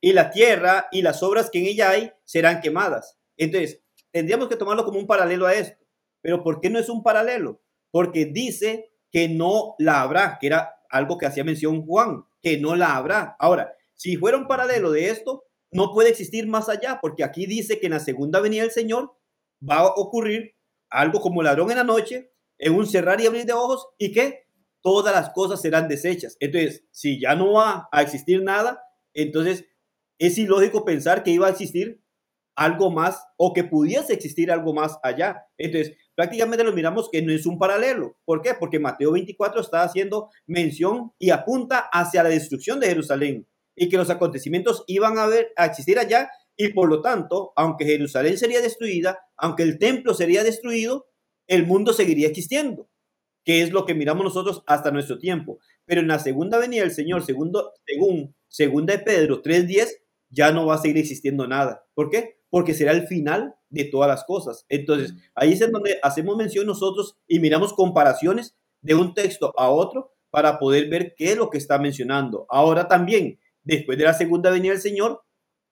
y 0.00 0.12
la 0.12 0.30
tierra 0.30 0.88
y 0.90 1.02
las 1.02 1.22
obras 1.22 1.50
que 1.50 1.60
en 1.60 1.66
ella 1.66 1.90
hay 1.90 2.10
serán 2.24 2.60
quemadas. 2.60 3.16
Entonces, 3.36 3.82
tendríamos 4.12 4.48
que 4.48 4.56
tomarlo 4.56 4.84
como 4.84 4.98
un 4.98 5.06
paralelo 5.06 5.46
a 5.46 5.54
esto. 5.54 5.84
Pero 6.20 6.42
¿por 6.42 6.60
qué 6.60 6.70
no 6.70 6.78
es 6.78 6.88
un 6.88 7.02
paralelo? 7.02 7.60
Porque 7.90 8.26
dice 8.26 8.92
que 9.10 9.28
no 9.28 9.74
la 9.78 10.02
habrá, 10.02 10.38
que 10.40 10.48
era 10.48 10.74
algo 10.90 11.18
que 11.18 11.26
hacía 11.26 11.44
mención 11.44 11.84
Juan, 11.86 12.24
que 12.42 12.58
no 12.58 12.76
la 12.76 12.96
habrá. 12.96 13.36
Ahora, 13.38 13.74
si 13.94 14.16
fuera 14.16 14.36
un 14.36 14.46
paralelo 14.46 14.90
de 14.90 15.10
esto, 15.10 15.44
no 15.70 15.92
puede 15.92 16.10
existir 16.10 16.46
más 16.46 16.68
allá, 16.68 16.98
porque 17.00 17.24
aquí 17.24 17.46
dice 17.46 17.78
que 17.78 17.86
en 17.86 17.92
la 17.92 18.00
segunda 18.00 18.40
venida 18.40 18.62
del 18.62 18.70
Señor 18.70 19.14
va 19.68 19.78
a 19.78 19.86
ocurrir 19.86 20.54
algo 20.88 21.20
como 21.20 21.42
ladrón 21.42 21.70
en 21.70 21.76
la 21.76 21.84
noche, 21.84 22.32
en 22.58 22.74
un 22.74 22.86
cerrar 22.86 23.20
y 23.20 23.26
abrir 23.26 23.44
de 23.44 23.52
ojos, 23.52 23.88
y 23.98 24.12
que 24.12 24.46
todas 24.80 25.14
las 25.14 25.30
cosas 25.30 25.60
serán 25.60 25.88
deshechas. 25.88 26.36
Entonces, 26.40 26.84
si 26.90 27.20
ya 27.20 27.34
no 27.34 27.54
va 27.54 27.88
a 27.92 28.02
existir 28.02 28.42
nada, 28.42 28.82
entonces 29.12 29.66
es 30.18 30.38
ilógico 30.38 30.84
pensar 30.84 31.22
que 31.22 31.30
iba 31.30 31.46
a 31.46 31.50
existir 31.50 32.02
algo 32.58 32.90
más 32.90 33.22
o 33.36 33.52
que 33.52 33.62
pudiese 33.62 34.12
existir 34.12 34.50
algo 34.50 34.74
más 34.74 34.98
allá. 35.04 35.44
Entonces, 35.56 35.96
prácticamente 36.16 36.64
lo 36.64 36.72
miramos 36.72 37.08
que 37.08 37.22
no 37.22 37.32
es 37.32 37.46
un 37.46 37.56
paralelo. 37.56 38.18
¿Por 38.24 38.42
qué? 38.42 38.54
Porque 38.58 38.80
Mateo 38.80 39.12
24 39.12 39.60
está 39.60 39.84
haciendo 39.84 40.28
mención 40.44 41.12
y 41.20 41.30
apunta 41.30 41.78
hacia 41.92 42.24
la 42.24 42.30
destrucción 42.30 42.80
de 42.80 42.88
Jerusalén 42.88 43.46
y 43.76 43.88
que 43.88 43.96
los 43.96 44.10
acontecimientos 44.10 44.82
iban 44.88 45.18
a, 45.18 45.26
ver, 45.26 45.52
a 45.56 45.66
existir 45.66 46.00
allá 46.00 46.30
y 46.56 46.72
por 46.72 46.88
lo 46.88 47.00
tanto, 47.00 47.52
aunque 47.54 47.84
Jerusalén 47.84 48.36
sería 48.36 48.60
destruida, 48.60 49.20
aunque 49.36 49.62
el 49.62 49.78
templo 49.78 50.12
sería 50.12 50.42
destruido, 50.42 51.06
el 51.46 51.64
mundo 51.64 51.92
seguiría 51.92 52.26
existiendo, 52.26 52.90
que 53.44 53.62
es 53.62 53.70
lo 53.70 53.86
que 53.86 53.94
miramos 53.94 54.24
nosotros 54.24 54.64
hasta 54.66 54.90
nuestro 54.90 55.18
tiempo. 55.20 55.60
Pero 55.84 56.00
en 56.00 56.08
la 56.08 56.18
segunda 56.18 56.58
venida 56.58 56.82
del 56.82 56.90
Señor, 56.90 57.24
segundo, 57.24 57.72
según 57.86 58.34
segunda 58.48 58.96
de 58.96 59.04
Pedro 59.04 59.42
3.10, 59.42 59.86
ya 60.30 60.50
no 60.50 60.66
va 60.66 60.74
a 60.74 60.78
seguir 60.78 60.98
existiendo 60.98 61.46
nada. 61.46 61.86
¿Por 61.94 62.10
qué? 62.10 62.37
Porque 62.50 62.74
será 62.74 62.92
el 62.92 63.06
final 63.06 63.54
de 63.68 63.84
todas 63.84 64.08
las 64.08 64.24
cosas. 64.24 64.64
Entonces, 64.68 65.14
ahí 65.34 65.52
es 65.52 65.60
en 65.60 65.72
donde 65.72 65.98
hacemos 66.02 66.36
mención 66.36 66.66
nosotros 66.66 67.16
y 67.26 67.40
miramos 67.40 67.72
comparaciones 67.72 68.56
de 68.80 68.94
un 68.94 69.14
texto 69.14 69.52
a 69.56 69.68
otro 69.68 70.12
para 70.30 70.58
poder 70.58 70.88
ver 70.88 71.14
qué 71.16 71.32
es 71.32 71.36
lo 71.36 71.50
que 71.50 71.58
está 71.58 71.78
mencionando. 71.78 72.46
Ahora 72.48 72.88
también, 72.88 73.38
después 73.62 73.98
de 73.98 74.04
la 74.04 74.14
segunda 74.14 74.50
venida 74.50 74.72
del 74.72 74.80
Señor, 74.80 75.22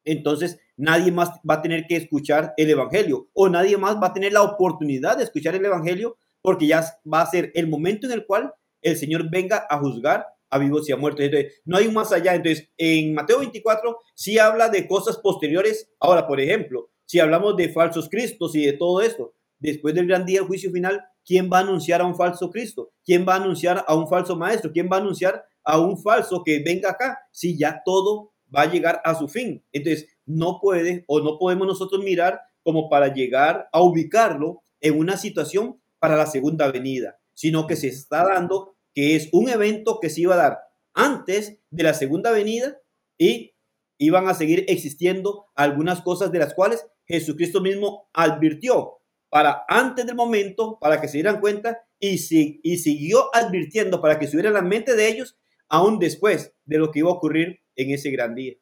entonces 0.05 0.59
nadie 0.77 1.11
más 1.13 1.31
va 1.49 1.55
a 1.55 1.63
tener 1.63 1.87
que 1.87 1.97
escuchar 1.97 2.55
el 2.57 2.71
Evangelio 2.71 3.29
o 3.33 3.49
nadie 3.49 3.77
más 3.77 3.97
va 3.97 4.09
a 4.09 4.13
tener 4.13 4.33
la 4.33 4.43
oportunidad 4.43 5.17
de 5.17 5.25
escuchar 5.25 5.55
el 5.55 5.65
Evangelio 5.65 6.17
porque 6.43 6.67
ya 6.67 6.85
va 7.13 7.23
a 7.23 7.27
ser 7.27 7.51
el 7.55 7.69
momento 7.69 8.07
en 8.07 8.13
el 8.13 8.25
cual 8.25 8.55
el 8.83 8.97
Señor 8.97 9.29
venga 9.31 9.67
a 9.69 9.79
juzgar 9.79 10.27
a 10.51 10.59
vivos 10.59 10.89
y 10.89 10.93
a 10.93 10.97
muertos. 10.97 11.27
No 11.65 11.77
hay 11.77 11.87
un 11.87 11.95
más 11.95 12.13
allá. 12.13 12.35
Entonces, 12.35 12.69
en 12.77 13.15
Mateo 13.15 13.39
24 13.41 13.99
sí 14.15 14.39
habla 14.39 14.69
de 14.69 14.87
cosas 14.87 15.19
posteriores. 15.19 15.91
Ahora, 16.01 16.27
por 16.27 16.41
ejemplo, 16.41 16.91
si 17.05 17.21
hablamos 17.21 17.57
de 17.57 17.69
falsos 17.69 18.09
cristos 18.09 18.55
y 18.55 18.67
de 18.67 18.73
todo 18.73 19.01
esto, 19.01 19.35
después 19.59 19.95
del 19.95 20.07
gran 20.07 20.27
día 20.27 20.41
del 20.41 20.49
juicio 20.49 20.71
final, 20.71 21.03
¿quién 21.25 21.51
va 21.53 21.59
a 21.59 21.63
anunciar 21.63 22.01
a 22.01 22.07
un 22.07 22.15
falso 22.15 22.51
Cristo? 22.51 22.93
¿Quién 23.05 23.27
va 23.29 23.35
a 23.35 23.37
anunciar 23.37 23.85
a 23.87 23.95
un 23.95 24.09
falso 24.09 24.37
maestro? 24.37 24.73
¿Quién 24.73 24.89
va 24.91 24.97
a 24.97 25.01
anunciar 25.01 25.45
a 25.65 25.79
un 25.79 25.99
falso 25.99 26.43
que 26.45 26.63
venga 26.65 26.91
acá? 26.91 27.19
Si 27.31 27.59
ya 27.59 27.83
todo 27.85 28.33
va 28.55 28.63
a 28.63 28.71
llegar 28.71 29.01
a 29.05 29.15
su 29.15 29.29
fin. 29.29 29.65
Entonces, 29.73 30.09
no 30.25 30.59
puede 30.61 31.05
o 31.07 31.21
no 31.21 31.39
podemos 31.39 31.67
nosotros 31.67 32.03
mirar 32.03 32.41
como 32.63 32.89
para 32.89 33.13
llegar 33.13 33.69
a 33.73 33.81
ubicarlo 33.83 34.63
en 34.81 34.99
una 34.99 35.17
situación 35.17 35.81
para 35.99 36.17
la 36.17 36.27
segunda 36.27 36.71
venida, 36.71 37.19
sino 37.33 37.67
que 37.67 37.77
se 37.77 37.89
está 37.89 38.25
dando 38.25 38.76
que 38.97 39.15
es 39.15 39.29
un 39.33 39.51
evento 39.51 40.01
que 40.01 40.09
se 40.09 40.23
iba 40.23 40.35
a 40.35 40.39
dar 40.39 40.59
antes 40.95 41.61
de 41.69 41.83
la 41.83 41.93
segunda 41.93 42.33
venida 42.33 42.79
y 43.19 43.55
iban 43.99 44.27
a 44.27 44.33
seguir 44.33 44.65
existiendo 44.69 45.49
algunas 45.55 46.01
cosas 46.01 46.33
de 46.33 46.39
las 46.39 46.55
cuales 46.55 46.87
Jesucristo 47.05 47.61
mismo 47.61 48.09
advirtió 48.15 48.95
para 49.29 49.65
antes 49.69 50.07
del 50.07 50.17
momento, 50.17 50.79
para 50.81 50.99
que 50.99 51.09
se 51.09 51.19
dieran 51.19 51.41
cuenta 51.41 51.87
y, 52.01 52.17
si, 52.17 52.59
y 52.63 52.79
siguió 52.79 53.29
advirtiendo 53.35 54.01
para 54.01 54.19
que 54.19 54.25
estuviera 54.25 54.49
en 54.49 54.55
la 54.55 54.63
mente 54.63 54.97
de 54.97 55.09
ellos 55.09 55.37
aún 55.69 55.99
después 55.99 56.55
de 56.65 56.79
lo 56.79 56.91
que 56.91 57.01
iba 57.01 57.11
a 57.11 57.15
ocurrir 57.15 57.61
en 57.75 57.91
ese 57.91 58.11
gran 58.11 58.35
día. 58.35 58.55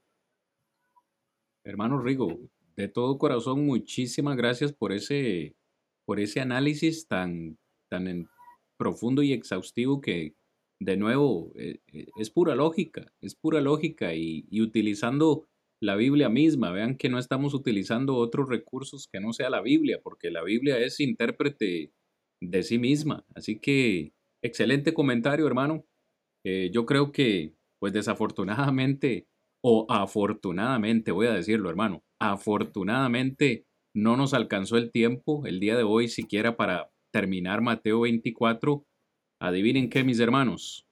Hermano 1.62 2.01
Rigo, 2.02 2.40
de 2.74 2.89
todo 2.89 3.19
corazón, 3.19 3.65
muchísimas 3.65 4.36
gracias 4.36 4.73
por 4.73 4.90
ese, 4.90 5.55
por 6.05 6.19
ese 6.19 6.40
análisis 6.40 7.06
tan, 7.06 7.56
tan 7.89 8.09
profundo 8.76 9.22
y 9.22 9.32
exhaustivo 9.32 10.01
que, 10.01 10.34
de 10.80 10.96
nuevo, 10.96 11.52
eh, 11.56 11.80
eh, 11.92 12.06
es 12.16 12.30
pura 12.30 12.55
lógica, 12.55 13.12
es 13.20 13.34
pura 13.34 13.60
lógica 13.60 14.14
y, 14.14 14.46
utilizando 14.60 15.46
la 15.80 15.96
Biblia 15.96 16.28
misma. 16.28 16.72
Vean 16.72 16.96
que 16.96 17.09
no 17.09 17.18
estamos 17.18 17.55
utilizando 17.55 18.16
otros 18.16 18.48
recursos 18.48 19.09
que 19.10 19.20
no 19.20 19.32
sea 19.32 19.51
la 19.51 19.62
Biblia, 19.62 20.01
porque 20.02 20.30
la 20.30 20.42
Biblia 20.42 20.78
es 20.78 21.01
intérprete 21.01 21.92
de 22.42 22.62
sí 22.62 22.78
misma. 22.78 23.24
Así 23.34 23.59
que, 23.59 24.12
excelente 24.42 24.94
comentario, 24.94 25.46
hermano. 25.46 25.84
Eh, 26.44 26.70
yo 26.72 26.86
creo 26.86 27.12
que, 27.12 27.55
pues 27.80 27.92
desafortunadamente, 27.92 29.26
o 29.62 29.86
afortunadamente, 29.88 31.10
voy 31.12 31.26
a 31.26 31.32
decirlo, 31.32 31.70
hermano, 31.70 32.05
afortunadamente 32.20 33.66
no 33.94 34.16
nos 34.16 34.34
alcanzó 34.34 34.76
el 34.76 34.90
tiempo 34.90 35.46
el 35.46 35.60
día 35.60 35.76
de 35.76 35.84
hoy 35.84 36.09
siquiera 36.09 36.56
para 36.56 36.90
terminar 37.15 37.61
Mateo 37.61 38.01
24. 38.01 38.85
Adivinen 39.39 39.89
qué, 39.89 40.03
mis 40.03 40.19
hermanos. 40.19 40.85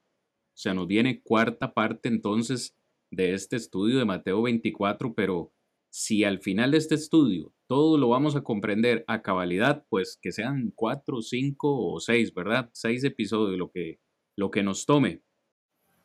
Se 0.54 0.72
nos 0.72 0.86
viene 0.86 1.20
cuarta 1.20 1.74
parte 1.74 2.08
entonces 2.08 2.76
de 3.10 3.34
este 3.34 3.56
estudio 3.56 3.98
de 3.98 4.04
Mateo 4.04 4.40
24, 4.42 5.14
pero 5.14 5.52
si 5.90 6.22
al 6.22 6.38
final 6.38 6.70
de 6.70 6.78
este 6.78 6.94
estudio 6.94 7.52
todo 7.66 7.98
lo 7.98 8.08
vamos 8.08 8.36
a 8.36 8.42
comprender 8.42 9.04
a 9.08 9.20
cabalidad, 9.22 9.84
pues 9.88 10.16
que 10.22 10.30
sean 10.30 10.72
cuatro, 10.76 11.22
cinco 11.22 11.92
o 11.92 11.98
seis, 11.98 12.32
¿verdad? 12.32 12.70
Seis 12.72 13.02
episodios, 13.02 13.58
lo 13.58 13.72
que, 13.72 13.98
lo 14.36 14.52
que 14.52 14.62
nos 14.62 14.86
tome. 14.86 15.22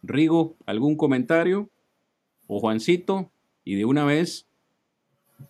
Rigo, 0.02 0.58
¿algún 0.66 0.98
comentario? 0.98 1.70
o 2.48 2.60
Juancito, 2.60 3.30
y 3.64 3.76
de 3.76 3.86
una 3.86 4.06
vez, 4.06 4.48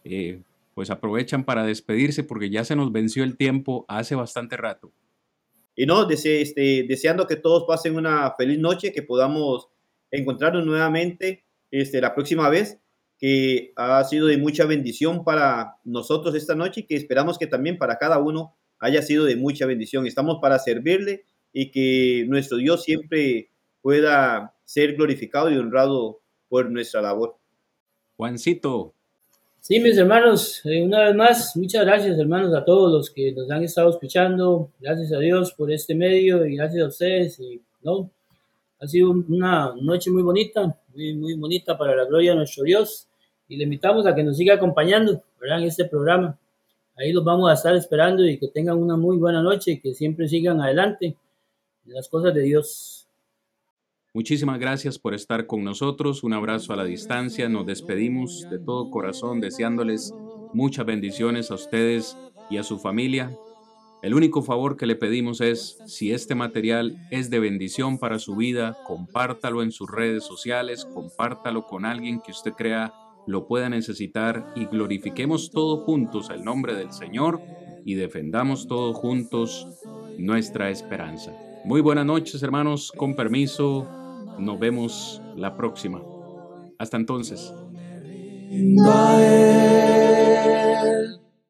eh, 0.03 0.41
pues 0.77 0.91
aprovechan 0.91 1.43
para 1.43 1.65
despedirse 1.65 2.23
porque 2.23 2.51
ya 2.51 2.63
se 2.63 2.75
nos 2.75 2.91
venció 2.91 3.23
el 3.23 3.35
tiempo 3.35 3.83
hace 3.87 4.13
bastante 4.13 4.57
rato. 4.57 4.93
Y 5.75 5.87
no, 5.87 6.07
este, 6.07 6.85
deseando 6.87 7.25
que 7.25 7.35
todos 7.35 7.63
pasen 7.67 7.95
una 7.95 8.35
feliz 8.37 8.59
noche, 8.59 8.91
que 8.91 9.01
podamos 9.01 9.69
encontrarnos 10.11 10.67
nuevamente 10.67 11.45
este, 11.71 11.99
la 11.99 12.13
próxima 12.13 12.47
vez, 12.49 12.79
que 13.17 13.73
ha 13.75 14.03
sido 14.03 14.27
de 14.27 14.37
mucha 14.37 14.67
bendición 14.67 15.23
para 15.23 15.77
nosotros 15.83 16.35
esta 16.35 16.53
noche 16.53 16.81
y 16.81 16.83
que 16.83 16.95
esperamos 16.95 17.39
que 17.39 17.47
también 17.47 17.79
para 17.79 17.97
cada 17.97 18.19
uno 18.19 18.55
haya 18.77 19.01
sido 19.01 19.25
de 19.25 19.35
mucha 19.35 19.65
bendición. 19.65 20.05
Estamos 20.05 20.37
para 20.39 20.59
servirle 20.59 21.25
y 21.53 21.71
que 21.71 22.25
nuestro 22.27 22.57
Dios 22.59 22.83
siempre 22.83 23.49
pueda 23.81 24.53
ser 24.63 24.93
glorificado 24.93 25.49
y 25.49 25.57
honrado 25.57 26.21
por 26.49 26.69
nuestra 26.69 27.01
labor. 27.01 27.39
Juancito. 28.15 28.93
Sí, 29.67 29.81
mis 29.81 29.97
hermanos, 29.97 30.61
eh, 30.63 30.81
una 30.81 31.07
vez 31.07 31.15
más, 31.17 31.57
muchas 31.57 31.83
gracias 31.83 32.17
hermanos 32.17 32.55
a 32.55 32.63
todos 32.63 32.89
los 32.89 33.09
que 33.09 33.33
nos 33.33 33.51
han 33.51 33.65
estado 33.65 33.89
escuchando. 33.89 34.71
Gracias 34.79 35.11
a 35.11 35.19
Dios 35.19 35.51
por 35.51 35.69
este 35.73 35.93
medio 35.93 36.45
y 36.45 36.55
gracias 36.55 36.85
a 36.85 36.87
ustedes. 36.87 37.37
Y, 37.41 37.61
¿no? 37.83 38.09
Ha 38.79 38.87
sido 38.87 39.11
una 39.11 39.75
noche 39.75 40.09
muy 40.09 40.23
bonita, 40.23 40.73
muy, 40.95 41.13
muy 41.15 41.33
bonita 41.33 41.77
para 41.77 41.97
la 41.97 42.05
gloria 42.05 42.31
de 42.31 42.37
nuestro 42.37 42.63
Dios. 42.63 43.09
Y 43.49 43.57
le 43.57 43.65
invitamos 43.65 44.07
a 44.07 44.15
que 44.15 44.23
nos 44.23 44.37
siga 44.37 44.53
acompañando 44.53 45.21
¿verdad? 45.37 45.59
en 45.59 45.65
este 45.65 45.83
programa. 45.83 46.39
Ahí 46.95 47.11
los 47.11 47.25
vamos 47.25 47.51
a 47.51 47.55
estar 47.55 47.75
esperando 47.75 48.25
y 48.25 48.39
que 48.39 48.47
tengan 48.47 48.77
una 48.77 48.95
muy 48.95 49.17
buena 49.17 49.41
noche 49.41 49.71
y 49.71 49.81
que 49.81 49.93
siempre 49.93 50.29
sigan 50.29 50.61
adelante 50.61 51.17
en 51.85 51.93
las 51.93 52.07
cosas 52.07 52.33
de 52.33 52.41
Dios. 52.43 52.96
Muchísimas 54.13 54.59
gracias 54.59 54.97
por 54.97 55.13
estar 55.13 55.45
con 55.45 55.63
nosotros. 55.63 56.23
Un 56.23 56.33
abrazo 56.33 56.73
a 56.73 56.75
la 56.75 56.85
distancia. 56.85 57.49
Nos 57.49 57.65
despedimos 57.65 58.47
de 58.49 58.59
todo 58.59 58.89
corazón 58.89 59.41
deseándoles 59.41 60.13
muchas 60.53 60.85
bendiciones 60.85 61.51
a 61.51 61.55
ustedes 61.55 62.17
y 62.49 62.57
a 62.57 62.63
su 62.63 62.79
familia. 62.79 63.37
El 64.01 64.13
único 64.13 64.43
favor 64.43 64.77
que 64.77 64.85
le 64.85 64.95
pedimos 64.95 65.41
es, 65.41 65.79
si 65.85 66.11
este 66.11 66.35
material 66.35 66.97
es 67.11 67.29
de 67.29 67.39
bendición 67.39 67.97
para 67.97 68.19
su 68.19 68.35
vida, 68.35 68.77
compártalo 68.85 69.63
en 69.63 69.71
sus 69.71 69.89
redes 69.89 70.23
sociales, 70.23 70.85
compártalo 70.85 71.65
con 71.65 71.83
alguien 71.83 72.21
que 72.21 72.31
usted 72.31 72.53
crea 72.53 72.93
lo 73.27 73.45
pueda 73.45 73.69
necesitar 73.69 74.53
y 74.55 74.65
glorifiquemos 74.65 75.51
todos 75.51 75.83
juntos 75.83 76.29
el 76.29 76.43
nombre 76.43 76.75
del 76.75 76.93
Señor 76.93 77.41
y 77.85 77.95
defendamos 77.95 78.67
todos 78.67 78.95
juntos 78.95 79.67
nuestra 80.17 80.69
esperanza. 80.69 81.33
Muy 81.67 81.81
buenas 81.81 82.05
noches 82.05 82.41
hermanos, 82.43 82.93
con 82.95 83.13
permiso, 83.13 83.85
nos 84.39 84.57
vemos 84.57 85.21
la 85.35 85.57
próxima. 85.57 86.01
Hasta 86.79 86.95
entonces. 86.95 87.53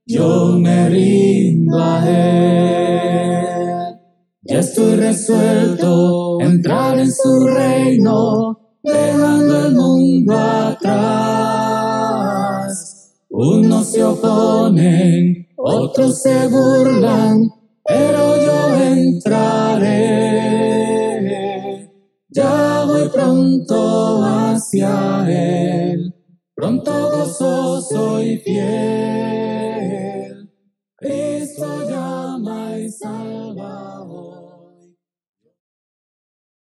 Yo 0.07 0.57
me 0.57 0.89
rindo 0.89 1.77
a 1.79 2.09
él. 2.09 3.99
Ya 4.41 4.57
estoy 4.61 4.95
resuelto 4.95 6.39
a 6.41 6.45
entrar 6.45 6.97
en 6.97 7.11
su 7.11 7.45
reino, 7.45 8.59
dejando 8.81 9.67
el 9.67 9.75
mundo 9.75 10.35
atrás. 10.35 10.97
Unos 13.29 13.91
se 13.91 14.03
oponen, 14.03 15.47
otros 15.57 16.23
se 16.23 16.47
burlan, 16.47 17.51
pero 17.87 18.37
yo 18.45 18.75
entraré. 18.83 19.87
Ya 22.29 22.83
voy 22.85 23.07
pronto 23.09 24.23
hacia 24.23 25.25
Él, 25.27 26.13
pronto 26.53 26.91
gozoso 27.11 28.21
y 28.21 28.37
fiel. 28.39 29.17